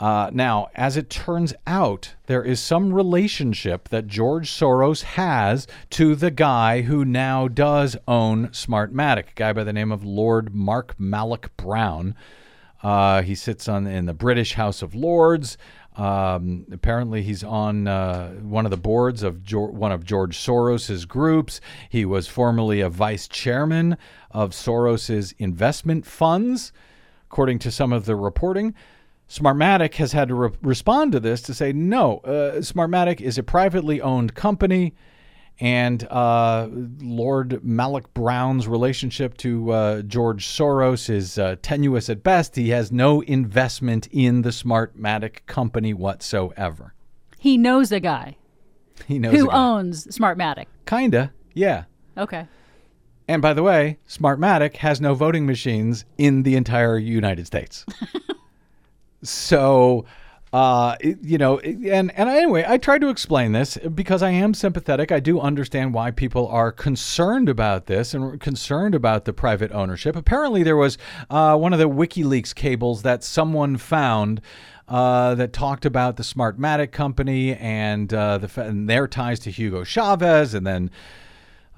Uh, 0.00 0.28
now, 0.32 0.68
as 0.74 0.96
it 0.96 1.08
turns 1.08 1.54
out, 1.66 2.14
there 2.26 2.42
is 2.42 2.58
some 2.58 2.92
relationship 2.92 3.88
that 3.90 4.08
George 4.08 4.50
Soros 4.50 5.02
has 5.02 5.68
to 5.90 6.16
the 6.16 6.32
guy 6.32 6.82
who 6.82 7.04
now 7.04 7.46
does 7.46 7.96
own 8.08 8.48
Smartmatic, 8.48 9.30
a 9.30 9.34
guy 9.36 9.52
by 9.52 9.62
the 9.62 9.72
name 9.72 9.92
of 9.92 10.04
Lord 10.04 10.52
Mark 10.52 10.98
Malloch 10.98 11.48
Brown. 11.56 12.16
Uh, 12.82 13.22
he 13.22 13.34
sits 13.34 13.68
on 13.68 13.86
in 13.86 14.06
the 14.06 14.12
British 14.12 14.54
House 14.54 14.82
of 14.82 14.94
Lords. 14.94 15.56
Um, 15.96 16.66
apparently, 16.72 17.22
he's 17.22 17.44
on 17.44 17.86
uh, 17.86 18.32
one 18.32 18.64
of 18.64 18.72
the 18.72 18.76
boards 18.76 19.22
of 19.22 19.40
one 19.52 19.92
of 19.92 20.04
George 20.04 20.36
Soros's 20.36 21.04
groups. 21.04 21.60
He 21.88 22.04
was 22.04 22.26
formerly 22.26 22.80
a 22.80 22.88
vice 22.88 23.28
chairman 23.28 23.96
of 24.32 24.50
Soros's 24.50 25.32
investment 25.38 26.04
funds, 26.04 26.72
according 27.30 27.60
to 27.60 27.70
some 27.70 27.92
of 27.92 28.06
the 28.06 28.16
reporting. 28.16 28.74
Smartmatic 29.28 29.94
has 29.94 30.12
had 30.12 30.28
to 30.28 30.34
re- 30.34 30.50
respond 30.62 31.12
to 31.12 31.20
this 31.20 31.42
to 31.42 31.54
say 31.54 31.72
no. 31.72 32.18
Uh, 32.18 32.56
Smartmatic 32.60 33.20
is 33.20 33.38
a 33.38 33.42
privately 33.42 34.00
owned 34.00 34.34
company, 34.34 34.94
and 35.60 36.06
uh, 36.10 36.68
Lord 37.00 37.60
Malloch 37.64 38.12
Brown's 38.12 38.68
relationship 38.68 39.36
to 39.38 39.70
uh, 39.70 40.02
George 40.02 40.46
Soros 40.46 41.08
is 41.08 41.38
uh, 41.38 41.56
tenuous 41.62 42.10
at 42.10 42.22
best. 42.22 42.56
He 42.56 42.68
has 42.70 42.92
no 42.92 43.22
investment 43.22 44.08
in 44.12 44.42
the 44.42 44.50
Smartmatic 44.50 45.46
company 45.46 45.94
whatsoever. 45.94 46.94
He 47.38 47.56
knows 47.56 47.92
a 47.92 48.00
guy. 48.00 48.36
He 49.06 49.18
knows 49.18 49.34
who 49.34 49.48
guy. 49.48 49.56
owns 49.56 50.06
Smartmatic. 50.06 50.66
Kinda, 50.86 51.32
yeah. 51.54 51.84
Okay. 52.16 52.46
And 53.26 53.40
by 53.40 53.54
the 53.54 53.62
way, 53.62 53.98
Smartmatic 54.08 54.76
has 54.76 55.00
no 55.00 55.14
voting 55.14 55.46
machines 55.46 56.04
in 56.18 56.42
the 56.42 56.56
entire 56.56 56.98
United 56.98 57.46
States. 57.46 57.86
So, 59.24 60.04
uh, 60.54 60.96
you 61.02 61.36
know, 61.36 61.58
and 61.58 62.12
and 62.16 62.28
anyway, 62.28 62.64
I 62.66 62.78
tried 62.78 63.00
to 63.00 63.08
explain 63.08 63.50
this 63.50 63.76
because 63.76 64.22
I 64.22 64.30
am 64.30 64.54
sympathetic. 64.54 65.10
I 65.10 65.18
do 65.18 65.40
understand 65.40 65.92
why 65.94 66.12
people 66.12 66.46
are 66.46 66.70
concerned 66.70 67.48
about 67.48 67.86
this 67.86 68.14
and 68.14 68.40
concerned 68.40 68.94
about 68.94 69.24
the 69.24 69.32
private 69.32 69.72
ownership. 69.72 70.14
Apparently, 70.14 70.62
there 70.62 70.76
was 70.76 70.96
uh, 71.28 71.56
one 71.56 71.72
of 71.72 71.80
the 71.80 71.88
WikiLeaks 71.88 72.54
cables 72.54 73.02
that 73.02 73.24
someone 73.24 73.76
found. 73.76 74.40
Uh, 74.86 75.34
that 75.34 75.54
talked 75.54 75.86
about 75.86 76.16
the 76.16 76.22
Smartmatic 76.22 76.92
company 76.92 77.54
and, 77.54 78.12
uh, 78.12 78.36
the, 78.36 78.60
and 78.60 78.86
their 78.86 79.08
ties 79.08 79.40
to 79.40 79.50
Hugo 79.50 79.82
Chavez, 79.82 80.52
and 80.52 80.66
then 80.66 80.90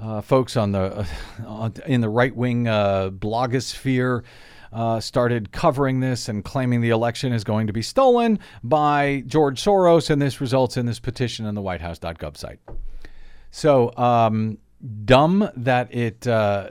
uh, 0.00 0.20
folks 0.20 0.56
on 0.56 0.72
the 0.72 1.06
uh, 1.46 1.70
in 1.86 2.00
the 2.00 2.08
right 2.08 2.34
wing 2.34 2.64
blogosphere 2.64 4.24
uh, 4.72 5.00
started 5.00 5.52
covering 5.52 6.00
this 6.00 6.28
and 6.28 6.44
claiming 6.44 6.80
the 6.80 6.90
election 6.90 7.32
is 7.32 7.44
going 7.44 7.66
to 7.66 7.72
be 7.72 7.82
stolen 7.82 8.38
by 8.62 9.22
George 9.26 9.62
Soros, 9.62 10.10
and 10.10 10.20
this 10.20 10.40
results 10.40 10.76
in 10.76 10.86
this 10.86 11.00
petition 11.00 11.46
on 11.46 11.54
the 11.54 11.62
WhiteHouse.gov 11.62 12.36
site. 12.36 12.60
So 13.50 13.96
um, 13.96 14.58
dumb 15.04 15.48
that 15.56 15.92
it 15.94 16.26
uh, 16.26 16.70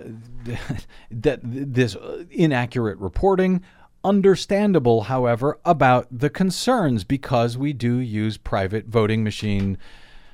that 1.11 1.39
this 1.43 1.97
inaccurate 2.29 2.97
reporting. 2.99 3.63
Understandable, 4.03 5.01
however, 5.03 5.59
about 5.65 6.07
the 6.11 6.29
concerns 6.29 7.03
because 7.03 7.57
we 7.57 7.73
do 7.73 7.97
use 7.97 8.37
private 8.37 8.85
voting 8.85 9.23
machine 9.23 9.79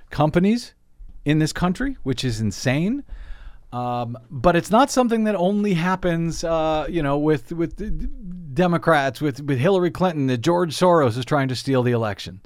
companies 0.10 0.74
in 1.24 1.39
this 1.39 1.54
country, 1.54 1.95
which 2.04 2.26
is 2.26 2.41
insane. 2.41 3.06
Um, 3.71 4.17
but 4.29 4.55
it's 4.55 4.69
not 4.69 4.91
something 4.91 5.23
that 5.23 5.36
only 5.36 5.73
happens, 5.73 6.43
uh, 6.43 6.86
you 6.89 7.01
know, 7.01 7.17
with 7.17 7.51
with 7.53 8.53
Democrats, 8.53 9.21
with 9.21 9.41
with 9.41 9.60
Hillary 9.60 9.91
Clinton. 9.91 10.27
That 10.27 10.39
George 10.39 10.75
Soros 10.75 11.17
is 11.17 11.25
trying 11.25 11.47
to 11.47 11.55
steal 11.55 11.84
the 11.84 11.91
election. 11.91 12.41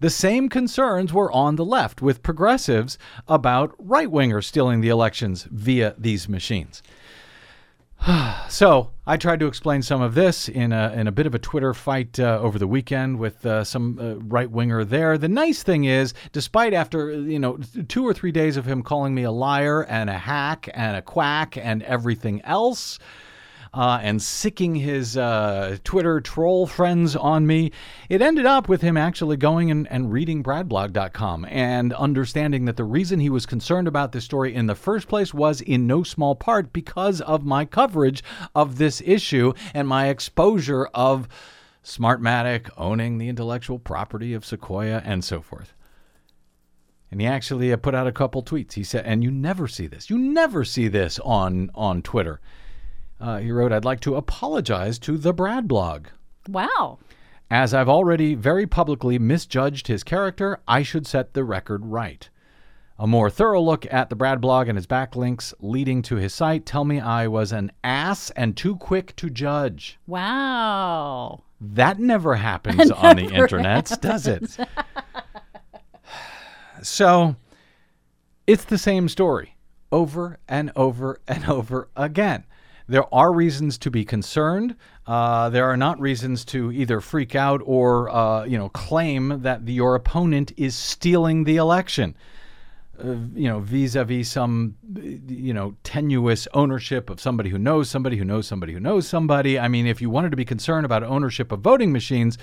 The 0.00 0.10
same 0.10 0.48
concerns 0.48 1.12
were 1.12 1.30
on 1.30 1.56
the 1.56 1.64
left 1.64 2.02
with 2.02 2.22
progressives 2.22 2.98
about 3.28 3.74
right 3.78 4.08
wingers 4.08 4.44
stealing 4.44 4.80
the 4.80 4.88
elections 4.88 5.44
via 5.50 5.94
these 5.96 6.28
machines. 6.28 6.82
so 8.48 8.90
I 9.06 9.16
tried 9.16 9.40
to 9.40 9.46
explain 9.46 9.82
some 9.82 10.02
of 10.02 10.14
this 10.14 10.48
in 10.48 10.72
a, 10.72 10.92
in 10.92 11.06
a 11.06 11.12
bit 11.12 11.26
of 11.26 11.34
a 11.34 11.38
Twitter 11.38 11.72
fight 11.72 12.20
uh, 12.20 12.38
over 12.40 12.58
the 12.58 12.66
weekend 12.66 13.18
with 13.18 13.44
uh, 13.46 13.64
some 13.64 13.98
uh, 13.98 14.16
right 14.24 14.50
winger 14.50 14.84
there. 14.84 15.16
The 15.16 15.28
nice 15.28 15.62
thing 15.62 15.84
is, 15.84 16.12
despite 16.32 16.74
after 16.74 17.12
you 17.12 17.38
know 17.38 17.58
two 17.88 18.06
or 18.06 18.12
three 18.12 18.32
days 18.32 18.56
of 18.56 18.66
him 18.66 18.82
calling 18.82 19.14
me 19.14 19.22
a 19.22 19.30
liar 19.30 19.82
and 19.84 20.10
a 20.10 20.18
hack 20.18 20.68
and 20.74 20.96
a 20.96 21.02
quack 21.02 21.56
and 21.56 21.82
everything 21.84 22.42
else, 22.42 22.98
uh, 23.74 23.98
and 24.02 24.22
sicking 24.22 24.76
his 24.76 25.16
uh, 25.16 25.76
Twitter 25.82 26.20
troll 26.20 26.66
friends 26.66 27.16
on 27.16 27.46
me. 27.46 27.72
It 28.08 28.22
ended 28.22 28.46
up 28.46 28.68
with 28.68 28.82
him 28.82 28.96
actually 28.96 29.36
going 29.36 29.70
and, 29.70 29.90
and 29.90 30.12
reading 30.12 30.42
bradblog.com 30.42 31.44
and 31.50 31.92
understanding 31.92 32.66
that 32.66 32.76
the 32.76 32.84
reason 32.84 33.18
he 33.18 33.30
was 33.30 33.46
concerned 33.46 33.88
about 33.88 34.12
this 34.12 34.24
story 34.24 34.54
in 34.54 34.66
the 34.66 34.76
first 34.76 35.08
place 35.08 35.34
was 35.34 35.60
in 35.60 35.86
no 35.86 36.04
small 36.04 36.36
part 36.36 36.72
because 36.72 37.20
of 37.20 37.44
my 37.44 37.64
coverage 37.64 38.22
of 38.54 38.78
this 38.78 39.02
issue 39.04 39.52
and 39.74 39.88
my 39.88 40.08
exposure 40.08 40.86
of 40.94 41.28
Smartmatic 41.82 42.70
owning 42.78 43.18
the 43.18 43.28
intellectual 43.28 43.78
property 43.78 44.32
of 44.32 44.44
Sequoia 44.44 45.02
and 45.04 45.22
so 45.22 45.42
forth. 45.42 45.74
And 47.10 47.20
he 47.20 47.26
actually 47.26 47.72
uh, 47.72 47.76
put 47.76 47.94
out 47.94 48.06
a 48.06 48.12
couple 48.12 48.42
tweets. 48.42 48.72
He 48.72 48.84
said, 48.84 49.04
and 49.04 49.22
you 49.22 49.30
never 49.30 49.68
see 49.68 49.86
this. 49.86 50.08
You 50.08 50.18
never 50.18 50.64
see 50.64 50.88
this 50.88 51.18
on 51.20 51.70
on 51.74 52.02
Twitter. 52.02 52.40
Uh, 53.20 53.38
he 53.38 53.50
wrote, 53.50 53.72
"I'd 53.72 53.84
like 53.84 54.00
to 54.00 54.16
apologize 54.16 54.98
to 55.00 55.16
the 55.16 55.32
Brad 55.32 55.68
blog." 55.68 56.08
Wow. 56.48 56.98
As 57.50 57.72
I've 57.72 57.88
already 57.88 58.34
very 58.34 58.66
publicly 58.66 59.18
misjudged 59.18 59.86
his 59.86 60.02
character, 60.02 60.60
I 60.66 60.82
should 60.82 61.06
set 61.06 61.34
the 61.34 61.44
record 61.44 61.86
right. 61.86 62.28
A 62.98 63.06
more 63.06 63.28
thorough 63.28 63.60
look 63.60 63.92
at 63.92 64.08
the 64.08 64.16
Brad 64.16 64.40
blog 64.40 64.68
and 64.68 64.78
his 64.78 64.86
backlinks 64.86 65.52
leading 65.58 66.00
to 66.02 66.16
his 66.16 66.32
site 66.32 66.64
tell 66.64 66.84
me 66.84 67.00
I 67.00 67.26
was 67.26 67.50
an 67.50 67.72
ass 67.82 68.30
and 68.30 68.56
too 68.56 68.76
quick 68.76 69.16
to 69.16 69.28
judge. 69.28 69.98
Wow. 70.06 71.42
That 71.60 71.98
never 71.98 72.36
happens 72.36 72.90
on 72.90 73.16
the 73.16 73.34
internet, 73.34 73.90
does 74.00 74.26
it? 74.26 74.56
so 76.82 77.36
it's 78.46 78.64
the 78.64 78.78
same 78.78 79.08
story 79.08 79.56
over 79.90 80.38
and 80.48 80.70
over 80.76 81.20
and 81.26 81.48
over 81.48 81.88
again. 81.96 82.44
There 82.86 83.12
are 83.14 83.32
reasons 83.32 83.78
to 83.78 83.90
be 83.90 84.04
concerned. 84.04 84.76
Uh, 85.06 85.48
there 85.48 85.64
are 85.64 85.76
not 85.76 85.98
reasons 86.00 86.44
to 86.46 86.70
either 86.70 87.00
freak 87.00 87.34
out 87.34 87.62
or, 87.64 88.10
uh, 88.10 88.44
you 88.44 88.58
know, 88.58 88.68
claim 88.68 89.40
that 89.42 89.66
your 89.66 89.94
opponent 89.94 90.52
is 90.56 90.74
stealing 90.76 91.44
the 91.44 91.56
election. 91.56 92.14
Uh, 92.98 93.16
you 93.34 93.48
know, 93.48 93.60
vis-a-vis 93.60 94.30
some, 94.30 94.76
you 95.26 95.52
know, 95.52 95.74
tenuous 95.82 96.46
ownership 96.52 97.10
of 97.10 97.20
somebody 97.20 97.50
who 97.50 97.58
knows 97.58 97.88
somebody 97.88 98.16
who 98.16 98.24
knows 98.24 98.46
somebody 98.46 98.72
who 98.72 98.80
knows 98.80 99.08
somebody. 99.08 99.58
I 99.58 99.66
mean, 99.66 99.86
if 99.86 100.00
you 100.00 100.10
wanted 100.10 100.30
to 100.30 100.36
be 100.36 100.44
concerned 100.44 100.84
about 100.84 101.02
ownership 101.02 101.52
of 101.52 101.60
voting 101.60 101.90
machines, 101.90 102.38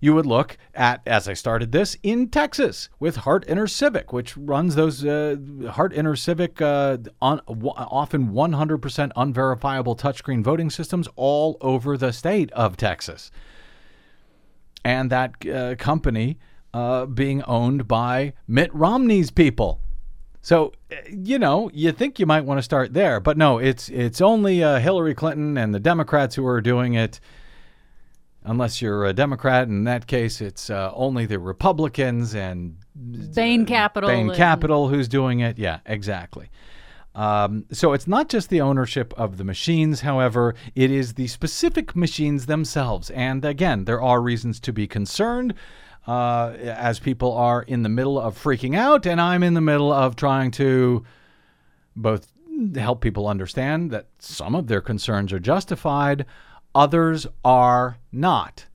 you 0.00 0.14
would 0.14 0.26
look 0.26 0.56
at, 0.74 1.00
as 1.06 1.28
I 1.28 1.32
started 1.34 1.72
this, 1.72 1.96
in 2.02 2.28
Texas 2.28 2.88
with 3.00 3.16
Hart 3.16 3.46
InterCivic, 3.46 4.12
which 4.12 4.36
runs 4.36 4.74
those 4.74 5.04
uh, 5.04 5.36
Hart 5.70 5.92
Inter 5.92 6.16
Civic, 6.16 6.60
uh, 6.60 6.98
on, 7.22 7.40
w- 7.46 7.72
often 7.76 8.32
100% 8.32 9.10
unverifiable 9.16 9.96
touchscreen 9.96 10.42
voting 10.42 10.70
systems 10.70 11.08
all 11.16 11.56
over 11.60 11.96
the 11.96 12.12
state 12.12 12.52
of 12.52 12.76
Texas. 12.76 13.30
And 14.84 15.10
that 15.10 15.46
uh, 15.46 15.74
company 15.76 16.38
uh, 16.74 17.06
being 17.06 17.42
owned 17.44 17.88
by 17.88 18.34
Mitt 18.46 18.72
Romney's 18.74 19.30
people. 19.30 19.80
So, 20.42 20.72
uh, 20.92 20.96
you 21.10 21.38
know, 21.38 21.70
you 21.72 21.90
think 21.90 22.20
you 22.20 22.26
might 22.26 22.44
want 22.44 22.58
to 22.58 22.62
start 22.62 22.92
there, 22.92 23.18
but 23.18 23.36
no, 23.36 23.58
it's 23.58 23.88
it's 23.88 24.20
only 24.20 24.62
uh, 24.62 24.78
Hillary 24.78 25.14
Clinton 25.14 25.56
and 25.56 25.74
the 25.74 25.80
Democrats 25.80 26.36
who 26.36 26.46
are 26.46 26.60
doing 26.60 26.94
it 26.94 27.18
unless 28.46 28.80
you're 28.80 29.04
a 29.04 29.12
Democrat. 29.12 29.68
In 29.68 29.84
that 29.84 30.06
case, 30.06 30.40
it's 30.40 30.70
uh, 30.70 30.92
only 30.94 31.26
the 31.26 31.38
Republicans 31.38 32.34
and 32.34 32.76
Bain 33.34 33.66
Capital. 33.66 34.08
Bain 34.08 34.28
and- 34.28 34.36
Capital 34.36 34.88
who's 34.88 35.08
doing 35.08 35.40
it. 35.40 35.58
Yeah, 35.58 35.80
exactly. 35.84 36.48
Um, 37.14 37.64
so 37.72 37.92
it's 37.92 38.06
not 38.06 38.28
just 38.28 38.50
the 38.50 38.60
ownership 38.60 39.14
of 39.16 39.38
the 39.38 39.44
machines, 39.44 40.02
however, 40.02 40.54
it 40.74 40.90
is 40.90 41.14
the 41.14 41.26
specific 41.28 41.96
machines 41.96 42.44
themselves. 42.46 43.10
And 43.10 43.44
again, 43.44 43.84
there 43.86 44.02
are 44.02 44.20
reasons 44.20 44.60
to 44.60 44.72
be 44.72 44.86
concerned. 44.86 45.54
Uh, 46.06 46.54
as 46.60 47.00
people 47.00 47.32
are 47.32 47.62
in 47.62 47.82
the 47.82 47.88
middle 47.88 48.16
of 48.16 48.40
freaking 48.40 48.76
out, 48.76 49.06
and 49.06 49.20
I'm 49.20 49.42
in 49.42 49.54
the 49.54 49.60
middle 49.60 49.92
of 49.92 50.14
trying 50.14 50.52
to 50.52 51.02
both 51.96 52.30
help 52.76 53.00
people 53.00 53.26
understand 53.26 53.90
that 53.90 54.06
some 54.20 54.54
of 54.54 54.68
their 54.68 54.80
concerns 54.80 55.32
are 55.32 55.40
justified, 55.40 56.24
others 56.76 57.26
are 57.42 57.96
not. 58.12 58.66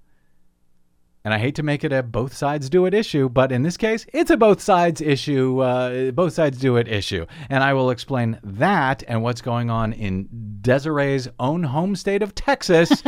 And 1.24 1.36
I 1.36 1.38
hate 1.38 1.54
to 1.56 1.64
make 1.64 1.84
it 1.84 1.94
a 1.94 2.02
both 2.02 2.34
sides 2.34 2.68
do 2.68 2.88
it 2.88 2.96
issue, 2.96 3.30
but 3.30 3.52
in 3.52 3.62
this 3.62 3.78
case, 3.78 4.08
it's 4.12 4.32
a 4.32 4.38
both 4.38 4.60
sides 4.60 5.02
issue, 5.02 5.60
uh, 5.60 6.10
both 6.10 6.34
sides 6.34 6.58
do 6.58 6.78
it 6.78 6.88
issue. 6.88 7.28
And 7.48 7.64
I 7.64 7.74
will 7.74 7.92
explain 7.92 8.40
that 8.44 9.04
and 9.08 9.22
what's 9.22 9.42
going 9.42 9.70
on 9.70 9.94
in 9.94 10.28
Desiree's 10.62 11.28
own 11.40 11.62
home 11.62 11.96
state 11.96 12.24
of 12.24 12.34
Texas 12.34 13.04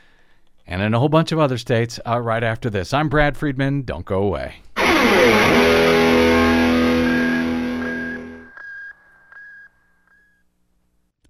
and 0.66 0.80
in 0.80 0.94
a 0.94 0.98
whole 0.98 1.10
bunch 1.10 1.32
of 1.32 1.38
other 1.38 1.58
states 1.58 2.00
uh, 2.06 2.18
right 2.18 2.42
after 2.42 2.70
this. 2.70 2.94
I'm 2.94 3.10
Brad 3.10 3.36
Friedman. 3.36 3.82
Don't 3.82 4.06
go 4.06 4.22
away. 4.22 4.54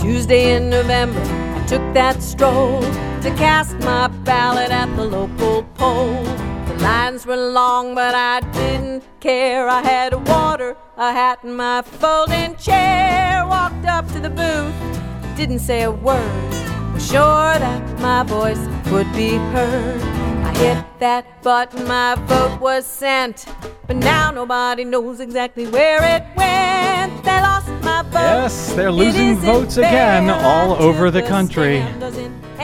Tuesday 0.00 0.56
in 0.56 0.70
November, 0.70 1.20
I 1.20 1.66
took 1.66 1.82
that 1.92 2.22
stroll 2.22 2.80
to 2.80 3.30
cast 3.36 3.78
my 3.80 4.08
ballot 4.24 4.70
at 4.70 4.88
the 4.96 5.04
local 5.04 5.62
poll. 5.74 6.24
The 6.24 6.74
lines 6.80 7.26
were 7.26 7.36
long, 7.36 7.94
but 7.94 8.14
I 8.14 8.40
didn't 8.52 9.04
care. 9.20 9.68
I 9.68 9.82
had 9.82 10.14
water, 10.26 10.74
a 10.96 11.12
hat, 11.12 11.44
and 11.44 11.54
my 11.54 11.82
folding 11.82 12.56
chair. 12.56 13.46
Walked 13.46 13.84
up 13.84 14.08
to 14.12 14.20
the 14.20 14.30
booth, 14.30 15.36
didn't 15.36 15.58
say 15.58 15.82
a 15.82 15.90
word. 15.90 16.50
Was 16.94 17.06
sure 17.06 17.58
that 17.58 18.00
my 18.00 18.22
voice 18.22 18.66
would 18.90 19.12
be 19.12 19.36
heard. 19.52 20.00
I 20.46 20.56
hit 20.56 20.82
that 21.00 21.42
button, 21.42 21.86
my 21.86 22.14
vote 22.26 22.58
was 22.58 22.86
sent. 22.86 23.44
But 23.86 23.96
now 23.96 24.30
nobody 24.30 24.84
knows 24.84 25.20
exactly 25.20 25.66
where 25.66 26.02
it 26.16 26.24
went. 26.38 27.22
They 27.22 27.40
lost. 27.42 27.79
Yes, 28.12 28.72
they're 28.72 28.90
losing 28.90 29.36
votes 29.36 29.76
again 29.76 30.30
all 30.30 30.72
over 30.72 31.10
the 31.10 31.20
country. 31.20 31.84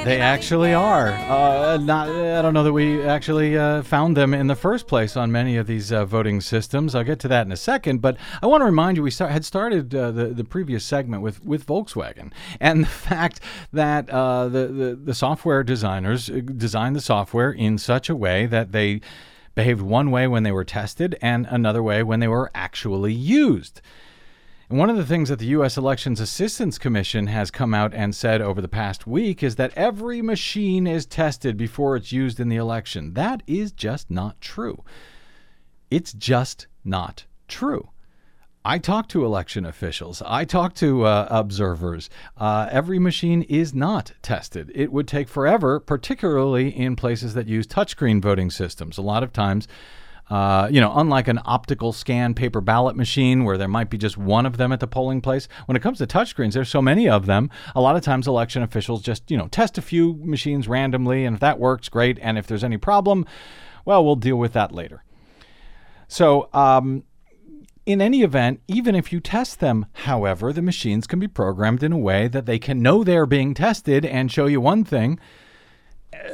They 0.04 0.18
actually 0.18 0.72
are. 0.72 1.08
Uh, 1.08 1.76
not, 1.76 2.08
I 2.08 2.40
don't 2.40 2.54
know 2.54 2.62
that 2.62 2.72
we 2.72 3.02
actually 3.02 3.58
uh, 3.58 3.82
found 3.82 4.16
them 4.16 4.32
in 4.32 4.46
the 4.46 4.54
first 4.54 4.86
place 4.86 5.14
on 5.14 5.30
many 5.30 5.56
of 5.56 5.66
these 5.66 5.92
uh, 5.92 6.06
voting 6.06 6.40
systems. 6.40 6.94
I'll 6.94 7.04
get 7.04 7.18
to 7.20 7.28
that 7.28 7.44
in 7.44 7.52
a 7.52 7.56
second, 7.56 8.00
but 8.00 8.16
I 8.40 8.46
want 8.46 8.62
to 8.62 8.64
remind 8.64 8.96
you 8.96 9.02
we 9.02 9.10
start, 9.10 9.30
had 9.30 9.44
started 9.44 9.94
uh, 9.94 10.10
the 10.10 10.26
the 10.28 10.44
previous 10.44 10.84
segment 10.84 11.22
with 11.22 11.44
with 11.44 11.66
Volkswagen 11.66 12.32
and 12.58 12.84
the 12.84 12.88
fact 12.88 13.40
that 13.72 14.08
uh, 14.08 14.48
the, 14.48 14.68
the 14.68 14.94
the 14.94 15.14
software 15.14 15.62
designers 15.62 16.30
uh, 16.30 16.40
designed 16.56 16.96
the 16.96 17.00
software 17.00 17.50
in 17.50 17.76
such 17.76 18.08
a 18.08 18.16
way 18.16 18.46
that 18.46 18.72
they 18.72 19.00
behaved 19.54 19.82
one 19.82 20.10
way 20.10 20.26
when 20.28 20.44
they 20.44 20.52
were 20.52 20.64
tested 20.64 21.18
and 21.20 21.46
another 21.50 21.82
way 21.82 22.02
when 22.02 22.20
they 22.20 22.28
were 22.28 22.50
actually 22.54 23.12
used. 23.12 23.82
And 24.68 24.78
one 24.78 24.90
of 24.90 24.96
the 24.96 25.06
things 25.06 25.28
that 25.28 25.38
the 25.38 25.46
U.S. 25.46 25.76
Elections 25.76 26.18
Assistance 26.18 26.76
Commission 26.76 27.28
has 27.28 27.52
come 27.52 27.72
out 27.72 27.94
and 27.94 28.14
said 28.14 28.42
over 28.42 28.60
the 28.60 28.66
past 28.66 29.06
week 29.06 29.42
is 29.42 29.54
that 29.56 29.72
every 29.76 30.20
machine 30.20 30.88
is 30.88 31.06
tested 31.06 31.56
before 31.56 31.94
it's 31.94 32.10
used 32.10 32.40
in 32.40 32.48
the 32.48 32.56
election. 32.56 33.14
That 33.14 33.44
is 33.46 33.70
just 33.70 34.10
not 34.10 34.40
true. 34.40 34.82
It's 35.88 36.12
just 36.12 36.66
not 36.84 37.26
true. 37.46 37.90
I 38.64 38.78
talk 38.78 39.08
to 39.10 39.24
election 39.24 39.64
officials. 39.64 40.20
I 40.26 40.44
talk 40.44 40.74
to 40.76 41.04
uh, 41.04 41.28
observers. 41.30 42.10
Uh, 42.36 42.68
every 42.68 42.98
machine 42.98 43.42
is 43.42 43.72
not 43.72 44.14
tested. 44.22 44.72
It 44.74 44.90
would 44.90 45.06
take 45.06 45.28
forever, 45.28 45.78
particularly 45.78 46.76
in 46.76 46.96
places 46.96 47.34
that 47.34 47.46
use 47.46 47.68
touchscreen 47.68 48.20
voting 48.20 48.50
systems. 48.50 48.98
A 48.98 49.02
lot 49.02 49.22
of 49.22 49.32
times, 49.32 49.68
uh, 50.28 50.68
you 50.70 50.80
know, 50.80 50.92
unlike 50.96 51.28
an 51.28 51.38
optical 51.44 51.92
scan 51.92 52.34
paper 52.34 52.60
ballot 52.60 52.96
machine 52.96 53.44
where 53.44 53.56
there 53.56 53.68
might 53.68 53.90
be 53.90 53.98
just 53.98 54.18
one 54.18 54.44
of 54.44 54.56
them 54.56 54.72
at 54.72 54.80
the 54.80 54.86
polling 54.86 55.20
place, 55.20 55.46
when 55.66 55.76
it 55.76 55.82
comes 55.82 55.98
to 55.98 56.06
touchscreens, 56.06 56.52
there's 56.52 56.68
so 56.68 56.82
many 56.82 57.08
of 57.08 57.26
them. 57.26 57.48
A 57.74 57.80
lot 57.80 57.94
of 57.94 58.02
times, 58.02 58.26
election 58.26 58.62
officials 58.62 59.02
just, 59.02 59.30
you 59.30 59.36
know, 59.36 59.46
test 59.48 59.78
a 59.78 59.82
few 59.82 60.14
machines 60.14 60.66
randomly, 60.66 61.24
and 61.24 61.34
if 61.34 61.40
that 61.40 61.60
works, 61.60 61.88
great. 61.88 62.18
And 62.20 62.38
if 62.38 62.46
there's 62.46 62.64
any 62.64 62.76
problem, 62.76 63.24
well, 63.84 64.04
we'll 64.04 64.16
deal 64.16 64.36
with 64.36 64.52
that 64.54 64.72
later. 64.72 65.04
So, 66.08 66.48
um, 66.52 67.04
in 67.84 68.00
any 68.00 68.22
event, 68.22 68.60
even 68.66 68.96
if 68.96 69.12
you 69.12 69.20
test 69.20 69.60
them, 69.60 69.86
however, 69.92 70.52
the 70.52 70.60
machines 70.60 71.06
can 71.06 71.20
be 71.20 71.28
programmed 71.28 71.84
in 71.84 71.92
a 71.92 71.98
way 71.98 72.26
that 72.26 72.46
they 72.46 72.58
can 72.58 72.82
know 72.82 73.04
they're 73.04 73.26
being 73.26 73.54
tested 73.54 74.04
and 74.04 74.30
show 74.30 74.46
you 74.46 74.60
one 74.60 74.82
thing 74.82 75.20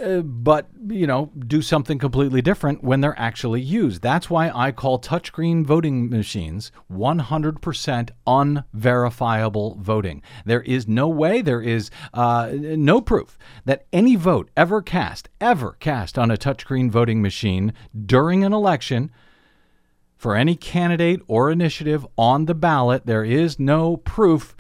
uh, 0.03 0.21
but 0.21 0.69
you 0.89 1.07
know 1.07 1.31
do 1.47 1.63
something 1.63 1.99
completely 1.99 2.43
different 2.43 2.83
when 2.83 3.01
they're 3.01 3.19
actually 3.19 3.61
used. 3.61 4.03
That's 4.03 4.29
why 4.29 4.51
i 4.55 4.73
call 4.73 5.01
touchscreen 5.01 5.65
voting 5.65 6.11
machines 6.11 6.73
100% 6.91 8.11
unverifiable 8.27 9.77
voting. 9.81 10.23
There 10.45 10.63
is 10.63 10.89
no 10.89 11.09
way 11.09 11.43
there 11.43 11.63
is 11.63 11.91
uh, 12.15 12.51
no 12.53 13.01
proof 13.01 13.39
that 13.65 13.87
any 13.93 14.17
vote 14.17 14.51
ever 14.57 14.83
cast 14.83 15.29
ever 15.41 15.77
cast 15.81 16.19
on 16.19 16.31
a 16.31 16.37
touchscreen 16.37 16.91
voting 16.91 17.23
machine 17.23 17.73
during 18.07 18.45
an 18.45 18.53
election 18.53 19.11
for 20.17 20.37
any 20.37 20.55
candidate 20.55 21.21
or 21.27 21.51
initiative 21.51 22.07
on 22.17 22.47
the 22.47 22.55
ballot 22.55 23.07
there 23.07 23.25
is 23.25 23.59
no 23.59 23.97
proof 23.97 24.55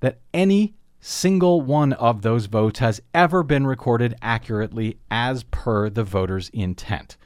that 0.00 0.18
any 0.34 0.74
single 1.00 1.60
one 1.60 1.92
of 1.94 2.22
those 2.22 2.46
votes 2.46 2.78
has 2.78 3.00
ever 3.14 3.42
been 3.42 3.66
recorded 3.66 4.14
accurately 4.22 4.98
as 5.10 5.42
per 5.44 5.88
the 5.88 6.04
voter's 6.04 6.48
intent. 6.50 7.16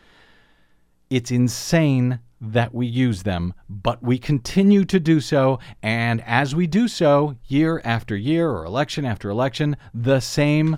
It's 1.10 1.30
insane 1.30 2.20
that 2.40 2.74
we 2.74 2.86
use 2.86 3.22
them, 3.22 3.54
but 3.68 4.02
we 4.02 4.18
continue 4.18 4.84
to 4.84 5.00
do 5.00 5.20
so. 5.20 5.58
And 5.82 6.22
as 6.26 6.54
we 6.54 6.66
do 6.66 6.88
so, 6.88 7.36
year 7.46 7.80
after 7.84 8.16
year 8.16 8.50
or 8.50 8.64
election 8.64 9.04
after 9.04 9.30
election, 9.30 9.76
the 9.92 10.20
same 10.20 10.76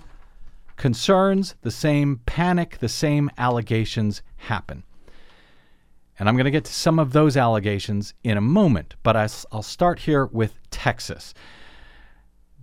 concerns, 0.76 1.54
the 1.62 1.70
same 1.70 2.20
panic, 2.26 2.78
the 2.78 2.88
same 2.88 3.30
allegations 3.38 4.22
happen. 4.36 4.84
And 6.18 6.28
I'm 6.28 6.36
going 6.36 6.44
to 6.44 6.50
get 6.50 6.64
to 6.64 6.72
some 6.72 6.98
of 6.98 7.12
those 7.12 7.36
allegations 7.36 8.14
in 8.24 8.38
a 8.38 8.42
moment, 8.42 8.94
but 9.02 9.16
I'll 9.16 9.62
start 9.62 9.98
here 10.00 10.26
with 10.26 10.54
Texas. 10.70 11.34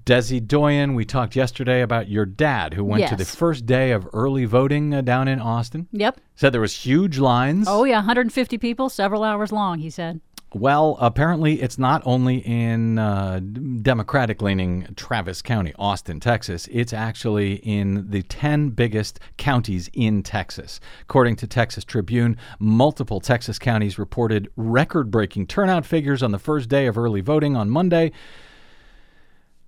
Desi 0.06 0.46
Doyen, 0.46 0.96
we 0.96 1.06
talked 1.06 1.36
yesterday 1.36 1.82
about 1.82 2.10
your 2.10 2.26
dad 2.26 2.74
who 2.74 2.84
went 2.84 3.08
to 3.08 3.16
the 3.16 3.24
first 3.24 3.66
day 3.66 3.92
of 3.92 4.08
early 4.12 4.44
voting 4.44 4.94
uh, 4.94 5.02
down 5.02 5.30
in 5.30 5.40
Austin. 5.40 5.88
Yep. 5.94 6.20
Said 6.36 6.54
there 6.54 6.60
was 6.60 6.76
huge 6.76 7.20
lines. 7.20 7.68
Oh, 7.70 7.86
yeah. 7.86 7.98
150 7.98 8.58
people, 8.58 8.90
several 8.90 9.24
hours 9.24 9.54
long, 9.54 9.80
he 9.80 9.90
said. 9.90 10.20
Well, 10.54 10.98
apparently 11.00 11.62
it's 11.62 11.80
not 11.80 12.04
only 12.06 12.38
in 12.38 13.00
uh, 13.00 13.40
Democratic 13.82 14.42
leaning 14.42 14.88
Travis 14.96 15.42
County, 15.42 15.74
Austin, 15.80 16.20
Texas. 16.20 16.68
It's 16.70 16.94
actually 16.94 17.56
in 17.56 18.10
the 18.12 18.22
10 18.24 18.70
biggest 18.72 19.20
counties 19.38 19.90
in 19.94 20.22
Texas. 20.22 20.80
According 21.02 21.38
to 21.38 21.48
Texas 21.48 21.84
Tribune, 21.84 22.38
multiple 22.60 23.20
Texas 23.20 23.58
counties 23.58 23.98
reported 23.98 24.52
record 24.58 25.10
breaking 25.10 25.48
turnout 25.48 25.86
figures 25.86 26.22
on 26.22 26.32
the 26.32 26.40
first 26.40 26.70
day 26.70 26.86
of 26.88 26.98
early 26.98 27.22
voting 27.22 27.56
on 27.56 27.70
Monday. 27.70 28.12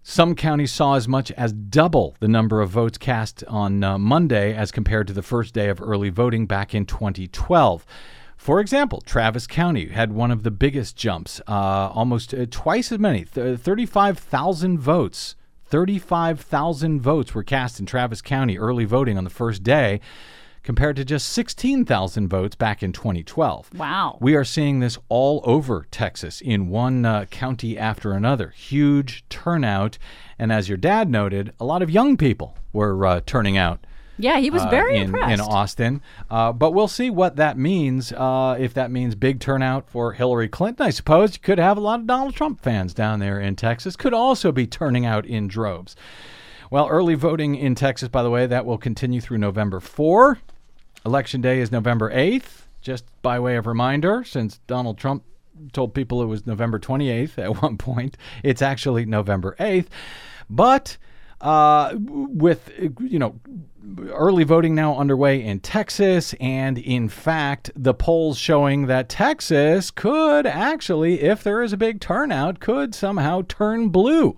Some 0.08 0.36
counties 0.36 0.72
saw 0.72 0.94
as 0.94 1.08
much 1.08 1.32
as 1.32 1.52
double 1.52 2.16
the 2.20 2.28
number 2.28 2.62
of 2.62 2.70
votes 2.70 3.00
cast 3.00 3.44
on 3.46 3.84
uh, 3.84 3.98
Monday 3.98 4.54
as 4.54 4.72
compared 4.72 5.08
to 5.08 5.14
the 5.14 5.24
first 5.24 5.52
day 5.52 5.68
of 5.68 5.82
early 5.82 6.10
voting 6.10 6.46
back 6.46 6.76
in 6.76 6.86
2012. 6.86 7.84
For 8.38 8.60
example, 8.60 9.02
Travis 9.02 9.48
County 9.48 9.88
had 9.88 10.14
one 10.14 10.30
of 10.30 10.44
the 10.44 10.52
biggest 10.52 10.96
jumps, 10.96 11.42
uh, 11.48 11.90
almost 11.92 12.36
uh, 12.36 12.46
twice 12.52 12.92
as 12.92 13.00
many, 13.00 13.26
th- 13.26 13.60
35,000 13.60 14.78
votes. 14.80 15.36
35,000 15.66 17.02
votes 17.02 17.34
were 17.34 17.44
cast 17.44 17.80
in 17.80 17.88
Travis 17.88 18.22
County 18.22 18.60
early 18.60 18.86
voting 18.86 19.18
on 19.18 19.24
the 19.24 19.32
first 19.32 19.64
day, 19.64 20.00
compared 20.66 20.96
to 20.96 21.06
just 21.06 21.30
16,000 21.30 22.28
votes 22.28 22.56
back 22.56 22.82
in 22.84 22.92
2012. 22.92 23.70
Wow. 23.76 24.18
We 24.20 24.36
are 24.36 24.44
seeing 24.44 24.80
this 24.80 24.98
all 25.08 25.42
over 25.46 25.88
Texas 25.92 26.42
in 26.42 26.68
one 26.68 27.06
uh, 27.06 27.26
county 27.26 27.78
after 27.78 28.12
another. 28.12 28.50
Huge 28.50 29.24
turnout. 29.30 29.98
And 30.38 30.52
as 30.52 30.68
your 30.68 30.78
dad 30.78 31.10
noted, 31.10 31.54
a 31.60 31.66
lot 31.66 31.82
of 31.82 31.92
young 31.92 32.18
people 32.18 32.58
were 32.74 33.06
uh, 33.06 33.22
turning 33.26 33.58
out. 33.58 33.86
Yeah, 34.18 34.40
he 34.40 34.50
was 34.50 34.64
uh, 34.64 34.70
very 34.70 34.98
in, 34.98 35.04
impressed. 35.04 35.34
in 35.34 35.40
Austin. 35.40 36.02
Uh, 36.30 36.52
but 36.52 36.72
we'll 36.72 36.88
see 36.88 37.10
what 37.10 37.36
that 37.36 37.58
means. 37.58 38.12
Uh, 38.12 38.56
if 38.60 38.74
that 38.74 38.90
means 38.90 39.14
big 39.14 39.40
turnout 39.40 39.88
for 39.90 40.14
Hillary 40.14 40.50
Clinton, 40.50 40.86
I 40.86 40.90
suppose 40.90 41.36
you 41.36 41.42
could 41.42 41.60
have 41.60 41.78
a 41.78 41.82
lot 41.82 42.00
of 42.00 42.08
Donald 42.08 42.34
Trump 42.34 42.62
fans 42.62 42.94
down 42.94 43.20
there 43.20 43.40
in 43.40 43.56
Texas. 43.56 43.96
Could 43.96 44.14
also 44.14 44.52
be 44.52 44.66
turning 44.66 45.06
out 45.06 45.26
in 45.26 45.48
droves. 45.48 45.96
Well, 46.72 46.88
early 46.88 47.14
voting 47.14 47.56
in 47.56 47.76
Texas, 47.76 48.10
by 48.10 48.24
the 48.24 48.32
way, 48.32 48.48
that 48.48 48.66
will 48.66 48.80
continue 48.80 49.22
through 49.22 49.38
November 49.38 49.80
4. 49.80 50.40
Election 51.06 51.40
day 51.40 51.60
is 51.60 51.72
November 51.72 52.12
8th, 52.12 52.64
just 52.82 53.06
by 53.22 53.40
way 53.40 53.58
of 53.58 53.68
reminder, 53.68 54.24
since 54.24 54.60
Donald 54.66 54.98
Trump 54.98 55.24
told 55.72 55.94
people 55.94 56.22
it 56.22 56.26
was 56.26 56.48
November 56.48 56.80
28th 56.80 57.38
at 57.38 57.62
one 57.62 57.78
point. 57.78 58.18
It's 58.44 58.62
actually 58.62 59.06
November 59.06 59.56
8th. 59.60 59.88
But 60.50 60.98
uh, 61.42 61.94
with, 61.96 62.72
you 63.00 63.20
know, 63.20 63.40
early 64.10 64.44
voting 64.44 64.74
now 64.74 64.96
underway 64.96 65.44
in 65.44 65.60
Texas, 65.60 66.34
and 66.40 66.78
in 66.78 67.08
fact, 67.08 67.70
the 67.76 67.94
polls 67.94 68.38
showing 68.38 68.88
that 68.88 69.10
Texas 69.10 69.92
could 69.92 70.48
actually, 70.48 71.22
if 71.22 71.44
there 71.44 71.62
is 71.62 71.72
a 71.72 71.78
big 71.78 72.00
turnout, 72.00 72.60
could 72.60 72.96
somehow 72.96 73.44
turn 73.48 73.90
blue. 73.90 74.36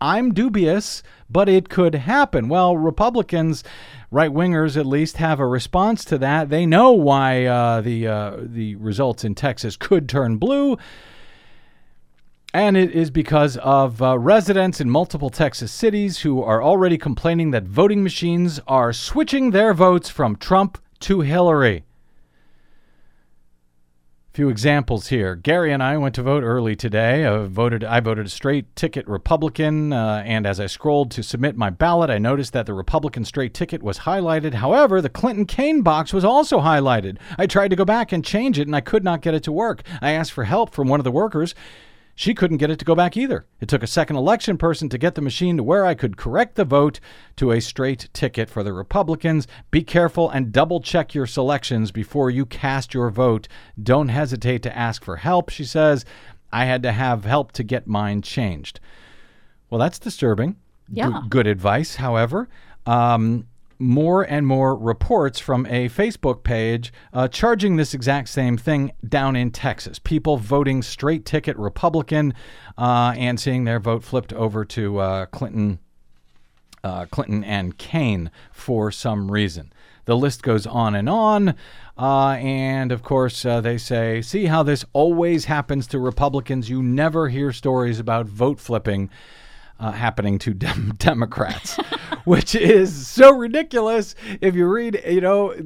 I'm 0.00 0.34
dubious, 0.34 1.02
but 1.30 1.48
it 1.48 1.68
could 1.68 1.94
happen. 1.94 2.48
Well, 2.48 2.76
Republicans, 2.76 3.64
right 4.10 4.30
wingers 4.30 4.76
at 4.76 4.86
least, 4.86 5.18
have 5.18 5.40
a 5.40 5.46
response 5.46 6.04
to 6.06 6.18
that. 6.18 6.48
They 6.48 6.66
know 6.66 6.92
why 6.92 7.44
uh, 7.44 7.80
the 7.80 8.06
uh, 8.06 8.36
the 8.40 8.74
results 8.76 9.24
in 9.24 9.34
Texas 9.34 9.76
could 9.76 10.08
turn 10.08 10.36
blue. 10.36 10.76
And 12.52 12.76
it 12.76 12.90
is 12.90 13.10
because 13.10 13.56
of 13.58 14.02
uh, 14.02 14.18
residents 14.18 14.80
in 14.80 14.90
multiple 14.90 15.30
Texas 15.30 15.70
cities 15.70 16.22
who 16.22 16.42
are 16.42 16.60
already 16.60 16.98
complaining 16.98 17.52
that 17.52 17.62
voting 17.62 18.02
machines 18.02 18.58
are 18.66 18.92
switching 18.92 19.52
their 19.52 19.72
votes 19.72 20.08
from 20.08 20.34
Trump 20.34 20.76
to 21.00 21.20
Hillary. 21.20 21.84
Few 24.40 24.48
examples 24.48 25.08
here. 25.08 25.36
Gary 25.36 25.70
and 25.70 25.82
I 25.82 25.98
went 25.98 26.14
to 26.14 26.22
vote 26.22 26.42
early 26.42 26.74
today. 26.74 27.26
I 27.26 27.44
voted. 27.44 27.84
I 27.84 28.00
voted 28.00 28.24
a 28.24 28.30
straight 28.30 28.74
ticket 28.74 29.06
Republican, 29.06 29.92
uh, 29.92 30.22
and 30.24 30.46
as 30.46 30.58
I 30.58 30.64
scrolled 30.64 31.10
to 31.10 31.22
submit 31.22 31.58
my 31.58 31.68
ballot, 31.68 32.08
I 32.08 32.16
noticed 32.16 32.54
that 32.54 32.64
the 32.64 32.72
Republican 32.72 33.26
straight 33.26 33.52
ticket 33.52 33.82
was 33.82 33.98
highlighted. 33.98 34.54
However, 34.54 35.02
the 35.02 35.10
Clinton 35.10 35.44
Kaine 35.44 35.82
box 35.82 36.14
was 36.14 36.24
also 36.24 36.60
highlighted. 36.60 37.18
I 37.36 37.46
tried 37.46 37.68
to 37.68 37.76
go 37.76 37.84
back 37.84 38.12
and 38.12 38.24
change 38.24 38.58
it, 38.58 38.66
and 38.66 38.74
I 38.74 38.80
could 38.80 39.04
not 39.04 39.20
get 39.20 39.34
it 39.34 39.42
to 39.42 39.52
work. 39.52 39.82
I 40.00 40.12
asked 40.12 40.32
for 40.32 40.44
help 40.44 40.72
from 40.72 40.88
one 40.88 41.00
of 41.00 41.04
the 41.04 41.10
workers. 41.10 41.54
She 42.20 42.34
couldn't 42.34 42.58
get 42.58 42.70
it 42.70 42.78
to 42.80 42.84
go 42.84 42.94
back 42.94 43.16
either. 43.16 43.46
It 43.62 43.68
took 43.68 43.82
a 43.82 43.86
second 43.86 44.16
election 44.16 44.58
person 44.58 44.90
to 44.90 44.98
get 44.98 45.14
the 45.14 45.22
machine 45.22 45.56
to 45.56 45.62
where 45.62 45.86
I 45.86 45.94
could 45.94 46.18
correct 46.18 46.54
the 46.54 46.66
vote 46.66 47.00
to 47.36 47.50
a 47.50 47.62
straight 47.62 48.10
ticket 48.12 48.50
for 48.50 48.62
the 48.62 48.74
Republicans. 48.74 49.48
Be 49.70 49.82
careful 49.82 50.28
and 50.28 50.52
double 50.52 50.80
check 50.80 51.14
your 51.14 51.24
selections 51.24 51.90
before 51.90 52.28
you 52.28 52.44
cast 52.44 52.92
your 52.92 53.08
vote. 53.08 53.48
Don't 53.82 54.08
hesitate 54.08 54.62
to 54.64 54.76
ask 54.76 55.02
for 55.02 55.16
help, 55.16 55.48
she 55.48 55.64
says. 55.64 56.04
I 56.52 56.66
had 56.66 56.82
to 56.82 56.92
have 56.92 57.24
help 57.24 57.52
to 57.52 57.62
get 57.62 57.86
mine 57.86 58.20
changed. 58.20 58.80
Well, 59.70 59.78
that's 59.78 59.98
disturbing. 59.98 60.56
Yeah. 60.92 61.22
G- 61.22 61.28
good 61.30 61.46
advice, 61.46 61.94
however. 61.94 62.50
Um, 62.84 63.46
more 63.80 64.22
and 64.22 64.46
more 64.46 64.76
reports 64.76 65.40
from 65.40 65.66
a 65.66 65.88
Facebook 65.88 66.44
page 66.44 66.92
uh, 67.12 67.26
charging 67.26 67.76
this 67.76 67.94
exact 67.94 68.28
same 68.28 68.56
thing 68.56 68.92
down 69.08 69.34
in 69.34 69.50
Texas. 69.50 69.98
People 69.98 70.36
voting 70.36 70.82
straight 70.82 71.24
ticket 71.24 71.56
Republican 71.56 72.34
uh, 72.76 73.14
and 73.16 73.40
seeing 73.40 73.64
their 73.64 73.80
vote 73.80 74.04
flipped 74.04 74.32
over 74.34 74.64
to 74.66 74.98
uh, 74.98 75.26
Clinton, 75.26 75.78
uh, 76.84 77.06
Clinton 77.06 77.42
and 77.42 77.78
Kaine 77.78 78.30
for 78.52 78.92
some 78.92 79.30
reason. 79.30 79.72
The 80.04 80.16
list 80.16 80.42
goes 80.42 80.66
on 80.66 80.94
and 80.94 81.08
on. 81.08 81.54
Uh, 81.96 82.30
and 82.40 82.92
of 82.92 83.02
course, 83.02 83.44
uh, 83.44 83.60
they 83.60 83.78
say, 83.78 84.22
see 84.22 84.46
how 84.46 84.62
this 84.62 84.84
always 84.92 85.44
happens 85.44 85.86
to 85.88 85.98
Republicans. 85.98 86.70
You 86.70 86.82
never 86.82 87.28
hear 87.28 87.52
stories 87.52 87.98
about 87.98 88.26
vote 88.26 88.58
flipping 88.58 89.10
uh, 89.80 89.90
happening 89.92 90.38
to 90.38 90.54
dem- 90.54 90.94
Democrats, 90.98 91.76
which 92.24 92.54
is 92.54 93.08
so 93.08 93.32
ridiculous. 93.32 94.14
If 94.40 94.54
you 94.54 94.68
read, 94.68 95.02
you 95.06 95.20
know, 95.20 95.54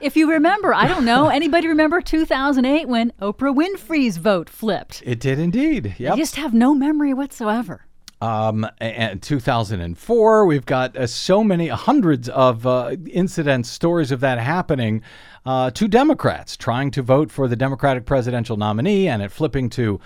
If 0.00 0.16
you 0.16 0.30
remember, 0.30 0.74
I 0.74 0.86
don't 0.86 1.06
know, 1.06 1.28
anybody 1.28 1.66
remember 1.66 2.02
2008 2.02 2.88
when 2.88 3.12
Oprah 3.22 3.56
Winfrey's 3.56 4.18
vote 4.18 4.50
flipped? 4.50 5.02
it 5.06 5.18
did 5.18 5.38
indeed. 5.38 5.94
Yep. 5.98 6.12
I 6.12 6.16
just 6.16 6.36
have 6.36 6.52
no 6.52 6.74
memory 6.74 7.14
whatsoever. 7.14 7.86
Um, 8.20 8.66
and 8.80 9.22
2004, 9.22 10.46
we've 10.46 10.66
got 10.66 10.96
uh, 10.96 11.06
so 11.06 11.42
many 11.42 11.68
hundreds 11.68 12.28
of 12.28 12.66
uh, 12.66 12.96
incidents, 13.10 13.70
stories 13.70 14.12
of 14.12 14.20
that 14.20 14.38
happening 14.38 15.00
uh, 15.46 15.70
to 15.70 15.88
Democrats 15.88 16.56
trying 16.56 16.90
to 16.92 17.02
vote 17.02 17.30
for 17.30 17.48
the 17.48 17.56
Democratic 17.56 18.04
presidential 18.04 18.56
nominee 18.58 19.08
and 19.08 19.22
it 19.22 19.30
flipping 19.30 19.70
to 19.70 20.00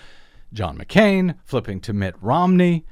John 0.52 0.78
McCain, 0.78 1.36
flipping 1.44 1.80
to 1.82 1.92
Mitt 1.92 2.14
Romney. 2.20 2.84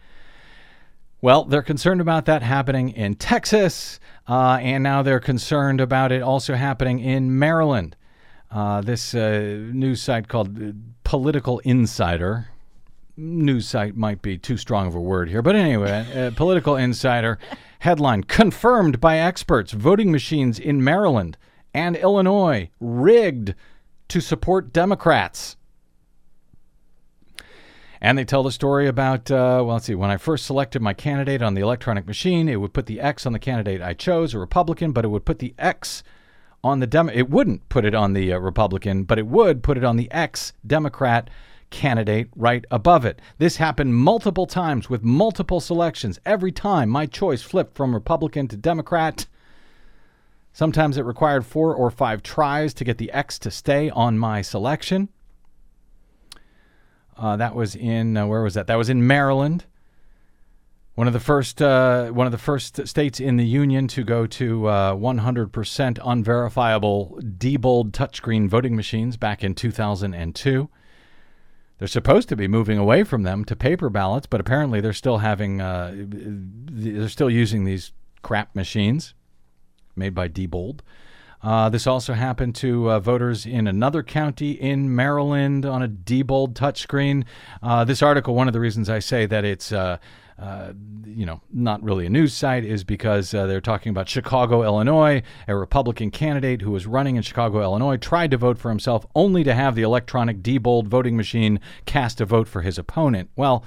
Well, 1.21 1.45
they're 1.45 1.63
concerned 1.63 2.01
about 2.01 2.27
that 2.27 2.43
happening 2.43 2.91
in 2.91 3.15
Texas, 3.15 3.99
uh, 4.29 4.59
and 4.61 4.83
now 4.83 5.03
they're 5.03 5.21
concerned 5.21 5.81
about 5.81 6.13
it 6.13 6.23
also 6.23 6.55
happening 6.55 6.99
in 6.99 7.39
Maryland. 7.39 7.97
Uh, 8.51 8.81
this 8.81 9.15
uh, 9.15 9.59
news 9.73 10.01
site 10.01 10.29
called 10.29 10.63
uh, 10.63 10.73
Political 11.05 11.59
Insider 11.61 12.49
news 13.17 13.67
site 13.67 13.97
might 13.97 14.21
be 14.21 14.37
too 14.37 14.57
strong 14.57 14.87
of 14.87 14.95
a 14.95 15.01
word 15.01 15.29
here, 15.29 15.43
but 15.43 15.57
anyway, 15.57 16.07
uh, 16.15 16.31
Political 16.33 16.77
Insider 16.77 17.39
headline 17.81 18.23
confirmed 18.25 19.01
by 19.01 19.19
experts 19.19 19.73
voting 19.73 20.13
machines 20.13 20.59
in 20.59 20.85
Maryland 20.85 21.37
and 21.73 21.97
Illinois 21.97 22.71
rigged 22.81 23.55
to 24.09 24.21
support 24.21 24.73
Democrats. 24.73 25.57
And 28.01 28.19
they 28.19 28.25
tell 28.25 28.43
the 28.43 28.53
story 28.53 28.87
about, 28.87 29.31
uh, 29.31 29.63
well, 29.65 29.75
let's 29.75 29.87
see, 29.87 29.95
when 29.95 30.11
I 30.11 30.17
first 30.17 30.47
selected 30.47 30.83
my 30.83 30.93
candidate 30.93 31.43
on 31.43 31.55
the 31.55 31.63
electronic 31.63 32.07
machine, 32.07 32.49
it 32.49 32.61
would 32.61 32.75
put 32.75 32.87
the 32.87 33.01
X 33.01 33.27
on 33.27 33.33
the 33.33 33.39
candidate 33.39 33.81
I 33.81 33.95
chose, 33.95 34.35
a 34.35 34.39
Republican, 34.39 34.93
but 34.93 35.05
it 35.05 35.09
would 35.09 35.25
put 35.25 35.39
the 35.39 35.55
X 35.59 36.03
on 36.63 36.81
the 36.81 36.87
Dem. 36.87 37.09
It 37.09 37.31
wouldn't 37.31 37.69
put 37.69 37.85
it 37.85 37.95
on 37.95 38.13
the 38.13 38.33
uh, 38.33 38.39
Republican, 38.39 39.05
but 39.05 39.19
it 39.19 39.27
would 39.27 39.63
put 39.63 39.77
it 39.77 39.85
on 39.85 39.97
the 39.97 40.11
ex 40.11 40.53
Democrat 40.67 41.31
candidate 41.71 42.29
right 42.37 42.65
above 42.71 43.05
it. 43.05 43.21
This 43.39 43.57
happened 43.57 43.95
multiple 43.95 44.47
times 44.47 44.91
with 44.91 45.03
multiple 45.03 45.61
selections. 45.61 46.19
Every 46.25 46.53
time 46.53 46.89
my 46.89 47.07
choice 47.07 47.43
flipped 47.43 47.77
from 47.77 47.95
Republican 47.95 48.49
to 48.49 48.57
Democrat. 48.57 49.27
Sometimes 50.53 50.97
it 50.97 51.05
required 51.05 51.45
four 51.45 51.75
or 51.75 51.91
five 51.91 52.23
tries 52.23 52.73
to 52.75 52.85
get 52.85 52.99
the 52.99 53.13
X 53.13 53.39
to 53.41 53.51
stay 53.51 53.91
on 53.91 54.19
my 54.19 54.43
selection. 54.43 55.09
Uh, 57.17 57.37
that 57.37 57.55
was 57.55 57.75
in 57.75 58.17
uh, 58.17 58.27
where 58.27 58.43
was 58.43 58.55
that? 58.55 58.67
That 58.67 58.77
was 58.77 58.89
in 58.89 59.07
Maryland. 59.07 59.65
One 60.95 61.07
of 61.07 61.13
the 61.13 61.21
first, 61.21 61.61
uh, 61.61 62.09
one 62.09 62.27
of 62.27 62.33
the 62.33 62.39
first 62.39 62.87
states 62.87 63.21
in 63.21 63.37
the 63.37 63.45
union 63.45 63.87
to 63.89 64.03
go 64.03 64.27
to 64.27 64.67
uh, 64.67 64.95
100% 64.95 65.99
unverifiable 66.03 67.19
Diebold 67.23 67.91
touchscreen 67.91 68.49
voting 68.49 68.75
machines 68.75 69.19
back 69.19 69.45
in 69.45 69.55
2002. 69.55 70.71
They're 71.79 71.89
supposed 71.89 72.31
to 72.31 72.37
be 72.37 72.49
moving 72.49 72.79
away 72.79 73.05
from 73.05 73.25
them 73.25 73.45
to 73.45 73.55
paper 73.55 73.91
ballots, 73.91 74.27
but 74.27 74.41
apparently 74.41 74.81
they're 74.81 74.95
still 74.95 75.19
having, 75.19 75.61
uh, 75.61 75.93
they're 75.95 77.11
still 77.11 77.29
using 77.29 77.65
these 77.65 77.93
crap 78.23 78.55
machines 78.55 79.13
made 79.97 80.15
by 80.15 80.29
Diebold. 80.29 80.81
Uh, 80.81 80.83
this 81.71 81.87
also 81.87 82.13
happened 82.13 82.55
to 82.57 82.91
uh, 82.91 83.01
voters 83.01 83.47
in 83.47 83.67
another 83.67 84.03
county 84.03 84.53
in 84.53 84.95
Maryland 84.95 85.65
on 85.65 85.83
a 85.83 85.89
Diebold 85.89 86.55
touchscreen. 86.55 87.25
Uh, 87.63 87.85
this 87.85 88.03
article, 88.03 88.35
one 88.35 88.49
of 88.49 88.53
the 88.53 88.61
reasons 88.61 88.89
I 88.91 88.99
say 88.99 89.27
that 89.27 89.45
it's 89.45 89.73
uh, 89.73 89.99
uh, 90.39 90.73
you 91.07 91.25
know, 91.25 91.41
not 91.51 91.83
really 91.83 92.05
a 92.05 92.11
news 92.11 92.35
site, 92.35 92.63
is 92.65 92.85
because 92.85 93.33
uh, 93.33 93.47
they're 93.47 93.61
talking 93.61 93.89
about 93.89 94.07
Chicago, 94.09 94.63
Illinois. 94.63 95.23
A 95.49 95.57
Republican 95.57 96.11
candidate 96.11 96.61
who 96.61 96.71
was 96.71 96.87
running 96.87 97.17
in 97.17 97.23
Chicago, 97.23 97.63
Illinois, 97.63 97.97
tried 97.97 98.31
to 98.33 98.37
vote 98.37 98.59
for 98.59 98.69
himself 98.69 99.07
only 99.15 99.45
to 99.45 99.55
have 99.55 99.75
the 99.75 99.83
electronic 99.83 100.43
Diebold 100.43 100.89
voting 100.89 101.17
machine 101.17 101.59
cast 101.87 102.21
a 102.21 102.27
vote 102.27 102.49
for 102.49 102.61
his 102.61 102.77
opponent. 102.77 103.31
Well, 103.35 103.65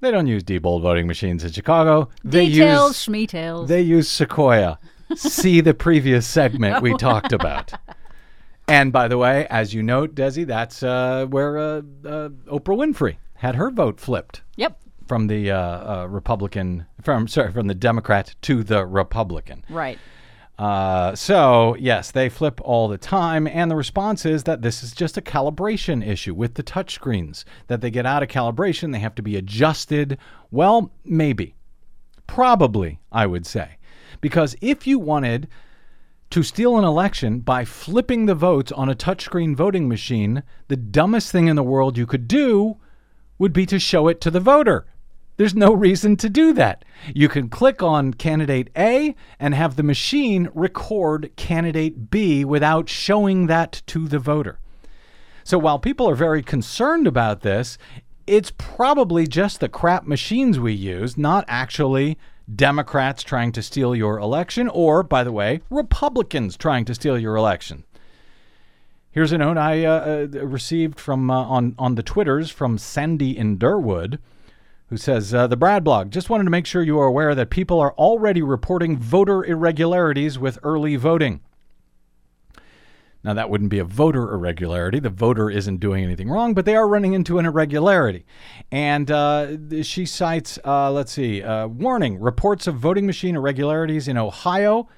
they 0.00 0.12
don't 0.12 0.28
use 0.28 0.44
Diebold 0.44 0.82
voting 0.82 1.08
machines 1.08 1.42
in 1.42 1.50
Chicago. 1.50 2.10
They 2.22 2.46
Details, 2.46 3.08
use 3.08 3.14
schmetails. 3.16 3.66
they 3.66 3.80
use 3.82 4.08
Sequoia. 4.08 4.78
See 5.14 5.60
the 5.60 5.74
previous 5.74 6.26
segment 6.26 6.82
we 6.82 6.94
talked 6.98 7.32
about. 7.32 7.72
And 8.68 8.92
by 8.92 9.08
the 9.08 9.18
way, 9.18 9.46
as 9.48 9.72
you 9.72 9.82
note, 9.82 10.14
Desi, 10.14 10.46
that's 10.46 10.82
uh, 10.82 11.26
where 11.26 11.58
uh, 11.58 11.82
uh, 12.04 12.28
Oprah 12.50 12.76
Winfrey 12.76 13.16
had 13.34 13.54
her 13.54 13.70
vote 13.70 14.00
flipped 14.00 14.42
yep. 14.56 14.80
from 15.06 15.28
the 15.28 15.50
uh, 15.50 15.58
uh, 16.02 16.06
Republican, 16.08 16.86
from 17.00 17.28
sorry, 17.28 17.52
from 17.52 17.68
the 17.68 17.74
Democrat 17.74 18.34
to 18.42 18.64
the 18.64 18.84
Republican. 18.84 19.64
Right. 19.68 19.98
Uh, 20.58 21.14
so 21.14 21.76
yes, 21.78 22.10
they 22.10 22.28
flip 22.28 22.60
all 22.62 22.88
the 22.88 22.98
time, 22.98 23.46
and 23.46 23.70
the 23.70 23.76
response 23.76 24.24
is 24.24 24.44
that 24.44 24.62
this 24.62 24.82
is 24.82 24.92
just 24.92 25.16
a 25.18 25.22
calibration 25.22 26.04
issue 26.04 26.34
with 26.34 26.54
the 26.54 26.62
touchscreens. 26.62 27.44
That 27.68 27.82
they 27.82 27.90
get 27.90 28.06
out 28.06 28.22
of 28.22 28.30
calibration, 28.30 28.92
they 28.92 28.98
have 29.00 29.14
to 29.16 29.22
be 29.22 29.36
adjusted. 29.36 30.18
Well, 30.50 30.90
maybe, 31.04 31.54
probably, 32.26 33.00
I 33.12 33.26
would 33.26 33.46
say, 33.46 33.76
because 34.20 34.56
if 34.60 34.86
you 34.86 34.98
wanted 34.98 35.48
to 36.30 36.42
steal 36.42 36.76
an 36.76 36.84
election 36.84 37.40
by 37.40 37.64
flipping 37.64 38.26
the 38.26 38.34
votes 38.34 38.72
on 38.72 38.88
a 38.88 38.94
touchscreen 38.94 39.54
voting 39.54 39.88
machine, 39.88 40.42
the 40.68 40.76
dumbest 40.76 41.30
thing 41.30 41.46
in 41.46 41.56
the 41.56 41.62
world 41.62 41.96
you 41.96 42.06
could 42.06 42.26
do 42.26 42.76
would 43.38 43.52
be 43.52 43.66
to 43.66 43.78
show 43.78 44.08
it 44.08 44.20
to 44.20 44.30
the 44.30 44.40
voter. 44.40 44.86
There's 45.36 45.54
no 45.54 45.72
reason 45.72 46.16
to 46.16 46.30
do 46.30 46.54
that. 46.54 46.84
You 47.14 47.28
can 47.28 47.48
click 47.48 47.82
on 47.82 48.14
candidate 48.14 48.70
A 48.76 49.14
and 49.38 49.54
have 49.54 49.76
the 49.76 49.82
machine 49.82 50.48
record 50.54 51.30
candidate 51.36 52.10
B 52.10 52.44
without 52.44 52.88
showing 52.88 53.46
that 53.46 53.82
to 53.88 54.08
the 54.08 54.18
voter. 54.18 54.58
So 55.44 55.58
while 55.58 55.78
people 55.78 56.08
are 56.08 56.14
very 56.14 56.42
concerned 56.42 57.06
about 57.06 57.42
this, 57.42 57.76
it's 58.26 58.50
probably 58.56 59.26
just 59.26 59.60
the 59.60 59.68
crap 59.68 60.06
machines 60.06 60.58
we 60.58 60.72
use, 60.72 61.16
not 61.16 61.44
actually 61.46 62.18
Democrats 62.54 63.22
trying 63.22 63.52
to 63.52 63.62
steal 63.62 63.94
your 63.94 64.18
election, 64.18 64.68
or, 64.68 65.02
by 65.02 65.24
the 65.24 65.32
way, 65.32 65.60
Republicans 65.68 66.56
trying 66.56 66.84
to 66.84 66.94
steal 66.94 67.18
your 67.18 67.36
election. 67.36 67.84
Here's 69.10 69.32
a 69.32 69.38
note 69.38 69.56
I 69.56 69.84
uh, 69.84 70.28
uh, 70.32 70.46
received 70.46 71.00
from 71.00 71.30
uh, 71.30 71.42
on 71.44 71.74
on 71.78 71.94
the 71.94 72.02
Twitters 72.02 72.50
from 72.50 72.76
Sandy 72.76 73.36
in 73.36 73.56
Durwood, 73.56 74.18
who 74.90 74.96
says 74.96 75.32
uh, 75.32 75.46
the 75.46 75.56
Brad 75.56 75.82
blog 75.82 76.10
just 76.10 76.28
wanted 76.28 76.44
to 76.44 76.50
make 76.50 76.66
sure 76.66 76.82
you 76.82 76.98
are 77.00 77.06
aware 77.06 77.34
that 77.34 77.50
people 77.50 77.80
are 77.80 77.94
already 77.94 78.42
reporting 78.42 78.98
voter 78.98 79.42
irregularities 79.42 80.38
with 80.38 80.58
early 80.62 80.96
voting. 80.96 81.40
Now 83.26 83.34
that 83.34 83.50
wouldn't 83.50 83.70
be 83.70 83.80
a 83.80 83.84
voter 83.84 84.32
irregularity. 84.32 85.00
The 85.00 85.10
voter 85.10 85.50
isn't 85.50 85.78
doing 85.78 86.04
anything 86.04 86.30
wrong, 86.30 86.54
but 86.54 86.64
they 86.64 86.76
are 86.76 86.86
running 86.86 87.12
into 87.12 87.40
an 87.40 87.44
irregularity. 87.44 88.24
And 88.70 89.10
uh, 89.10 89.82
she 89.82 90.06
cites, 90.06 90.60
uh, 90.64 90.92
let's 90.92 91.10
see, 91.10 91.42
uh, 91.42 91.66
warning: 91.66 92.20
reports 92.20 92.68
of 92.68 92.76
voting 92.76 93.04
machine 93.04 93.34
irregularities 93.34 94.06
in 94.06 94.16
Ohio 94.16 94.88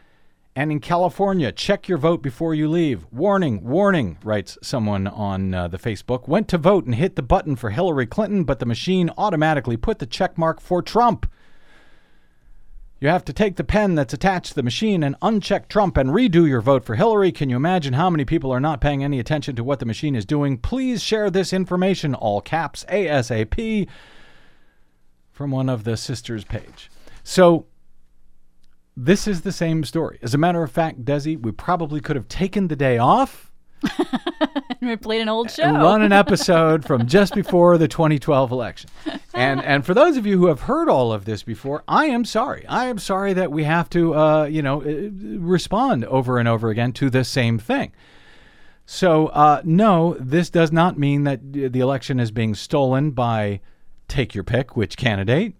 and 0.55 0.71
in 0.73 0.81
California, 0.81 1.53
check 1.53 1.89
your 1.89 1.99
vote 1.99 2.21
before 2.21 2.53
you 2.53 2.69
leave. 2.69 3.07
Warning, 3.13 3.63
warning, 3.63 4.19
writes 4.25 4.59
someone 4.61 5.07
on 5.07 5.55
uh, 5.55 5.69
the 5.69 5.79
Facebook. 5.79 6.27
Went 6.27 6.49
to 6.49 6.59
vote 6.59 6.85
and 6.85 6.97
hit 6.97 7.17
the 7.17 7.23
button 7.23 7.55
for 7.57 7.71
Hillary 7.71 8.07
Clinton, 8.07 8.45
but 8.45 8.59
the 8.59 8.67
machine 8.67 9.09
automatically 9.17 9.77
put 9.77 10.01
the 10.01 10.07
check 10.07 10.37
mark 10.37 10.61
for 10.61 10.83
Trump. 10.83 11.31
You 13.01 13.09
have 13.09 13.25
to 13.27 13.33
take 13.33 13.55
the 13.55 13.65
pen 13.65 13.95
that's 13.95 14.13
attached 14.13 14.49
to 14.49 14.55
the 14.57 14.63
machine 14.63 15.05
and 15.05 15.19
uncheck 15.21 15.69
Trump 15.69 15.97
and 15.97 16.11
redo 16.11 16.49
your 16.49 16.61
vote 16.61 16.85
for 16.85 16.97
Hillary. 16.97 17.31
Can 17.31 17.49
you 17.49 17.55
imagine 17.55 17.93
how 17.93 18.11
many 18.11 18.25
people 18.25 18.51
are 18.51 18.59
not 18.59 18.81
paying 18.81 19.05
any 19.05 19.21
attention 19.21 19.55
to 19.55 19.63
what 19.63 19.79
the 19.79 19.87
machine 19.87 20.17
is 20.17 20.25
doing? 20.25 20.59
Please 20.59 21.01
share 21.01 21.31
this 21.31 21.53
information, 21.53 22.13
all 22.13 22.41
caps, 22.41 22.85
ASAP, 22.89 23.89
from 25.31 25.53
one 25.53 25.69
of 25.69 25.85
the 25.85 25.97
sisters' 25.97 26.45
page. 26.45 26.91
So, 27.23 27.67
this 28.97 29.29
is 29.29 29.43
the 29.43 29.53
same 29.53 29.85
story. 29.85 30.19
As 30.21 30.35
a 30.35 30.39
matter 30.39 30.65
of 30.65 30.73
fact, 30.73 31.05
Desi, 31.05 31.41
we 31.41 31.53
probably 31.53 32.01
could 32.01 32.17
have 32.17 32.27
taken 32.27 32.67
the 32.67 32.75
day 32.75 32.99
off 32.99 33.48
we 34.81 34.97
played 34.97 35.21
an 35.21 35.29
old 35.29 35.51
show. 35.51 35.71
run 35.71 36.03
an 36.03 36.13
episode 36.13 36.85
from 36.85 37.07
just 37.07 37.35
before 37.35 37.79
the 37.79 37.89
2012 37.89 38.51
election. 38.51 38.91
And 39.35 39.63
and 39.63 39.85
for 39.85 39.95
those 39.95 40.17
of 40.17 40.27
you 40.27 40.39
who 40.39 40.47
have 40.47 40.63
heard 40.63 40.89
all 40.89 41.13
of 41.13 41.25
this 41.25 41.43
before, 41.43 41.85
I 41.87 42.07
am 42.07 42.25
sorry. 42.25 42.67
I 42.67 42.87
am 42.87 42.99
sorry 42.99 43.33
that 43.35 43.53
we 43.53 43.65
have 43.65 43.89
to, 43.91 44.15
uh, 44.15 44.45
you 44.45 44.63
know, 44.63 44.83
uh, 44.83 45.11
respond 45.39 46.05
over 46.07 46.39
and 46.39 46.49
over 46.49 46.71
again 46.71 46.93
to 46.95 47.11
the 47.11 47.25
same 47.25 47.59
thing. 47.59 47.93
So 48.87 49.27
uh, 49.29 49.63
no, 49.65 50.17
this 50.19 50.51
does 50.51 50.73
not 50.73 50.99
mean 50.99 51.25
that 51.25 51.53
the 51.53 51.81
election 51.81 52.19
is 52.19 52.31
being 52.31 52.55
stolen 52.55 53.11
by 53.11 53.61
take 54.09 54.35
your 54.35 54.45
pick 54.45 54.77
which 54.77 54.97
candidate. 54.97 55.55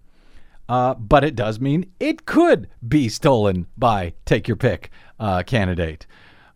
Uh, 0.67 0.93
but 0.93 1.23
it 1.23 1.35
does 1.35 1.59
mean 1.59 1.91
it 1.99 2.25
could 2.27 2.67
be 2.87 3.09
stolen 3.09 3.65
by 3.75 4.13
take 4.25 4.47
your 4.47 4.57
pick 4.57 4.91
uh, 5.19 5.41
candidate 5.41 6.05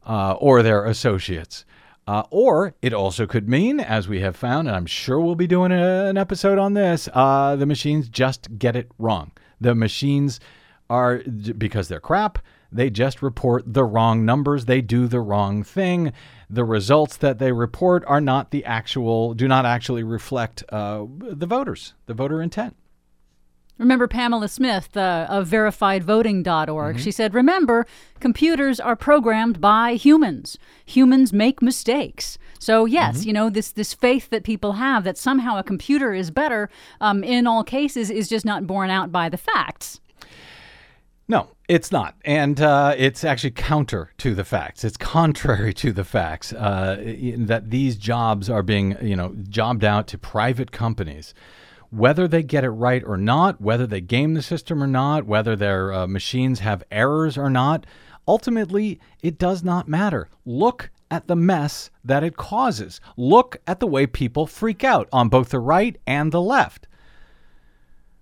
uh, 0.06 0.34
or 0.34 0.62
their 0.62 0.86
associates. 0.86 1.66
Uh, 2.06 2.24
or 2.32 2.74
it 2.82 2.94
also 2.94 3.26
could 3.26 3.48
mean, 3.48 3.80
as 3.80 4.10
we 4.10 4.20
have 4.20 4.36
found, 4.36 4.68
and 4.68 4.76
I'm 4.76 4.86
sure 4.86 5.20
we'll 5.20 5.36
be 5.36 5.48
doing 5.48 5.72
a, 5.72 6.06
an 6.06 6.18
episode 6.18 6.58
on 6.58 6.74
this, 6.74 7.08
uh, 7.14 7.56
the 7.56 7.66
machines 7.66 8.10
just 8.10 8.60
get 8.60 8.76
it 8.76 8.92
wrong. 9.00 9.32
The 9.62 9.74
machines 9.74 10.42
are, 10.90 11.20
because 11.58 11.88
they're 11.88 12.02
crap, 12.02 12.40
they 12.74 12.90
just 12.90 13.22
report 13.22 13.72
the 13.72 13.86
wrong 13.86 14.26
numbers. 14.26 14.66
They 14.66 14.82
do 14.82 15.08
the 15.08 15.22
wrong 15.22 15.64
thing. 15.64 16.12
The 16.50 16.66
results 16.66 17.16
that 17.18 17.40
they 17.40 17.52
report 17.52 18.04
are 18.08 18.20
not 18.20 18.52
the 18.52 18.66
actual, 18.66 19.34
do 19.34 19.48
not 19.48 19.66
actually 19.66 20.04
reflect 20.04 20.64
uh, 20.70 21.06
the 21.20 21.46
voters, 21.46 21.94
the 22.08 22.14
voter 22.14 22.42
intent. 22.42 22.76
Remember 23.80 24.08
Pamela 24.08 24.48
Smith 24.48 24.96
uh, 24.96 25.26
of 25.30 25.50
verifiedvoting.org. 25.50 27.00
She 27.00 27.12
said, 27.12 27.34
Remember, 27.34 27.88
computers 28.20 28.80
are 28.80 28.96
programmed 28.96 29.60
by 29.60 29.96
humans. 29.96 30.58
Humans 30.86 31.34
make 31.34 31.62
mistakes. 31.62 32.38
So, 32.60 32.86
yes, 32.86 33.26
you 33.26 33.34
know, 33.34 33.50
this, 33.50 33.72
this 33.72 33.94
faith 33.94 34.30
that 34.30 34.44
people 34.44 34.74
have 34.74 35.04
that 35.04 35.18
somehow 35.18 35.58
a 35.58 35.64
computer 35.64 36.14
is 36.14 36.32
better 36.32 36.70
um, 37.02 37.24
in 37.24 37.48
all 37.48 37.64
cases 37.64 38.10
is 38.10 38.30
just 38.30 38.46
not 38.46 38.68
borne 38.68 38.90
out 38.90 39.12
by 39.12 39.28
the 39.28 39.38
facts. 39.38 40.00
No, 41.28 41.50
it's 41.68 41.92
not. 41.92 42.16
And 42.24 42.62
uh, 42.62 42.94
it's 42.98 43.24
actually 43.24 43.52
counter 43.52 44.12
to 44.20 44.36
the 44.36 44.44
facts. 44.44 44.84
It's 44.84 44.98
contrary 44.98 45.74
to 45.76 45.92
the 45.92 46.04
facts 46.04 46.54
uh, 46.54 46.98
that 47.38 47.70
these 47.70 47.96
jobs 47.96 48.50
are 48.50 48.64
being, 48.64 48.98
you 49.02 49.16
know, 49.16 49.36
jobbed 49.50 49.84
out 49.84 50.08
to 50.08 50.18
private 50.18 50.72
companies. 50.72 51.34
Whether 51.94 52.28
they 52.28 52.44
get 52.44 52.64
it 52.64 52.70
right 52.70 53.04
or 53.06 53.18
not, 53.18 53.62
whether 53.62 53.86
they 53.86 54.02
game 54.02 54.34
the 54.34 54.42
system 54.42 54.82
or 54.82 54.88
not, 54.88 55.26
whether 55.26 55.56
their 55.56 55.94
uh, 55.94 56.08
machines 56.08 56.60
have 56.60 56.84
errors 56.92 57.38
or 57.38 57.50
not, 57.50 57.86
ultimately, 58.28 59.00
it 59.22 59.38
does 59.38 59.64
not 59.64 59.88
matter. 59.88 60.30
Look 60.46 60.90
at 61.12 61.28
the 61.28 61.36
mess 61.36 61.92
that 62.04 62.24
it 62.24 62.38
causes. 62.38 63.00
Look 63.16 63.58
at 63.68 63.80
the 63.80 63.88
way 63.88 64.08
people 64.08 64.48
freak 64.48 64.84
out 64.84 65.08
on 65.14 65.30
both 65.30 65.50
the 65.50 65.60
right 65.60 65.96
and 66.08 66.32
the 66.32 66.42
left 66.42 66.88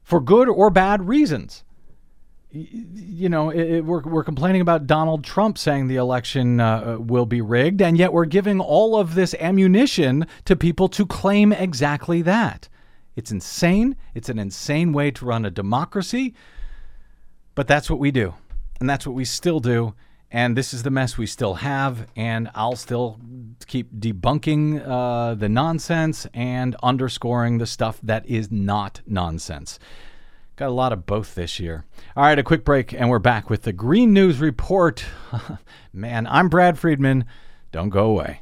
for 0.04 0.20
good 0.20 0.50
or 0.50 0.70
bad 0.70 1.08
reasons 1.08 1.64
you 2.54 3.30
know, 3.30 3.50
it, 3.50 3.82
we're, 3.82 4.02
we're 4.02 4.24
complaining 4.24 4.62
about 4.62 4.86
Donald 4.86 5.24
Trump 5.24 5.58
saying 5.58 5.88
the 5.88 5.96
election 5.96 6.60
uh, 6.60 6.98
will 7.00 7.26
be 7.26 7.40
rigged, 7.42 7.82
and 7.82 7.98
yet 7.98 8.12
we're 8.12 8.26
giving 8.26 8.60
all 8.60 8.98
of 8.98 9.16
this 9.16 9.34
ammunition 9.40 10.28
to 10.46 10.56
people 10.56 10.90
to 10.90 11.06
claim 11.06 11.54
exactly 11.54 12.22
that. 12.24 12.68
It's 13.16 13.32
insane. 13.32 13.96
It's 14.16 14.30
an 14.30 14.40
insane 14.40 14.94
way 14.94 15.12
to 15.12 15.26
run 15.26 15.46
a 15.46 15.52
democracy, 15.52 16.34
but 17.56 17.68
that's 17.68 17.90
what 17.90 18.00
we 18.00 18.12
do, 18.12 18.34
and 18.80 18.90
that's 18.90 19.06
what 19.06 19.16
we 19.16 19.26
still 19.26 19.60
do. 19.60 19.94
And 20.34 20.56
this 20.56 20.74
is 20.74 20.84
the 20.84 20.90
mess 20.90 21.18
we 21.18 21.26
still 21.26 21.56
have, 21.56 22.08
and 22.16 22.50
I'll 22.56 22.78
still 22.78 23.20
keep 23.68 23.94
debunking 23.94 24.82
uh, 24.88 25.36
the 25.36 25.50
nonsense 25.50 26.26
and 26.34 26.74
underscoring 26.82 27.58
the 27.58 27.66
stuff 27.66 28.00
that 28.02 28.26
is 28.28 28.50
not 28.50 29.02
nonsense. 29.06 29.78
Got 30.56 30.70
a 30.70 30.72
lot 30.72 30.94
of 30.94 31.06
both 31.06 31.36
this 31.36 31.60
year. 31.60 31.84
All 32.16 32.24
right, 32.24 32.40
a 32.40 32.44
quick 32.44 32.64
break, 32.64 32.94
and 32.94 33.10
we're 33.10 33.20
back 33.20 33.50
with 33.50 33.64
the 33.64 33.74
Green 33.74 34.14
News 34.14 34.40
Report. 34.40 35.04
Man, 35.94 36.26
I'm 36.28 36.48
Brad 36.48 36.80
Friedman. 36.80 37.26
Don't 37.74 37.90
go 37.90 38.06
away. 38.06 38.42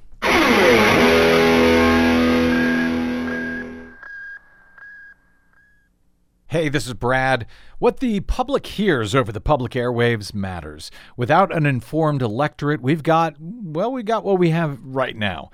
Hey, 6.49 6.67
this 6.67 6.87
is 6.87 6.95
Brad. 6.95 7.45
What 7.77 7.99
the 7.99 8.21
public 8.21 8.65
hears 8.65 9.13
over 9.13 9.31
the 9.31 9.39
public 9.39 9.73
airwaves 9.73 10.33
matters. 10.33 10.89
Without 11.15 11.55
an 11.55 11.67
informed 11.67 12.23
electorate, 12.23 12.81
we've 12.81 13.03
got, 13.03 13.35
well, 13.39 13.91
we 13.91 14.01
got 14.01 14.23
what 14.23 14.39
we 14.39 14.49
have 14.49 14.79
right 14.83 15.15
now. 15.15 15.51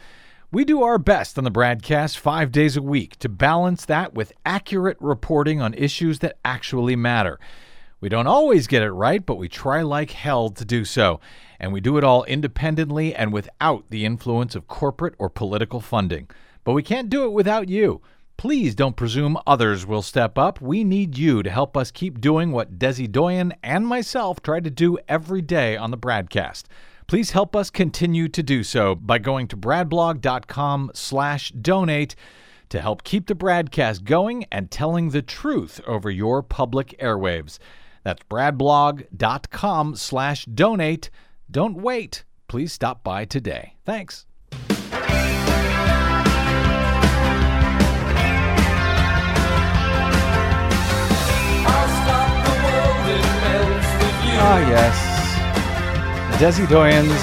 We 0.54 0.64
do 0.64 0.84
our 0.84 0.98
best 0.98 1.38
on 1.38 1.44
the 1.44 1.52
BradCast 1.52 2.18
five 2.18 2.50
days 2.50 2.78
a 2.78 2.82
week 2.82 3.20
to 3.20 3.28
balance 3.28 3.84
that 3.84 4.14
with 4.14 4.32
accurate 4.46 4.96
reporting 5.02 5.60
on 5.60 5.74
issues 5.74 6.20
that 6.20 6.38
actually 6.46 6.96
matter. 6.96 7.42
We 8.00 8.08
don't 8.08 8.26
always 8.26 8.66
get 8.66 8.82
it 8.82 8.92
right, 8.92 9.26
but 9.26 9.36
we 9.36 9.50
try 9.50 9.82
like 9.82 10.12
hell 10.12 10.48
to 10.52 10.64
do 10.64 10.86
so. 10.86 11.20
And 11.60 11.74
we 11.74 11.82
do 11.82 11.98
it 11.98 12.06
all 12.06 12.24
independently 12.24 13.14
and 13.14 13.34
without 13.34 13.84
the 13.90 14.06
influence 14.06 14.56
of 14.56 14.70
corporate 14.70 15.16
or 15.18 15.30
political 15.30 15.82
funding. 15.82 16.30
But 16.64 16.72
we 16.72 16.84
can't 16.84 17.10
do 17.10 17.26
it 17.26 17.34
without 17.34 17.68
you. 17.68 18.02
Please 18.38 18.76
don't 18.76 18.96
presume 18.96 19.38
others 19.48 19.86
will 19.86 20.02
step 20.02 20.38
up. 20.38 20.60
We 20.62 20.84
need 20.84 21.18
you 21.18 21.42
to 21.42 21.50
help 21.50 21.78
us 21.78 21.90
keep 21.90 22.20
doing 22.20 22.52
what 22.52 22.78
Desi 22.78 23.10
Doyen 23.10 23.54
and 23.64 23.88
myself 23.88 24.42
try 24.42 24.60
to 24.60 24.70
do 24.70 24.98
every 25.08 25.42
day 25.42 25.78
on 25.78 25.92
the 25.92 25.98
BradCast. 25.98 26.64
Please 27.08 27.32
help 27.32 27.56
us 27.56 27.70
continue 27.70 28.28
to 28.28 28.44
do 28.44 28.64
so 28.64 28.96
by 28.96 29.20
going 29.20 29.48
to 29.48 29.58
bradblog.com 29.58 30.92
slash 30.94 31.52
donate 31.52 32.16
to 32.70 32.82
help 32.82 33.04
keep 33.04 33.28
the 33.28 33.36
BradCast 33.36 34.04
going 34.04 34.46
and 34.52 34.72
telling 34.72 35.10
the 35.10 35.22
truth 35.22 35.80
over 35.86 36.10
your 36.10 36.42
public 36.42 36.96
airwaves. 37.00 37.60
That's 38.04 38.24
bradblog.com 38.24 39.96
slash 39.96 40.46
donate. 40.46 41.10
Don't 41.50 41.78
wait. 41.78 42.24
Please 42.48 42.74
stop 42.74 43.04
by 43.04 43.26
today. 43.26 43.76
Thanks. 43.86 44.26
Ah, 54.38 54.60
yes. 54.70 56.40
Desi 56.40 56.68
Doyen's 56.68 57.22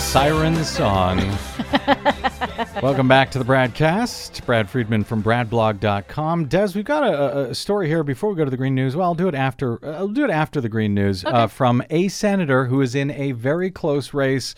Siren 0.00 0.64
Song. 0.64 1.18
Welcome 2.82 3.08
back 3.08 3.30
to 3.32 3.38
the 3.38 3.44
BradCast. 3.44 4.46
Brad 4.46 4.70
Friedman 4.70 5.04
from 5.04 5.22
BradBlog.com. 5.22 6.46
Des, 6.46 6.68
we've 6.74 6.84
got 6.84 7.02
a, 7.02 7.50
a, 7.50 7.54
story 7.54 7.88
here 7.88 8.02
before 8.02 8.30
we 8.30 8.36
go 8.36 8.44
to 8.44 8.50
the 8.50 8.56
Green 8.56 8.74
News. 8.74 8.96
Well, 8.96 9.08
I'll 9.08 9.14
do 9.14 9.28
it 9.28 9.34
after. 9.34 9.84
I'll 9.84 10.08
do 10.08 10.24
it 10.24 10.30
after 10.30 10.62
the 10.62 10.68
Green 10.70 10.94
News 10.94 11.24
uh, 11.24 11.28
okay. 11.28 11.36
uh, 11.36 11.46
from 11.46 11.82
a 11.90 12.08
senator 12.08 12.64
who 12.66 12.80
is 12.80 12.94
in 12.94 13.10
a 13.10 13.32
very 13.32 13.70
close 13.70 14.14
race. 14.14 14.54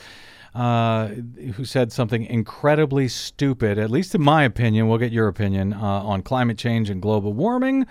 Uh, 0.55 1.09
who 1.57 1.67
said 1.67 1.93
something 1.93 2.25
incredibly 2.25 3.09
stupid, 3.09 3.79
at 3.79 3.91
least 3.91 4.15
in 4.15 4.23
my 4.23 4.43
opinion. 4.43 4.89
We'll 4.89 4.97
get 4.97 5.13
your 5.13 5.29
opinion 5.29 5.75
uh, 5.75 5.79
on 5.79 6.23
climate 6.23 6.57
change 6.57 6.89
and 6.89 7.03
global 7.03 7.35
warming. 7.35 7.87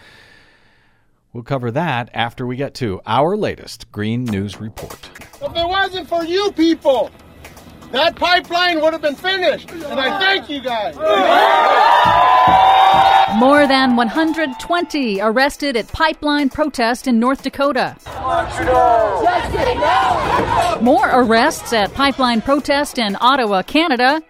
We'll 1.35 1.43
cover 1.43 1.69
that 1.71 2.09
after 2.13 2.47
we 2.47 2.55
get 2.55 2.73
to 2.75 3.01
our 3.05 3.35
latest 3.35 3.91
Green 3.91 4.23
News 4.23 4.61
Report. 4.61 4.97
If 5.41 5.53
it 5.53 5.67
wasn't 5.67 6.07
for 6.07 6.23
you 6.23 6.49
people, 6.53 7.11
that 7.91 8.15
pipeline 8.15 8.79
would 8.79 8.93
have 8.93 9.01
been 9.01 9.15
finished. 9.17 9.69
And 9.69 9.99
I 9.99 10.17
thank 10.17 10.49
you 10.49 10.61
guys. 10.61 10.95
More 13.37 13.67
than 13.67 13.97
120 13.97 15.19
arrested 15.19 15.75
at 15.75 15.89
pipeline 15.89 16.49
protest 16.49 17.05
in 17.05 17.19
North 17.19 17.43
Dakota. 17.43 17.97
More 20.81 21.09
arrests 21.11 21.73
at 21.73 21.93
pipeline 21.93 22.41
protest 22.41 22.97
in 22.97 23.17
Ottawa, 23.19 23.61
Canada. 23.63 24.21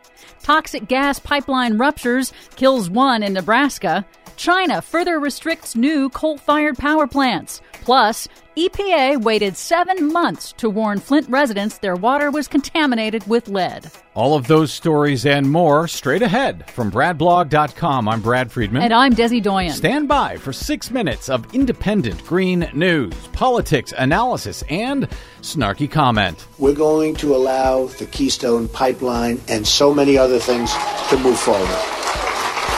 Toxic 0.41 0.87
gas 0.87 1.19
pipeline 1.19 1.77
ruptures 1.77 2.33
kills 2.55 2.89
one 2.89 3.21
in 3.21 3.33
Nebraska. 3.33 4.07
China 4.35 4.81
further 4.81 5.19
restricts 5.19 5.75
new 5.75 6.09
coal 6.09 6.37
fired 6.37 6.77
power 6.77 7.07
plants. 7.07 7.61
Plus, 7.83 8.27
EPA 8.57 9.21
waited 9.21 9.57
seven 9.57 10.11
months 10.11 10.53
to 10.53 10.69
warn 10.69 10.99
Flint 10.99 11.27
residents 11.29 11.77
their 11.77 11.95
water 11.95 12.31
was 12.31 12.47
contaminated 12.47 13.27
with 13.27 13.47
lead. 13.47 13.91
All 14.13 14.35
of 14.35 14.47
those 14.47 14.71
stories 14.71 15.25
and 15.25 15.51
more 15.51 15.87
straight 15.87 16.21
ahead 16.21 16.69
from 16.71 16.89
BradBlog.com. 16.89 18.07
I'm 18.07 18.21
Brad 18.21 18.51
Friedman. 18.51 18.81
And 18.81 18.93
I'm 18.93 19.13
Desi 19.13 19.43
Doyen. 19.43 19.73
Stand 19.73 20.07
by 20.07 20.37
for 20.37 20.53
six 20.53 20.89
minutes 20.89 21.29
of 21.29 21.53
independent 21.53 22.25
green 22.25 22.69
news, 22.73 23.13
politics, 23.33 23.93
analysis, 23.97 24.63
and 24.69 25.09
snarky 25.41 25.91
comment. 25.91 26.47
We're 26.57 26.73
going 26.73 27.15
to 27.17 27.35
allow 27.35 27.87
the 27.87 28.05
Keystone 28.05 28.69
Pipeline 28.69 29.41
and 29.49 29.67
so 29.67 29.93
many 29.93 30.17
other 30.17 30.39
things 30.39 30.73
to 31.09 31.17
move 31.17 31.37
forward 31.37 31.95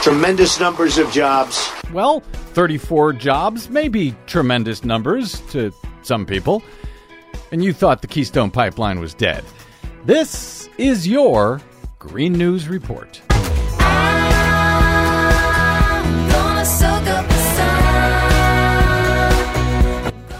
tremendous 0.01 0.59
numbers 0.59 0.97
of 0.97 1.11
jobs. 1.11 1.69
Well, 1.91 2.21
34 2.53 3.13
jobs 3.13 3.69
may 3.69 3.87
be 3.87 4.15
tremendous 4.25 4.83
numbers 4.83 5.41
to 5.51 5.71
some 6.01 6.25
people. 6.25 6.63
And 7.51 7.63
you 7.63 7.73
thought 7.73 8.01
the 8.01 8.07
Keystone 8.07 8.51
Pipeline 8.51 8.99
was 8.99 9.13
dead. 9.13 9.43
This 10.05 10.69
is 10.77 11.07
your 11.07 11.61
Green 11.99 12.33
News 12.33 12.67
Report. 12.67 13.21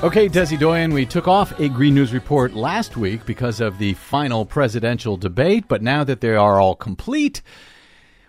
Okay, 0.04 0.30
Desi 0.30 0.60
Doyen, 0.60 0.94
we 0.94 1.08
took 1.08 1.28
off 1.28 1.60
a 1.60 1.70
Green 1.70 1.96
News 1.96 2.14
Report 2.14 2.54
last 2.54 2.98
week 2.98 3.26
because 3.26 3.60
of 3.60 3.80
the 3.80 3.96
final 3.96 4.46
presidential 4.46 5.18
debate, 5.18 5.66
but 5.68 5.82
now 5.82 6.04
that 6.04 6.22
they 6.22 6.36
are 6.36 6.62
all 6.62 6.76
complete, 6.76 7.42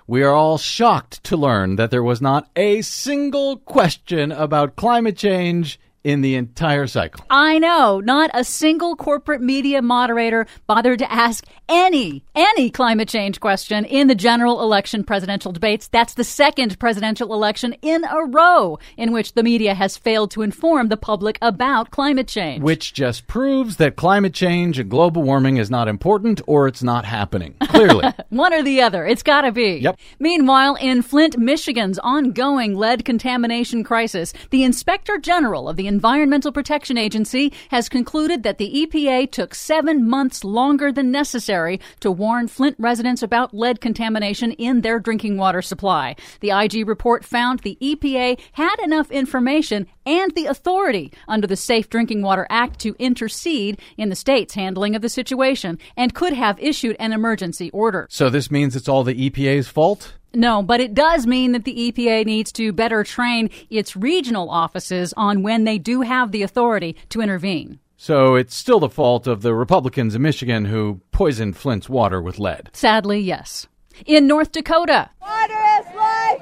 we 0.09 0.23
are 0.23 0.33
all 0.33 0.57
shocked 0.57 1.23
to 1.23 1.37
learn 1.37 1.77
that 1.77 1.91
there 1.91 2.03
was 2.03 2.23
not 2.23 2.49
a 2.57 2.81
single 2.81 3.59
question 3.59 4.33
about 4.33 4.75
climate 4.75 5.19
change 5.19 5.79
in 6.09 6.23
the 6.23 6.37
entire 6.37 6.87
cycle. 6.87 7.23
I 7.29 7.59
know. 7.59 8.01
Not 8.01 8.31
a 8.33 8.43
single 8.43 8.97
corporate 8.97 9.43
media 9.43 9.83
moderator 9.83 10.47
bothered 10.67 11.01
to 11.01 11.13
ask 11.13 11.45
any, 11.69 12.25
any 12.35 12.71
climate 12.71 13.11
change 13.11 13.41
question 13.41 13.85
in 13.85 14.07
the 14.07 14.15
general 14.15 14.63
election 14.63 15.05
presidential 15.05 15.53
debates. 15.53 15.87
That's 15.87 16.15
the 16.15 16.25
second 16.25 16.79
presidential 16.79 17.35
election 17.35 17.75
in 17.83 18.05
a 18.05 18.25
row 18.25 18.79
in 18.97 19.13
which 19.13 19.35
the 19.35 19.43
media 19.43 19.75
has 19.75 19.99
failed 19.99 20.31
to 20.31 20.41
inform 20.41 20.89
the 20.89 20.97
public 20.97 21.39
about 21.43 21.91
climate 21.91 22.27
change. 22.27 22.63
Which 22.63 22.95
just 22.95 23.27
proves 23.27 23.77
that 23.77 23.97
climate 23.97 24.33
change 24.33 24.79
and 24.79 24.91
global 24.91 25.23
warming 25.23 25.59
is 25.59 25.71
not 25.71 25.89
important 25.89 26.41
or 26.47 26.69
it's 26.69 26.83
not 26.83 27.05
happening. 27.05 27.55
Clearly. 27.65 28.09
One 28.31 28.55
or 28.55 28.63
the 28.63 28.81
other. 28.81 29.07
It's 29.07 29.23
gotta 29.23 29.53
be. 29.53 29.77
Yep. 29.77 29.99
Meanwhile, 30.19 30.77
in 30.77 31.03
Flint, 31.03 31.37
Michigan's 31.37 31.99
ongoing 31.99 32.77
lead 32.77 33.05
contamination 33.05 33.85
crisis, 33.85 34.33
the 34.49 34.65
Inspector 34.65 35.19
General 35.19 35.69
of 35.69 35.77
the 35.77 35.87
Environmental 35.99 36.53
Protection 36.53 36.96
Agency 36.96 37.53
has 37.70 37.88
concluded 37.88 38.44
that 38.44 38.59
the 38.59 38.86
EPA 38.86 39.32
took 39.32 39.53
seven 39.53 40.09
months 40.09 40.44
longer 40.44 40.92
than 40.92 41.11
necessary 41.11 41.80
to 41.99 42.09
warn 42.09 42.46
Flint 42.46 42.76
residents 42.78 43.20
about 43.20 43.53
lead 43.53 43.80
contamination 43.80 44.53
in 44.53 44.82
their 44.82 45.01
drinking 45.01 45.38
water 45.38 45.61
supply. 45.61 46.14
The 46.38 46.51
IG 46.51 46.86
report 46.86 47.24
found 47.24 47.59
the 47.59 47.76
EPA 47.82 48.38
had 48.53 48.76
enough 48.84 49.11
information 49.11 49.88
and 50.07 50.32
the 50.36 50.46
authority 50.46 51.12
under 51.26 51.49
the 51.49 51.57
Safe 51.57 51.90
Drinking 51.90 52.22
Water 52.22 52.46
Act 52.49 52.78
to 52.78 52.94
intercede 53.01 53.80
in 53.96 54.09
the 54.09 54.14
state's 54.14 54.55
handling 54.55 54.94
of 54.94 55.03
the 55.03 55.09
situation 55.09 55.80
and 55.96 56.14
could 56.14 56.32
have 56.32 56.61
issued 56.61 56.94
an 57.01 57.12
emergency 57.12 57.72
order. 57.72 58.07
So 58.09 58.30
this 58.30 58.53
means 58.53 58.76
it's 58.76 58.88
all 58.88 59.03
the 59.03 59.30
EPA's 59.30 59.66
fault? 59.66 60.14
No, 60.35 60.62
but 60.62 60.81
it 60.81 60.95
does 60.95 61.26
mean 61.26 61.53
that 61.53 61.64
the 61.64 61.93
EPA 61.93 62.26
needs 62.26 62.53
to 62.53 62.72
better 62.72 63.03
train 63.03 63.51
its 63.70 63.97
regional 63.97 64.51
offices 64.51 65.14
on 65.16 65.43
when 65.43 65.64
they 65.64 65.79
do 65.79 66.03
have 66.03 66.33
the 66.33 66.43
authority 66.43 66.97
to 67.09 67.20
intervene. 67.20 67.79
So 67.97 68.35
it's 68.37 68.55
still 68.55 68.79
the 68.79 68.89
fault 68.89 69.26
of 69.26 69.43
the 69.43 69.55
Republicans 69.55 70.14
in 70.14 70.22
Michigan 70.22 70.66
who 70.66 71.01
poisoned 71.11 71.57
Flint's 71.57 71.89
water 71.89 72.22
with 72.22 72.39
lead. 72.39 72.70
Sadly, 72.72 73.18
yes. 73.20 73.66
In 74.07 74.29
North 74.29 74.53
Dakota, 74.53 75.11
Water 75.20 75.55
is 75.81 75.97
life, 75.97 76.41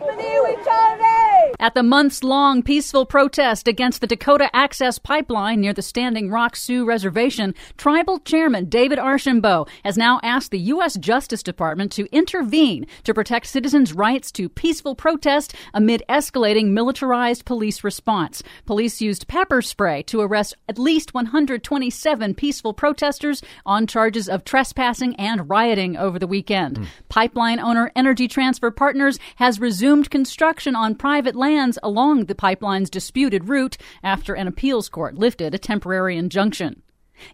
At 1.59 1.73
the 1.73 1.83
months 1.83 2.23
long 2.23 2.63
peaceful 2.63 3.07
protest 3.07 3.67
against 3.67 4.03
the 4.03 4.07
Dakota 4.07 4.55
Access 4.55 4.99
Pipeline 4.99 5.61
near 5.63 5.73
the 5.73 5.81
Standing 5.81 6.31
Rock 6.31 6.55
Sioux 6.55 6.85
Reservation, 6.85 7.55
Tribal 7.79 8.19
Chairman 8.19 8.67
David 8.67 8.99
Archambault 8.99 9.71
has 9.83 9.97
now 9.97 10.21
asked 10.23 10.51
the 10.51 10.59
U.S. 10.59 10.97
Justice 10.99 11.43
Department 11.43 11.93
to 11.93 12.15
intervene 12.15 12.87
to 13.05 13.15
protect 13.15 13.47
citizens' 13.47 13.95
rights 13.95 14.31
to 14.33 14.51
peaceful 14.51 14.95
protest 14.95 15.55
amid 15.73 16.03
escalating 16.11 16.69
militarized 16.73 17.47
police 17.47 17.83
response. 17.83 18.43
Police 18.67 19.01
used 19.01 19.27
pepper 19.27 19.63
spray 19.63 20.03
to 20.05 20.21
arrest 20.21 20.55
at 20.69 20.79
least 20.79 21.15
127 21.15 22.35
peaceful 22.35 22.75
protesters 22.75 23.43
on 23.65 23.87
charges 23.87 24.29
of 24.29 24.45
trespassing 24.45 25.17
and 25.17 25.49
rioting 25.49 25.97
over 25.97 26.19
the 26.19 26.27
weekend. 26.27 26.77
Hmm. 26.77 26.85
Pipeline 27.09 27.61
owner 27.61 27.93
Energy 27.97 28.29
Transfer 28.29 28.71
Partners 28.71 29.19
has 29.37 29.59
resumed 29.59 30.11
construction 30.11 30.77
on 30.77 30.95
private 30.95 31.35
lands 31.47 31.79
along 31.81 32.25
the 32.25 32.35
pipeline's 32.35 32.91
disputed 32.91 33.49
route 33.49 33.77
after 34.03 34.35
an 34.35 34.49
appeals 34.49 34.89
court 34.89 35.15
lifted 35.15 35.55
a 35.55 35.59
temporary 35.59 36.17
injunction. 36.17 36.83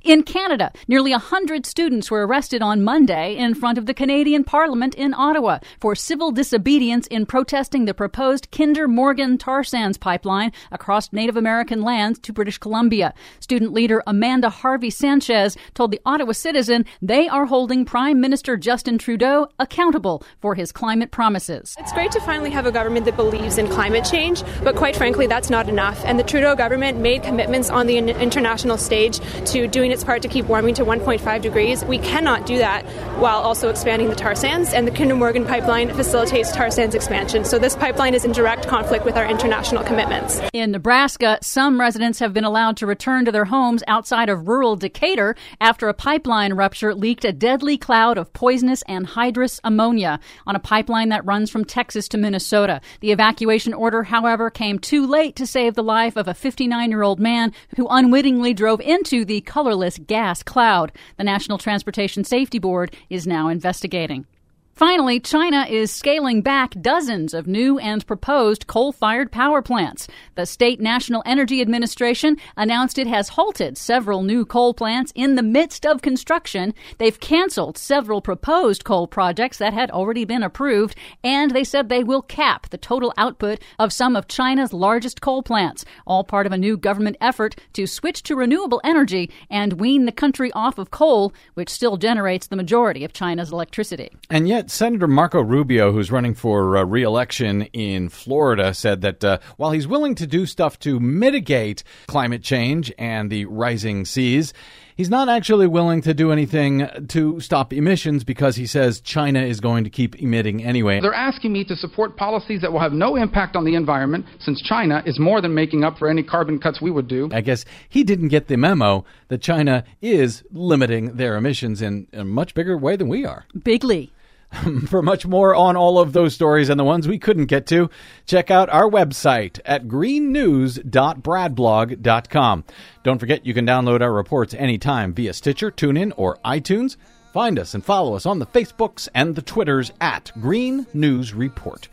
In 0.03 0.22
Canada, 0.22 0.72
nearly 0.89 1.12
100 1.12 1.66
students 1.66 2.11
were 2.11 2.26
arrested 2.26 2.62
on 2.62 2.83
Monday 2.83 3.37
in 3.37 3.55
front 3.55 3.78
of 3.78 3.87
the 3.87 3.95
Canadian 3.95 4.45
Parliament 4.45 4.95
in 4.95 5.14
Ottawa 5.14 5.59
for 5.80 5.95
civil 5.95 6.33
disobedience 6.33 7.07
in 7.07 7.26
protesting 7.26 7.85
the 7.85 7.95
proposed 7.95 8.51
Kinder 8.51 8.89
Morgan 8.89 9.39
tar 9.39 9.64
sands 9.64 9.99
pipeline 9.99 10.53
across 10.70 11.12
Native 11.12 11.37
American 11.37 11.83
lands 11.83 12.18
to 12.20 12.33
British 12.33 12.59
Columbia. 12.59 13.14
Student 13.41 13.72
leader 13.72 14.03
Amanda 14.07 14.51
Harvey 14.51 14.91
Sanchez 14.91 15.57
told 15.74 15.91
the 15.91 16.01
Ottawa 16.05 16.33
Citizen 16.33 16.85
they 17.01 17.28
are 17.28 17.47
holding 17.47 17.85
Prime 17.85 18.20
Minister 18.20 18.57
Justin 18.57 18.99
Trudeau 18.99 19.49
accountable 19.59 20.24
for 20.41 20.55
his 20.55 20.72
climate 20.72 21.11
promises. 21.11 21.76
It's 21.78 21.93
great 21.93 22.12
to 22.12 22.20
finally 22.20 22.51
have 22.51 22.66
a 22.66 22.72
government 22.72 23.05
that 23.07 23.16
believes 23.16 23.59
in 23.59 23.68
climate 23.68 24.05
change, 24.05 24.43
but 24.62 24.76
quite 24.76 24.97
frankly, 24.97 25.26
that's 25.26 25.51
not 25.51 25.68
enough. 25.68 26.03
And 26.05 26.18
the 26.18 26.24
Trudeau 26.24 26.55
government 26.55 26.99
made 26.99 27.22
commitments 27.22 27.70
on 27.70 27.87
the 27.87 27.99
international 27.99 28.78
stage 28.78 29.20
to 29.53 29.68
doing 29.72 29.90
its 29.90 30.04
part 30.04 30.22
to 30.22 30.28
keep 30.28 30.46
warming 30.46 30.74
to 30.74 30.84
1.5 30.84 31.42
degrees. 31.42 31.84
We 31.84 31.98
cannot 31.98 32.46
do 32.46 32.58
that 32.58 32.84
while 33.18 33.40
also 33.40 33.68
expanding 33.68 34.08
the 34.08 34.14
tar 34.14 34.34
sands, 34.34 34.72
and 34.72 34.86
the 34.86 34.90
Kinder 34.90 35.14
Morgan 35.14 35.44
pipeline 35.44 35.92
facilitates 35.94 36.52
tar 36.52 36.70
sands 36.70 36.94
expansion. 36.94 37.44
So 37.44 37.58
this 37.58 37.74
pipeline 37.74 38.14
is 38.14 38.24
in 38.24 38.32
direct 38.32 38.68
conflict 38.68 39.04
with 39.04 39.16
our 39.16 39.26
international 39.26 39.82
commitments. 39.82 40.40
In 40.52 40.70
Nebraska, 40.70 41.38
some 41.42 41.80
residents 41.80 42.18
have 42.18 42.32
been 42.32 42.44
allowed 42.44 42.76
to 42.78 42.86
return 42.86 43.24
to 43.24 43.32
their 43.32 43.46
homes 43.46 43.82
outside 43.86 44.28
of 44.28 44.48
rural 44.48 44.76
Decatur 44.76 45.34
after 45.60 45.88
a 45.88 45.94
pipeline 45.94 46.52
rupture 46.52 46.94
leaked 46.94 47.24
a 47.24 47.32
deadly 47.32 47.78
cloud 47.78 48.18
of 48.18 48.32
poisonous 48.32 48.82
anhydrous 48.88 49.60
ammonia 49.64 50.20
on 50.46 50.56
a 50.56 50.60
pipeline 50.60 51.08
that 51.08 51.24
runs 51.24 51.50
from 51.50 51.64
Texas 51.64 52.08
to 52.08 52.18
Minnesota. 52.18 52.80
The 53.00 53.12
evacuation 53.12 53.74
order, 53.74 54.02
however, 54.02 54.50
came 54.50 54.78
too 54.78 55.06
late 55.06 55.36
to 55.36 55.46
save 55.46 55.74
the 55.74 55.82
life 55.82 56.16
of 56.16 56.28
a 56.28 56.34
59 56.34 56.90
year 56.90 57.02
old 57.02 57.20
man 57.20 57.52
who 57.76 57.86
unwittingly 57.88 58.54
drove 58.54 58.80
into 58.80 59.24
the 59.24 59.40
colorless 59.62 59.96
gas 59.96 60.42
cloud. 60.42 60.90
The 61.18 61.22
National 61.22 61.56
Transportation 61.56 62.24
Safety 62.24 62.58
Board 62.58 62.96
is 63.08 63.28
now 63.28 63.46
investigating. 63.46 64.26
Finally, 64.74 65.20
China 65.20 65.66
is 65.68 65.92
scaling 65.92 66.40
back 66.40 66.74
dozens 66.80 67.34
of 67.34 67.46
new 67.46 67.78
and 67.78 68.06
proposed 68.06 68.66
coal 68.66 68.90
fired 68.90 69.30
power 69.30 69.60
plants. 69.60 70.08
The 70.34 70.46
State 70.46 70.80
National 70.80 71.22
Energy 71.26 71.60
Administration 71.60 72.38
announced 72.56 72.98
it 72.98 73.06
has 73.06 73.28
halted 73.28 73.76
several 73.76 74.22
new 74.22 74.46
coal 74.46 74.72
plants 74.72 75.12
in 75.14 75.34
the 75.34 75.42
midst 75.42 75.84
of 75.84 76.00
construction. 76.00 76.72
They've 76.96 77.20
canceled 77.20 77.76
several 77.76 78.22
proposed 78.22 78.82
coal 78.82 79.06
projects 79.06 79.58
that 79.58 79.74
had 79.74 79.90
already 79.90 80.24
been 80.24 80.42
approved, 80.42 80.96
and 81.22 81.50
they 81.50 81.64
said 81.64 81.88
they 81.88 82.02
will 82.02 82.22
cap 82.22 82.70
the 82.70 82.78
total 82.78 83.12
output 83.18 83.60
of 83.78 83.92
some 83.92 84.16
of 84.16 84.26
China's 84.26 84.72
largest 84.72 85.20
coal 85.20 85.42
plants, 85.42 85.84
all 86.06 86.24
part 86.24 86.46
of 86.46 86.52
a 86.52 86.58
new 86.58 86.78
government 86.78 87.18
effort 87.20 87.56
to 87.74 87.86
switch 87.86 88.22
to 88.22 88.34
renewable 88.34 88.80
energy 88.84 89.30
and 89.50 89.74
wean 89.74 90.06
the 90.06 90.12
country 90.12 90.50
off 90.54 90.78
of 90.78 90.90
coal, 90.90 91.34
which 91.54 91.68
still 91.68 91.98
generates 91.98 92.46
the 92.46 92.56
majority 92.56 93.04
of 93.04 93.12
China's 93.12 93.52
electricity. 93.52 94.10
And 94.30 94.48
yet, 94.48 94.61
Senator 94.66 95.06
Marco 95.08 95.40
Rubio, 95.40 95.92
who's 95.92 96.10
running 96.10 96.34
for 96.34 96.76
uh, 96.76 96.84
re-election 96.84 97.62
in 97.72 98.08
Florida, 98.08 98.74
said 98.74 99.00
that 99.02 99.24
uh, 99.24 99.38
while 99.56 99.70
he's 99.70 99.86
willing 99.86 100.14
to 100.16 100.26
do 100.26 100.46
stuff 100.46 100.78
to 100.80 101.00
mitigate 101.00 101.84
climate 102.06 102.42
change 102.42 102.92
and 102.98 103.30
the 103.30 103.44
rising 103.46 104.04
seas, 104.04 104.52
he's 104.96 105.10
not 105.10 105.28
actually 105.28 105.66
willing 105.66 106.02
to 106.02 106.14
do 106.14 106.32
anything 106.32 106.88
to 107.08 107.40
stop 107.40 107.72
emissions 107.72 108.24
because 108.24 108.56
he 108.56 108.66
says 108.66 109.00
China 109.00 109.40
is 109.40 109.60
going 109.60 109.84
to 109.84 109.90
keep 109.90 110.16
emitting 110.16 110.62
anyway. 110.62 111.00
They're 111.00 111.14
asking 111.14 111.52
me 111.52 111.64
to 111.64 111.76
support 111.76 112.16
policies 112.16 112.60
that 112.60 112.72
will 112.72 112.80
have 112.80 112.92
no 112.92 113.16
impact 113.16 113.56
on 113.56 113.64
the 113.64 113.74
environment 113.74 114.26
since 114.40 114.62
China 114.62 115.02
is 115.06 115.18
more 115.18 115.40
than 115.40 115.54
making 115.54 115.84
up 115.84 115.98
for 115.98 116.08
any 116.08 116.22
carbon 116.22 116.58
cuts 116.58 116.80
we 116.80 116.90
would 116.90 117.08
do. 117.08 117.28
I 117.32 117.40
guess 117.40 117.64
he 117.88 118.04
didn't 118.04 118.28
get 118.28 118.48
the 118.48 118.56
memo 118.56 119.04
that 119.28 119.42
China 119.42 119.84
is 120.00 120.42
limiting 120.52 121.16
their 121.16 121.36
emissions 121.36 121.82
in 121.82 122.06
a 122.12 122.24
much 122.24 122.54
bigger 122.54 122.76
way 122.76 122.96
than 122.96 123.08
we 123.08 123.24
are. 123.24 123.44
Bigly. 123.56 124.10
For 124.86 125.03
much 125.03 125.26
more 125.26 125.55
on 125.55 125.76
all 125.76 125.98
of 125.98 126.12
those 126.12 126.34
stories 126.34 126.68
and 126.68 126.78
the 126.78 126.84
ones 126.84 127.09
we 127.09 127.18
couldn't 127.18 127.46
get 127.46 127.66
to, 127.68 127.88
check 128.26 128.50
out 128.50 128.68
our 128.68 128.86
website 128.88 129.59
at 129.64 129.88
greennews.bradblog.com. 129.88 132.64
Don't 133.03 133.18
forget 133.18 133.46
you 133.46 133.55
can 133.55 133.66
download 133.66 134.03
our 134.03 134.12
reports 134.12 134.53
anytime 134.55 135.14
via 135.14 135.32
Stitcher, 135.32 135.70
TuneIn, 135.70 136.12
or 136.16 136.38
iTunes. 136.44 136.96
Find 137.32 137.59
us 137.59 137.72
and 137.72 137.82
follow 137.84 138.14
us 138.14 138.26
on 138.26 138.40
the 138.40 138.46
Facebooks 138.46 139.09
and 139.14 139.34
the 139.34 139.42
Twitters 139.42 139.90
at 140.00 140.30
Green 140.40 140.86
News 140.92 141.32
Report. 141.32 141.88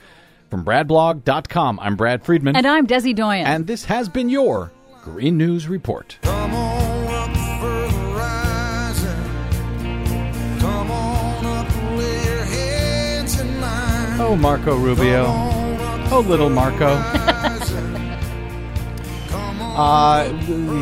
From 0.49 0.65
bradblog.com, 0.65 1.79
I'm 1.79 1.95
Brad 1.95 2.25
Friedman. 2.25 2.57
And 2.57 2.67
I'm 2.67 2.87
Desi 2.87 3.15
Doyen. 3.15 3.45
And 3.45 3.67
this 3.67 3.85
has 3.85 4.09
been 4.09 4.27
your 4.29 4.71
Green 5.03 5.37
News 5.37 5.69
Report. 5.69 6.17
Oh, 14.29 14.35
Marco 14.35 14.77
Rubio. 14.77 15.25
Oh, 16.11 16.23
little 16.27 16.51
Marco. 16.51 16.87
Uh, 19.79 20.25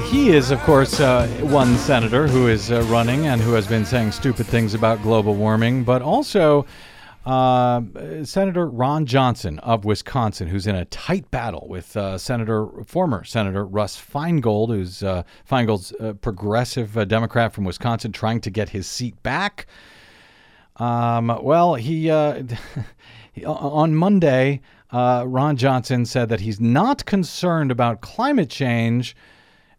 he 0.10 0.32
is, 0.32 0.50
of 0.50 0.60
course, 0.62 1.00
uh, 1.00 1.28
one 1.42 1.78
senator 1.78 2.28
who 2.28 2.48
is 2.48 2.72
uh, 2.72 2.82
running 2.86 3.28
and 3.28 3.40
who 3.40 3.54
has 3.54 3.68
been 3.68 3.86
saying 3.86 4.12
stupid 4.12 4.48
things 4.48 4.74
about 4.74 5.00
global 5.04 5.36
warming, 5.36 5.84
but 5.84 6.02
also 6.02 6.66
uh, 7.28 7.80
Senator 8.24 8.68
Ron 8.68 9.06
Johnson 9.06 9.60
of 9.60 9.86
Wisconsin, 9.86 10.48
who's 10.48 10.66
in 10.66 10.76
a 10.76 10.86
tight 10.86 11.30
battle 11.30 11.68
with 11.70 11.96
uh, 11.96 12.18
Senator, 12.18 12.68
former 12.86 13.24
Senator 13.24 13.64
Russ 13.64 13.96
Feingold, 14.02 14.70
who's 14.70 15.04
uh, 15.04 15.22
Feingold's 15.48 15.94
uh, 16.00 16.14
progressive 16.14 16.98
uh, 16.98 17.06
Democrat 17.06 17.54
from 17.54 17.66
Wisconsin, 17.66 18.12
trying 18.12 18.42
to 18.42 18.50
get 18.50 18.70
his 18.70 18.88
seat 18.88 19.22
back. 19.22 19.68
Um, 20.78 21.40
well, 21.44 21.76
he, 21.76 22.10
uh, 22.10 22.42
he 22.44 22.46
on 23.46 23.96
Monday, 23.96 24.62
uh, 24.92 25.24
Ron 25.28 25.58
Johnson 25.58 26.06
said 26.06 26.30
that 26.30 26.42
he's 26.42 26.60
not 26.60 27.06
concerned 27.06 27.72
about 27.72 28.02
climate 28.02 28.50
change 28.50 29.16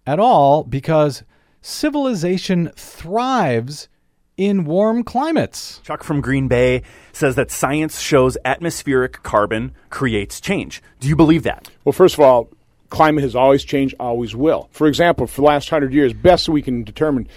at 0.06 0.18
all 0.18 0.64
because 0.64 1.22
civilization 1.61 2.70
thrives 2.76 3.88
in 4.36 4.64
warm 4.64 5.02
climates. 5.02 5.80
Chuck 5.82 6.04
from 6.04 6.20
Green 6.20 6.46
Bay 6.48 6.82
says 7.12 7.34
that 7.34 7.50
science 7.50 8.00
shows 8.00 8.38
atmospheric 8.44 9.22
carbon 9.22 9.74
creates 9.90 10.40
change. 10.40 10.80
Do 11.00 11.09
you 11.09 11.16
believe 11.16 11.42
that? 11.42 11.68
Well, 11.84 11.92
first 11.92 12.14
of 12.14 12.20
all, 12.20 12.48
climate 12.88 13.24
has 13.24 13.34
always 13.34 13.64
changed, 13.64 13.96
always 13.98 14.36
will. 14.36 14.68
For 14.72 14.86
example, 14.86 15.26
for 15.26 15.40
the 15.40 15.46
last 15.46 15.68
hundred 15.68 15.92
years, 15.92 16.12
best 16.12 16.48
we 16.48 16.62
can 16.62 16.84
determine, 16.84 17.28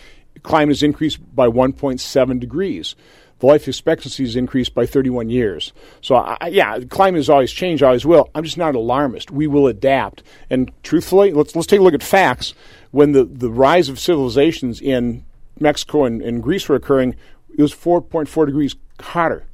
climate 0.43 0.76
has 0.76 0.84
increased 0.84 1.19
by 1.36 1.47
1.7 1.47 2.39
degrees. 2.39 2.95
The 3.42 3.48
life 3.48 3.68
expectancy 3.68 4.24
has 4.24 4.36
increased 4.36 4.74
by 4.74 4.86
31 4.86 5.30
years. 5.30 5.74
So, 6.00 6.16
I, 6.16 6.48
yeah, 6.48 6.80
climate 6.89 7.20
has 7.20 7.30
always 7.30 7.52
changed, 7.52 7.84
always 7.84 8.06
will. 8.06 8.30
I'm 8.34 8.44
just 8.44 8.58
not 8.58 8.70
an 8.70 8.76
alarmist. 8.76 9.32
We 9.32 9.48
will 9.48 9.68
adapt. 9.68 10.24
And 10.50 10.72
truthfully, 10.84 11.34
let's 11.34 11.56
let's 11.56 11.68
take 11.68 11.80
a 11.80 11.84
look 11.84 11.96
at 11.96 12.04
facts. 12.04 12.54
When 12.92 13.14
the, 13.14 13.26
the 13.26 13.50
rise 13.50 13.89
of 13.89 14.00
civilizations 14.00 14.80
in 14.80 15.26
Mexico 15.60 16.06
and, 16.06 16.22
and 16.22 16.44
Greece 16.44 16.70
were 16.70 16.76
occurring, 16.76 17.16
it 17.58 17.62
was 17.62 17.74
4.4 17.74 18.46
degrees 18.46 18.76
hotter. 19.00 19.46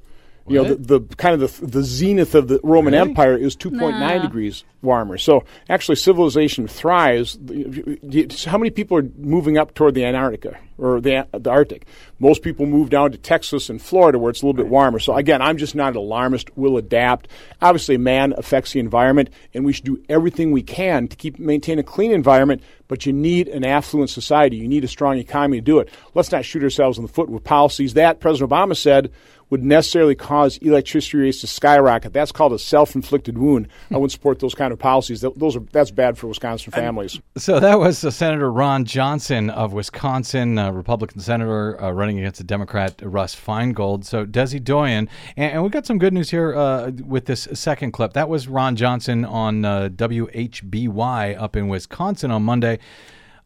You 0.49 0.63
know, 0.63 0.73
the, 0.75 0.99
the 0.99 1.15
kind 1.15 1.41
of 1.41 1.59
the, 1.59 1.65
the 1.65 1.83
zenith 1.83 2.33
of 2.35 2.47
the 2.47 2.59
Roman 2.63 2.93
Really? 2.93 3.09
Empire 3.09 3.35
is 3.37 3.55
2.9 3.55 3.79
Nah. 3.99 4.21
degrees 4.21 4.63
warmer. 4.81 5.17
So 5.17 5.43
actually, 5.69 5.95
civilization 5.95 6.67
thrives. 6.67 7.37
The- 7.41 7.99
the- 8.03 8.45
How 8.49 8.57
many 8.57 8.69
people 8.69 8.97
are 8.97 9.05
moving 9.17 9.57
up 9.57 9.73
toward 9.73 9.93
the 9.95 10.05
Antarctica 10.05 10.57
or 10.77 11.01
the, 11.01 11.27
the 11.33 11.49
Arctic? 11.49 11.85
Most 12.19 12.41
people 12.43 12.65
move 12.65 12.89
down 12.89 13.11
to 13.11 13.17
Texas 13.17 13.69
and 13.69 13.81
Florida 13.81 14.17
where 14.19 14.29
it's 14.29 14.41
a 14.41 14.45
little 14.45 14.55
bit 14.61 14.67
warmer. 14.71 14.99
So 14.99 15.15
again, 15.15 15.41
I'm 15.41 15.57
just 15.57 15.75
not 15.75 15.91
an 15.93 15.97
alarmist. 15.97 16.49
We'll 16.55 16.77
adapt. 16.77 17.27
Obviously, 17.61 17.97
man 17.97 18.33
affects 18.37 18.71
the 18.73 18.79
environment, 18.79 19.29
and 19.53 19.65
we 19.65 19.73
should 19.73 19.85
do 19.85 20.01
everything 20.09 20.51
we 20.51 20.63
can 20.63 21.07
to 21.09 21.15
keep 21.15 21.39
maintain 21.39 21.79
a 21.79 21.83
clean 21.83 22.11
environment. 22.11 22.61
But 22.87 23.05
you 23.05 23.11
need 23.11 23.49
an 23.49 23.65
affluent 23.65 24.09
society. 24.09 24.55
You 24.55 24.67
need 24.67 24.85
a 24.85 24.87
strong 24.87 25.17
economy 25.17 25.57
to 25.57 25.61
do 25.61 25.79
it. 25.79 25.89
Let's 26.13 26.31
not 26.31 26.45
shoot 26.45 26.63
ourselves 26.63 26.97
in 26.97 27.01
the 27.05 27.11
foot 27.11 27.27
with 27.29 27.43
policies 27.43 27.95
that 27.95 28.21
President 28.21 28.49
Obama 28.49 28.77
said 28.77 29.11
would 29.49 29.63
necessarily 29.63 30.15
cause 30.15 30.57
electricity 30.57 31.17
rates 31.17 31.41
to 31.41 31.47
skyrocket. 31.47 32.13
That's 32.13 32.31
called 32.31 32.53
a 32.53 32.59
self-inflicted 32.59 33.37
wound. 33.37 33.67
I 33.91 33.95
wouldn't 33.95 34.11
support 34.11 34.39
those 34.39 34.53
kind 34.53 34.73
of 34.73 34.79
policies. 34.79 35.21
Those 35.21 35.55
are 35.55 35.61
that's 35.71 35.91
bad 35.91 36.17
for 36.17 36.27
Wisconsin 36.27 36.71
families. 36.71 37.19
So 37.37 37.59
that 37.59 37.79
was 37.79 38.03
uh, 38.03 38.11
Senator 38.11 38.51
Ron 38.51 38.85
Johnson 38.85 39.49
of 39.49 39.73
Wisconsin, 39.73 40.57
uh, 40.57 40.71
Republican 40.71 41.21
senator 41.21 41.81
uh, 41.81 41.91
running 41.91 42.19
against 42.19 42.39
the 42.39 42.43
Democrat 42.43 43.01
Russ 43.01 43.35
Feingold. 43.35 44.05
So 44.05 44.25
Desi 44.25 44.63
Doyen, 44.63 45.09
and, 45.35 45.53
and 45.53 45.63
we 45.63 45.69
got 45.69 45.85
some 45.85 45.97
good 45.97 46.13
news 46.13 46.29
here 46.29 46.55
uh, 46.55 46.91
with 47.05 47.25
this 47.25 47.47
second 47.53 47.91
clip. 47.91 48.13
That 48.13 48.29
was 48.29 48.47
Ron 48.47 48.75
Johnson 48.75 49.23
on 49.23 49.63
uh, 49.63 49.89
WHBY 49.89 51.41
up 51.41 51.55
in 51.55 51.67
Wisconsin 51.67 52.31
on 52.31 52.43
Monday. 52.43 52.79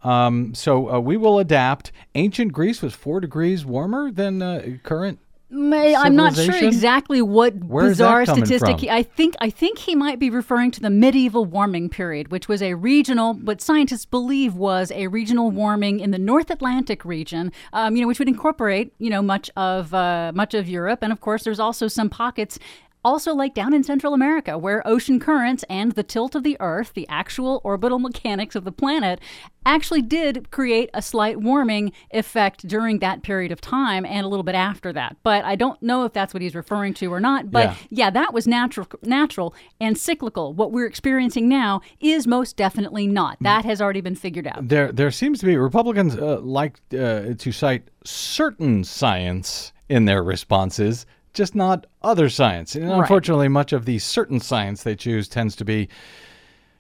Um, 0.04 0.56
so 0.56 0.89
uh, 0.91 0.99
we 0.99 1.18
will 1.18 1.39
adapt. 1.39 1.91
Ancient 2.16 2.54
Greece 2.54 2.82
was 2.82 2.93
four 2.93 3.20
degrees 3.20 3.66
warmer 3.66 4.12
than 4.12 4.41
uh, 4.41 4.78
current. 4.84 5.20
May, 5.54 5.93
I'm 5.93 6.16
not 6.16 6.34
sure 6.34 6.56
exactly 6.56 7.22
what 7.22 7.54
Where 7.56 7.89
bizarre 7.89 8.26
statistic. 8.26 8.80
He, 8.80 8.89
I 8.89 9.04
think 9.04 9.36
I 9.41 9.49
think 9.49 9.80
he 9.80 9.95
might 9.95 10.18
be 10.18 10.30
referring 10.30 10.72
to 10.72 10.80
the 10.80 10.89
medieval 10.89 11.43
warming 11.43 11.89
period, 11.89 12.32
which 12.32 12.47
was 12.47 12.62
a 12.62 12.76
regional, 12.76 13.34
what 13.34 13.60
scientists 13.60 14.06
believe 14.06 14.56
was 14.56 14.93
a 14.93 15.08
regional 15.08 15.52
warming 15.52 15.99
in 15.99 16.12
the 16.12 16.18
North 16.18 16.49
Atlantic 16.49 17.04
region. 17.04 17.52
Um, 17.74 17.97
you 17.97 18.02
know, 18.02 18.08
which 18.08 18.20
would 18.20 18.30
incorporate 18.30 18.93
you 18.97 19.10
know 19.10 19.22
much 19.22 19.52
of 19.58 19.93
uh, 19.93 20.32
much 20.34 20.54
of 20.54 20.70
Europe, 20.70 20.99
and 21.02 21.12
of 21.12 21.20
course, 21.20 21.43
there's 21.43 21.60
also 21.60 21.89
some 21.89 22.10
pockets. 22.10 22.58
Also, 23.04 23.34
like 23.34 23.54
down 23.54 23.74
in 23.74 23.84
Central 23.84 24.14
America, 24.14 24.58
where 24.58 24.86
ocean 24.88 25.20
currents 25.20 25.64
and 25.70 25.93
the 25.93 26.04
tilt 26.04 26.36
of 26.36 26.43
the 26.43 26.56
Earth, 26.60 26.93
the 26.93 27.08
actual 27.10 27.60
orbital 27.64 27.99
mechanics 28.08 28.56
of 28.56 28.64
the 28.64 28.72
planet, 28.72 29.20
actually 29.66 30.02
did 30.02 30.49
create 30.52 30.89
a 30.93 31.02
slight 31.02 31.39
warming 31.39 31.91
effect 32.12 32.68
during 32.68 32.99
that 32.99 33.22
period 33.22 33.52
of 33.52 33.62
time 33.62 34.06
and 34.06 34.26
a 34.26 34.30
little 34.30 34.43
bit 34.43 34.56
after 34.56 34.91
that. 34.93 35.16
But 35.24 35.45
I 35.45 35.56
don't 35.56 35.82
know 35.84 36.04
if 36.06 36.14
that's 36.14 36.34
what 36.34 36.41
he's 36.41 36.56
referring 36.56 36.93
to 36.95 37.14
or 37.14 37.20
not. 37.20 37.52
But 37.52 37.66
Yeah. 37.66 37.76
yeah, 37.89 38.10
that 38.12 38.34
was 38.34 38.47
natural, 38.47 38.88
natural 39.04 39.54
and 39.80 39.97
cyclical. 39.97 40.54
What 40.54 40.72
we're 40.72 40.88
experiencing 40.88 41.47
now 41.47 41.82
is 41.99 42.26
most 42.26 42.56
definitely 42.58 43.06
not. 43.08 43.38
That 43.41 43.66
has 43.66 43.82
already 43.82 44.02
been 44.02 44.16
figured 44.16 44.47
out. 44.47 44.68
There, 44.68 44.91
there 44.91 45.12
seems 45.12 45.39
to 45.39 45.45
be 45.45 45.58
Republicans 45.58 46.16
uh, 46.16 46.39
like 46.41 46.80
uh, 46.93 47.34
to 47.38 47.52
cite 47.52 47.89
certain 48.04 48.84
science 48.84 49.74
in 49.89 50.06
their 50.06 50.24
responses, 50.24 51.06
just 51.34 51.55
not 51.55 51.86
other 52.01 52.29
science. 52.29 52.75
And 52.75 52.89
Right. 52.89 52.99
unfortunately, 52.99 53.47
much 53.47 53.73
of 53.73 53.86
the 53.86 53.99
certain 53.99 54.39
science 54.39 54.84
they 54.84 54.95
choose 54.95 55.27
tends 55.27 55.55
to 55.57 55.65
be 55.65 55.88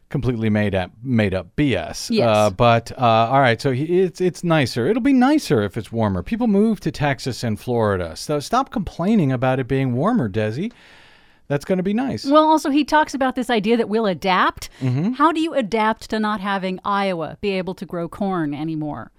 completely 0.09 0.49
made 0.49 0.75
up, 0.75 0.91
made 1.03 1.33
up 1.33 1.47
BS. 1.55 2.09
Yes. 2.11 2.27
Uh, 2.27 2.49
but 2.49 2.91
uh, 2.97 3.29
all 3.31 3.39
right, 3.39 3.61
so 3.61 3.71
it's 3.71 4.19
it's 4.19 4.43
nicer. 4.43 4.87
It'll 4.87 5.01
be 5.01 5.13
nicer 5.13 5.61
if 5.61 5.77
it's 5.77 5.91
warmer. 5.91 6.21
People 6.21 6.47
move 6.47 6.79
to 6.81 6.91
Texas 6.91 7.43
and 7.43 7.57
Florida, 7.59 8.15
so 8.17 8.39
stop 8.39 8.71
complaining 8.71 9.31
about 9.31 9.59
it 9.59 9.67
being 9.69 9.93
warmer, 9.93 10.27
Desi. 10.29 10.71
That's 11.47 11.65
going 11.65 11.77
to 11.77 11.83
be 11.83 11.93
nice. 11.93 12.25
Well, 12.25 12.45
also, 12.45 12.69
he 12.69 12.85
talks 12.85 13.13
about 13.13 13.35
this 13.35 13.49
idea 13.49 13.75
that 13.75 13.89
we'll 13.89 14.05
adapt. 14.05 14.69
Mhm. 14.81 15.15
How 15.15 15.33
do 15.33 15.41
you 15.41 15.53
adapt 15.53 16.09
to 16.11 16.19
not 16.19 16.39
having 16.39 16.79
Iowa 16.85 17.37
be 17.41 17.49
able 17.51 17.73
to 17.75 17.85
grow 17.85 18.07
corn 18.07 18.53
anymore? 18.53 19.11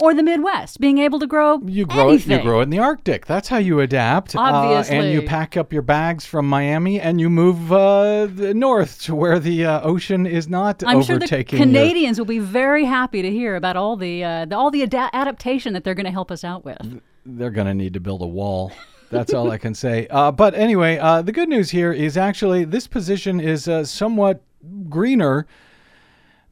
Or 0.00 0.14
the 0.14 0.22
Midwest 0.22 0.80
being 0.80 0.98
able 0.98 1.18
to 1.20 1.26
grow 1.26 1.60
You 1.64 1.84
grow 1.86 2.08
anything? 2.08 2.32
it. 2.32 2.36
You 2.38 2.42
grow 2.42 2.60
it 2.60 2.64
in 2.64 2.70
the 2.70 2.78
Arctic. 2.78 3.26
That's 3.26 3.48
how 3.48 3.58
you 3.58 3.80
adapt. 3.80 4.34
Uh, 4.34 4.82
and 4.88 5.12
you 5.12 5.22
pack 5.22 5.56
up 5.56 5.72
your 5.72 5.82
bags 5.82 6.24
from 6.24 6.48
Miami 6.48 6.98
and 7.00 7.20
you 7.20 7.28
move 7.28 7.70
uh, 7.72 8.26
north 8.54 9.02
to 9.02 9.14
where 9.14 9.38
the 9.38 9.66
uh, 9.66 9.80
ocean 9.82 10.26
is 10.26 10.48
not 10.48 10.82
I'm 10.86 11.02
sure 11.02 11.18
the 11.18 11.24
overtaking. 11.24 11.58
your- 11.58 11.66
Canadians 11.66 12.18
will 12.18 12.24
be 12.26 12.38
very 12.38 12.84
happy 12.84 13.20
to 13.22 13.30
hear 13.30 13.56
about 13.56 13.76
all 13.76 13.96
the, 13.96 14.24
uh, 14.24 14.44
the 14.46 14.56
all 14.56 14.70
the 14.70 14.82
ada- 14.82 15.10
adaptation 15.12 15.74
that 15.74 15.84
they're 15.84 15.94
going 15.94 16.06
to 16.06 16.12
help 16.12 16.30
us 16.30 16.44
out 16.44 16.64
with. 16.64 17.00
They're 17.26 17.50
going 17.50 17.66
to 17.66 17.74
need 17.74 17.92
to 17.94 18.00
build 18.00 18.22
a 18.22 18.26
wall. 18.26 18.72
That's 19.10 19.34
all 19.34 19.50
I 19.50 19.58
can 19.58 19.74
say. 19.74 20.06
Uh, 20.10 20.30
but 20.32 20.54
anyway, 20.54 20.96
uh, 20.98 21.20
the 21.20 21.32
good 21.32 21.48
news 21.48 21.70
here 21.70 21.92
is 21.92 22.16
actually 22.16 22.64
this 22.64 22.86
position 22.86 23.38
is 23.40 23.68
uh, 23.68 23.84
somewhat 23.84 24.42
greener 24.88 25.46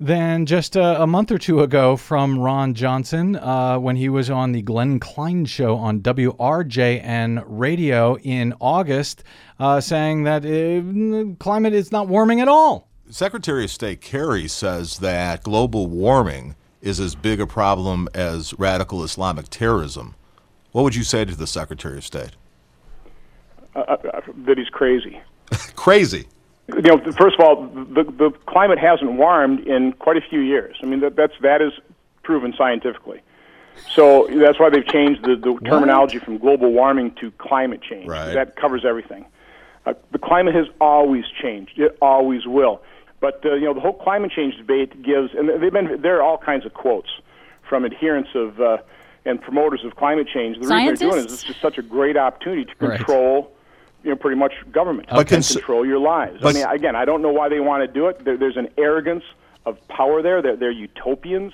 than 0.00 0.46
just 0.46 0.76
a, 0.76 1.02
a 1.02 1.06
month 1.06 1.30
or 1.32 1.38
two 1.38 1.60
ago 1.60 1.96
from 1.96 2.38
Ron 2.38 2.74
Johnson 2.74 3.36
uh, 3.36 3.78
when 3.78 3.96
he 3.96 4.08
was 4.08 4.30
on 4.30 4.52
the 4.52 4.62
Glenn 4.62 5.00
Klein 5.00 5.44
show 5.44 5.76
on 5.76 6.00
WRJN 6.00 7.42
radio 7.46 8.16
in 8.18 8.54
August, 8.60 9.24
uh, 9.58 9.80
saying 9.80 10.24
that 10.24 10.44
uh, 10.44 11.34
climate 11.42 11.74
is 11.74 11.90
not 11.90 12.08
warming 12.08 12.40
at 12.40 12.48
all. 12.48 12.88
Secretary 13.10 13.64
of 13.64 13.70
State 13.70 14.00
Kerry 14.00 14.46
says 14.46 14.98
that 14.98 15.42
global 15.42 15.86
warming 15.86 16.54
is 16.80 17.00
as 17.00 17.14
big 17.14 17.40
a 17.40 17.46
problem 17.46 18.08
as 18.14 18.54
radical 18.58 19.02
Islamic 19.02 19.48
terrorism. 19.48 20.14
What 20.72 20.82
would 20.82 20.94
you 20.94 21.02
say 21.02 21.24
to 21.24 21.34
the 21.34 21.46
Secretary 21.46 21.98
of 21.98 22.04
State? 22.04 22.32
Uh, 23.74 23.80
uh, 23.80 24.20
that 24.46 24.58
he's 24.58 24.68
crazy. 24.68 25.20
Crazy. 25.76 26.28
You 26.68 26.82
know, 26.82 26.98
first 27.12 27.38
of 27.38 27.40
all, 27.40 27.66
the 27.66 28.04
the 28.04 28.30
climate 28.46 28.78
hasn't 28.78 29.12
warmed 29.12 29.60
in 29.66 29.92
quite 29.94 30.16
a 30.16 30.20
few 30.20 30.40
years. 30.40 30.76
I 30.82 30.86
mean, 30.86 31.00
that 31.00 31.16
that's 31.16 31.32
that 31.40 31.62
is 31.62 31.72
proven 32.22 32.52
scientifically. 32.56 33.22
So 33.94 34.28
that's 34.30 34.58
why 34.58 34.70
they've 34.70 34.86
changed 34.86 35.22
the, 35.22 35.36
the 35.36 35.58
terminology 35.64 36.18
from 36.18 36.36
global 36.38 36.72
warming 36.72 37.14
to 37.20 37.30
climate 37.32 37.80
change. 37.80 38.08
Right. 38.08 38.34
That 38.34 38.56
covers 38.56 38.84
everything. 38.84 39.24
Uh, 39.86 39.94
the 40.10 40.18
climate 40.18 40.54
has 40.54 40.66
always 40.80 41.24
changed. 41.40 41.78
It 41.78 41.96
always 42.02 42.44
will. 42.46 42.82
But 43.20 43.44
uh, 43.46 43.54
you 43.54 43.64
know, 43.64 43.74
the 43.74 43.80
whole 43.80 43.94
climate 43.94 44.32
change 44.32 44.56
debate 44.56 45.02
gives, 45.02 45.32
and 45.34 45.48
they've 45.48 45.72
been 45.72 46.02
there 46.02 46.16
are 46.18 46.22
all 46.22 46.38
kinds 46.38 46.66
of 46.66 46.74
quotes 46.74 47.08
from 47.68 47.84
adherents 47.84 48.30
of 48.34 48.60
uh, 48.60 48.78
and 49.24 49.40
promoters 49.40 49.84
of 49.84 49.96
climate 49.96 50.28
change. 50.32 50.56
The 50.56 50.62
reason 50.62 50.76
they're 50.86 50.94
doing 51.10 51.18
it 51.18 51.26
is 51.26 51.32
it's 51.32 51.42
just 51.44 51.60
such 51.60 51.78
a 51.78 51.82
great 51.82 52.16
opportunity 52.16 52.64
to 52.64 52.74
Right. 52.86 53.00
Control. 54.02 54.04
You 54.04 54.10
know, 54.10 54.16
pretty 54.16 54.36
much 54.38 54.52
government 54.72 55.08
But 55.10 55.18
and 55.20 55.28
cons- 55.28 55.52
control 55.52 55.84
your 55.86 55.98
lives. 55.98 56.40
but- 56.40 56.54
I 56.54 56.58
mean, 56.58 56.66
again, 56.68 56.96
I 56.96 57.04
don't 57.04 57.22
know 57.22 57.32
why 57.32 57.48
they 57.48 57.60
want 57.60 57.82
to 57.82 57.88
do 57.92 58.06
it. 58.08 58.24
There, 58.24 58.36
there's 58.36 58.56
an 58.56 58.68
arrogance 58.78 59.24
of 59.66 59.76
power 59.88 60.22
there. 60.22 60.40
They're, 60.40 60.56
they're 60.56 60.70
utopians. 60.70 61.52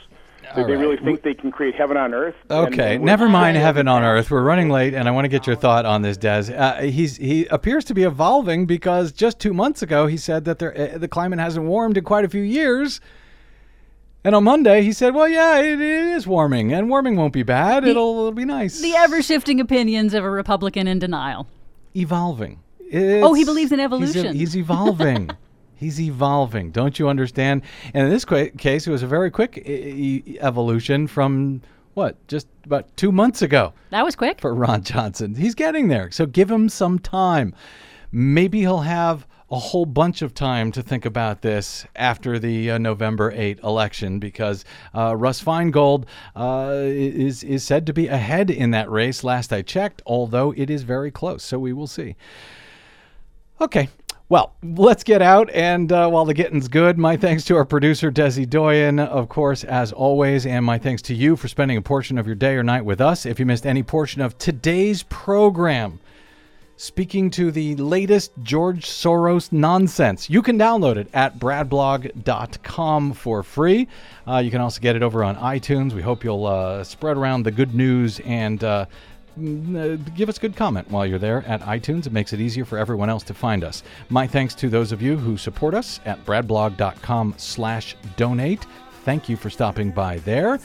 They, 0.55 0.61
All 0.61 0.67
they 0.69 0.77
really 0.77 0.99
think 0.99 1.23
they 1.23 1.33
can 1.33 1.51
create 1.51 1.75
heaven 1.75 1.97
on 1.97 2.13
earth. 2.13 2.35
Okay, 2.51 2.97
and 2.97 3.05
never 3.05 3.31
mind 3.31 3.57
heaven 3.57 3.89
on 3.89 4.03
earth. 4.03 4.31
We're 4.31 4.43
running 4.43 4.69
late, 4.69 4.93
and 4.93 5.09
I 5.09 5.11
want 5.11 5.25
to 5.25 5.31
get 5.31 5.47
your 5.47 5.57
thought 5.57 5.87
on 5.87 6.03
this, 6.03 6.19
Des. 6.19 6.53
Uh, 6.55 6.83
he's 6.83 7.17
he 7.17 7.47
appears 7.47 7.83
to 7.87 7.95
be 7.95 8.03
evolving 8.03 8.67
because 8.67 9.11
just 9.11 9.41
two 9.41 9.55
months 9.55 9.81
ago 9.81 10.07
he 10.07 10.19
said 10.19 10.45
that 10.45 10.59
there, 10.59 10.77
uh, 10.95 10.99
the 10.99 11.09
climate 11.09 11.39
hasn't 11.39 11.65
warmed 11.65 11.97
in 11.97 12.05
quite 12.05 12.27
a 12.27 12.29
few 12.29 12.43
years, 12.43 13.01
and 14.23 14.35
on 14.35 14.45
Monday 14.45 14.83
he 14.83 14.93
said, 14.93 15.15
"Well, 15.15 15.29
yeah, 15.29 15.61
it, 15.61 15.81
it 15.81 16.05
is 16.15 16.27
warming, 16.27 16.75
and 16.75 16.91
warming 16.91 17.17
won't 17.17 17.33
be 17.33 17.43
bad. 17.43 17.85
it'll, 17.85 18.11
it'll 18.19 18.33
be 18.33 18.45
nice." 18.45 18.83
The 18.83 18.95
ever 18.97 19.23
shifting 19.23 19.61
opinions 19.61 20.13
of 20.13 20.25
a 20.25 20.31
Republican 20.31 20.87
in 20.87 20.99
denial. 20.99 21.47
Evolving. 21.95 22.61
Oh, 22.93 23.35
he 23.35 23.45
believes 23.45 23.73
in 23.73 23.81
evolution. 23.81 24.35
He's, 24.35 24.57
evolving. 24.57 25.31
he's 25.75 26.01
evolving. 26.01 26.71
Don't 26.71 26.99
you 26.99 27.09
understand? 27.09 27.63
And 27.93 28.07
in 28.07 28.11
this 28.11 28.25
qua- 28.25 28.51
case, 28.59 28.87
it 28.87 28.91
was 28.91 29.03
a 29.03 29.07
very 29.07 29.31
quick 29.31 29.59
e- 29.59 30.23
e- 30.27 30.39
evolution 30.41 31.07
from 31.07 31.63
what 31.95 32.25
just 32.29 32.47
about 32.65 32.95
two 32.97 33.11
months 33.11 33.43
ago. 33.43 33.73
That 33.91 34.05
was 34.05 34.15
quick. 34.17 34.41
for 34.41 34.55
Ron 34.55 34.83
Johnson. 34.83 35.35
He's 35.35 35.55
getting 35.55 35.89
there. 35.89 36.11
So 36.11 36.27
give 36.27 36.51
him 36.51 36.69
some 36.69 36.99
time. 36.99 37.55
Maybe 38.13 38.61
he'll 38.61 38.81
have 38.81 39.27
a 39.51 39.59
whole 39.59 39.87
bunch 39.87 40.23
of 40.23 40.35
time 40.35 40.73
to 40.73 40.83
think 40.83 41.05
about 41.05 41.43
this 41.43 41.87
after 41.95 42.39
the 42.39 42.73
uh, 42.73 42.79
November 42.79 43.31
8 43.35 43.61
election 43.61 44.19
because 44.19 44.65
uh, 44.95 45.15
Russ 45.17 45.43
Feingold 45.43 46.07
uh, 46.35 46.73
is, 46.83 47.45
is 47.45 47.63
said 47.63 47.87
to 47.87 47.93
be 47.93 48.09
ahead 48.09 48.51
in 48.51 48.71
that 48.71 48.91
race 48.91 49.23
last 49.23 49.53
I 49.53 49.63
checked, 49.63 50.03
although 50.07 50.53
it 50.57 50.71
is 50.71 50.83
very 50.83 51.11
close. 51.11 51.43
So 51.45 51.59
we 51.59 51.73
will 51.73 51.87
see. 51.87 52.17
Okay. 53.61 53.89
Well, 54.31 54.55
let's 54.63 55.05
get 55.05 55.21
out. 55.21 55.51
And 55.51 55.93
uh, 55.93 56.09
while 56.09 56.25
the 56.25 56.33
getting's 56.33 56.67
good, 56.67 56.97
my 56.97 57.17
thanks 57.17 57.45
to 57.45 57.57
our 57.57 57.65
producer, 57.67 58.11
Desi 58.11 58.49
Doyen, 58.49 58.99
of 58.99 59.29
course, 59.29 59.65
as 59.65 59.93
always. 59.93 60.47
And 60.47 60.65
my 60.65 60.79
thanks 60.79 61.03
to 61.03 61.15
you 61.15 61.37
for 61.37 61.47
spending 61.47 61.77
a 61.77 61.83
portion 61.83 62.17
of 62.17 62.27
your 62.27 62.35
day 62.35 62.55
or 62.55 62.63
night 62.63 62.87
with 62.87 63.03
us. 63.03 63.27
If 63.27 63.39
you 63.39 63.45
missed 63.45 63.67
any 63.67 63.83
portion 63.83 64.23
of 64.23 64.39
today's 64.39 65.03
program, 65.05 66.01
speaking 66.77 67.31
to 67.31 67.51
the 67.51 67.77
latest 67.77 68.33
George 68.43 68.87
Soros 68.87 69.53
nonsense. 69.53 70.29
You 70.29 70.43
can 70.43 70.59
download 70.59 70.97
it 70.97 71.09
at 71.13 71.39
bradblog.com 71.39 73.13
for 73.13 73.43
free. 73.43 73.89
Uh, 74.27 74.39
you 74.39 74.51
can 74.51 74.61
also 74.61 74.81
get 74.81 74.97
it 74.97 75.03
over 75.03 75.23
on 75.23 75.37
iTunes. 75.37 75.93
We 75.93 76.03
hope 76.03 76.25
you'll 76.25 76.47
uh, 76.47 76.85
spread 76.85 77.17
around 77.17 77.45
the 77.45 77.51
good 77.51 77.75
news 77.75 78.21
and 78.21 78.63
uh, 78.65 78.87
mm, 79.39 79.77
uh, 79.77 80.11
give 80.17 80.29
us 80.29 80.39
a 80.39 80.41
good 80.41 80.57
comment 80.57 80.91
while 80.91 81.07
you're 81.07 81.19
there 81.19 81.45
at 81.47 81.61
iTunes. 81.63 82.07
It 82.07 82.13
makes 82.13 82.33
it 82.33 82.41
easier 82.41 82.65
for 82.65 82.79
everyone 82.79 83.11
else 83.11 83.23
to 83.25 83.35
find 83.35 83.63
us. 83.63 83.83
My 84.09 84.27
thanks 84.27 84.55
to 84.57 84.69
those 84.69 84.93
of 84.93 85.01
you 85.01 85.17
who 85.17 85.37
support 85.37 85.75
us 85.75 86.01
at 86.05 86.25
bradblog.com 86.25 87.35
slash 87.37 87.97
donate. 88.17 88.67
Thank 89.05 89.29
you 89.29 89.37
for 89.37 89.51
stopping 89.51 89.91
by 89.91 90.19
there. 90.19 90.59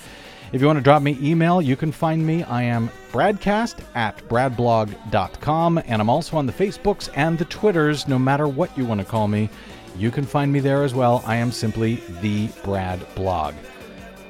If 0.52 0.62
you 0.62 0.68
want 0.68 0.78
to 0.78 0.84
drop 0.84 1.04
me 1.04 1.16
email, 1.22 1.62
you 1.62 1.76
can 1.76 1.92
find 1.92 2.26
me. 2.26 2.44
I 2.44 2.64
am 2.64 2.90
bradcast 3.12 3.84
at 3.94 4.18
bradblog.com, 4.28 5.84
and 5.86 6.02
I'm 6.02 6.10
also 6.10 6.38
on 6.38 6.48
the 6.48 6.54
Facebooks 6.54 7.10
and 7.14 7.38
the 7.38 7.46
Twitters, 7.46 8.08
no 8.08 8.18
matter 8.18 8.48
what 8.48 8.76
you 8.76 8.84
want 8.84 9.00
to 9.00 9.06
call 9.06 9.28
me. 9.28 9.48
You 9.96 10.10
can 10.10 10.26
find 10.26 10.52
me 10.52 10.60
there 10.60 10.84
as 10.84 10.96
well. 10.96 11.24
I 11.26 11.36
am 11.36 11.52
simply 11.52 11.96
the 12.22 12.48
Brad 12.64 13.06
Blog. 13.14 13.54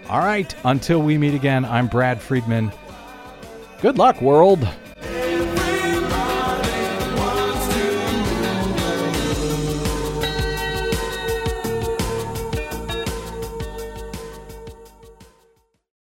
All 0.10 0.20
right, 0.20 0.54
until 0.66 1.02
we 1.02 1.18
meet 1.18 1.36
again, 1.36 1.64
I'm 1.64 1.88
Brad 1.88 2.22
Friedman. 2.22 2.74
Good 3.82 3.98
luck, 3.98 4.22
world. 4.22 4.68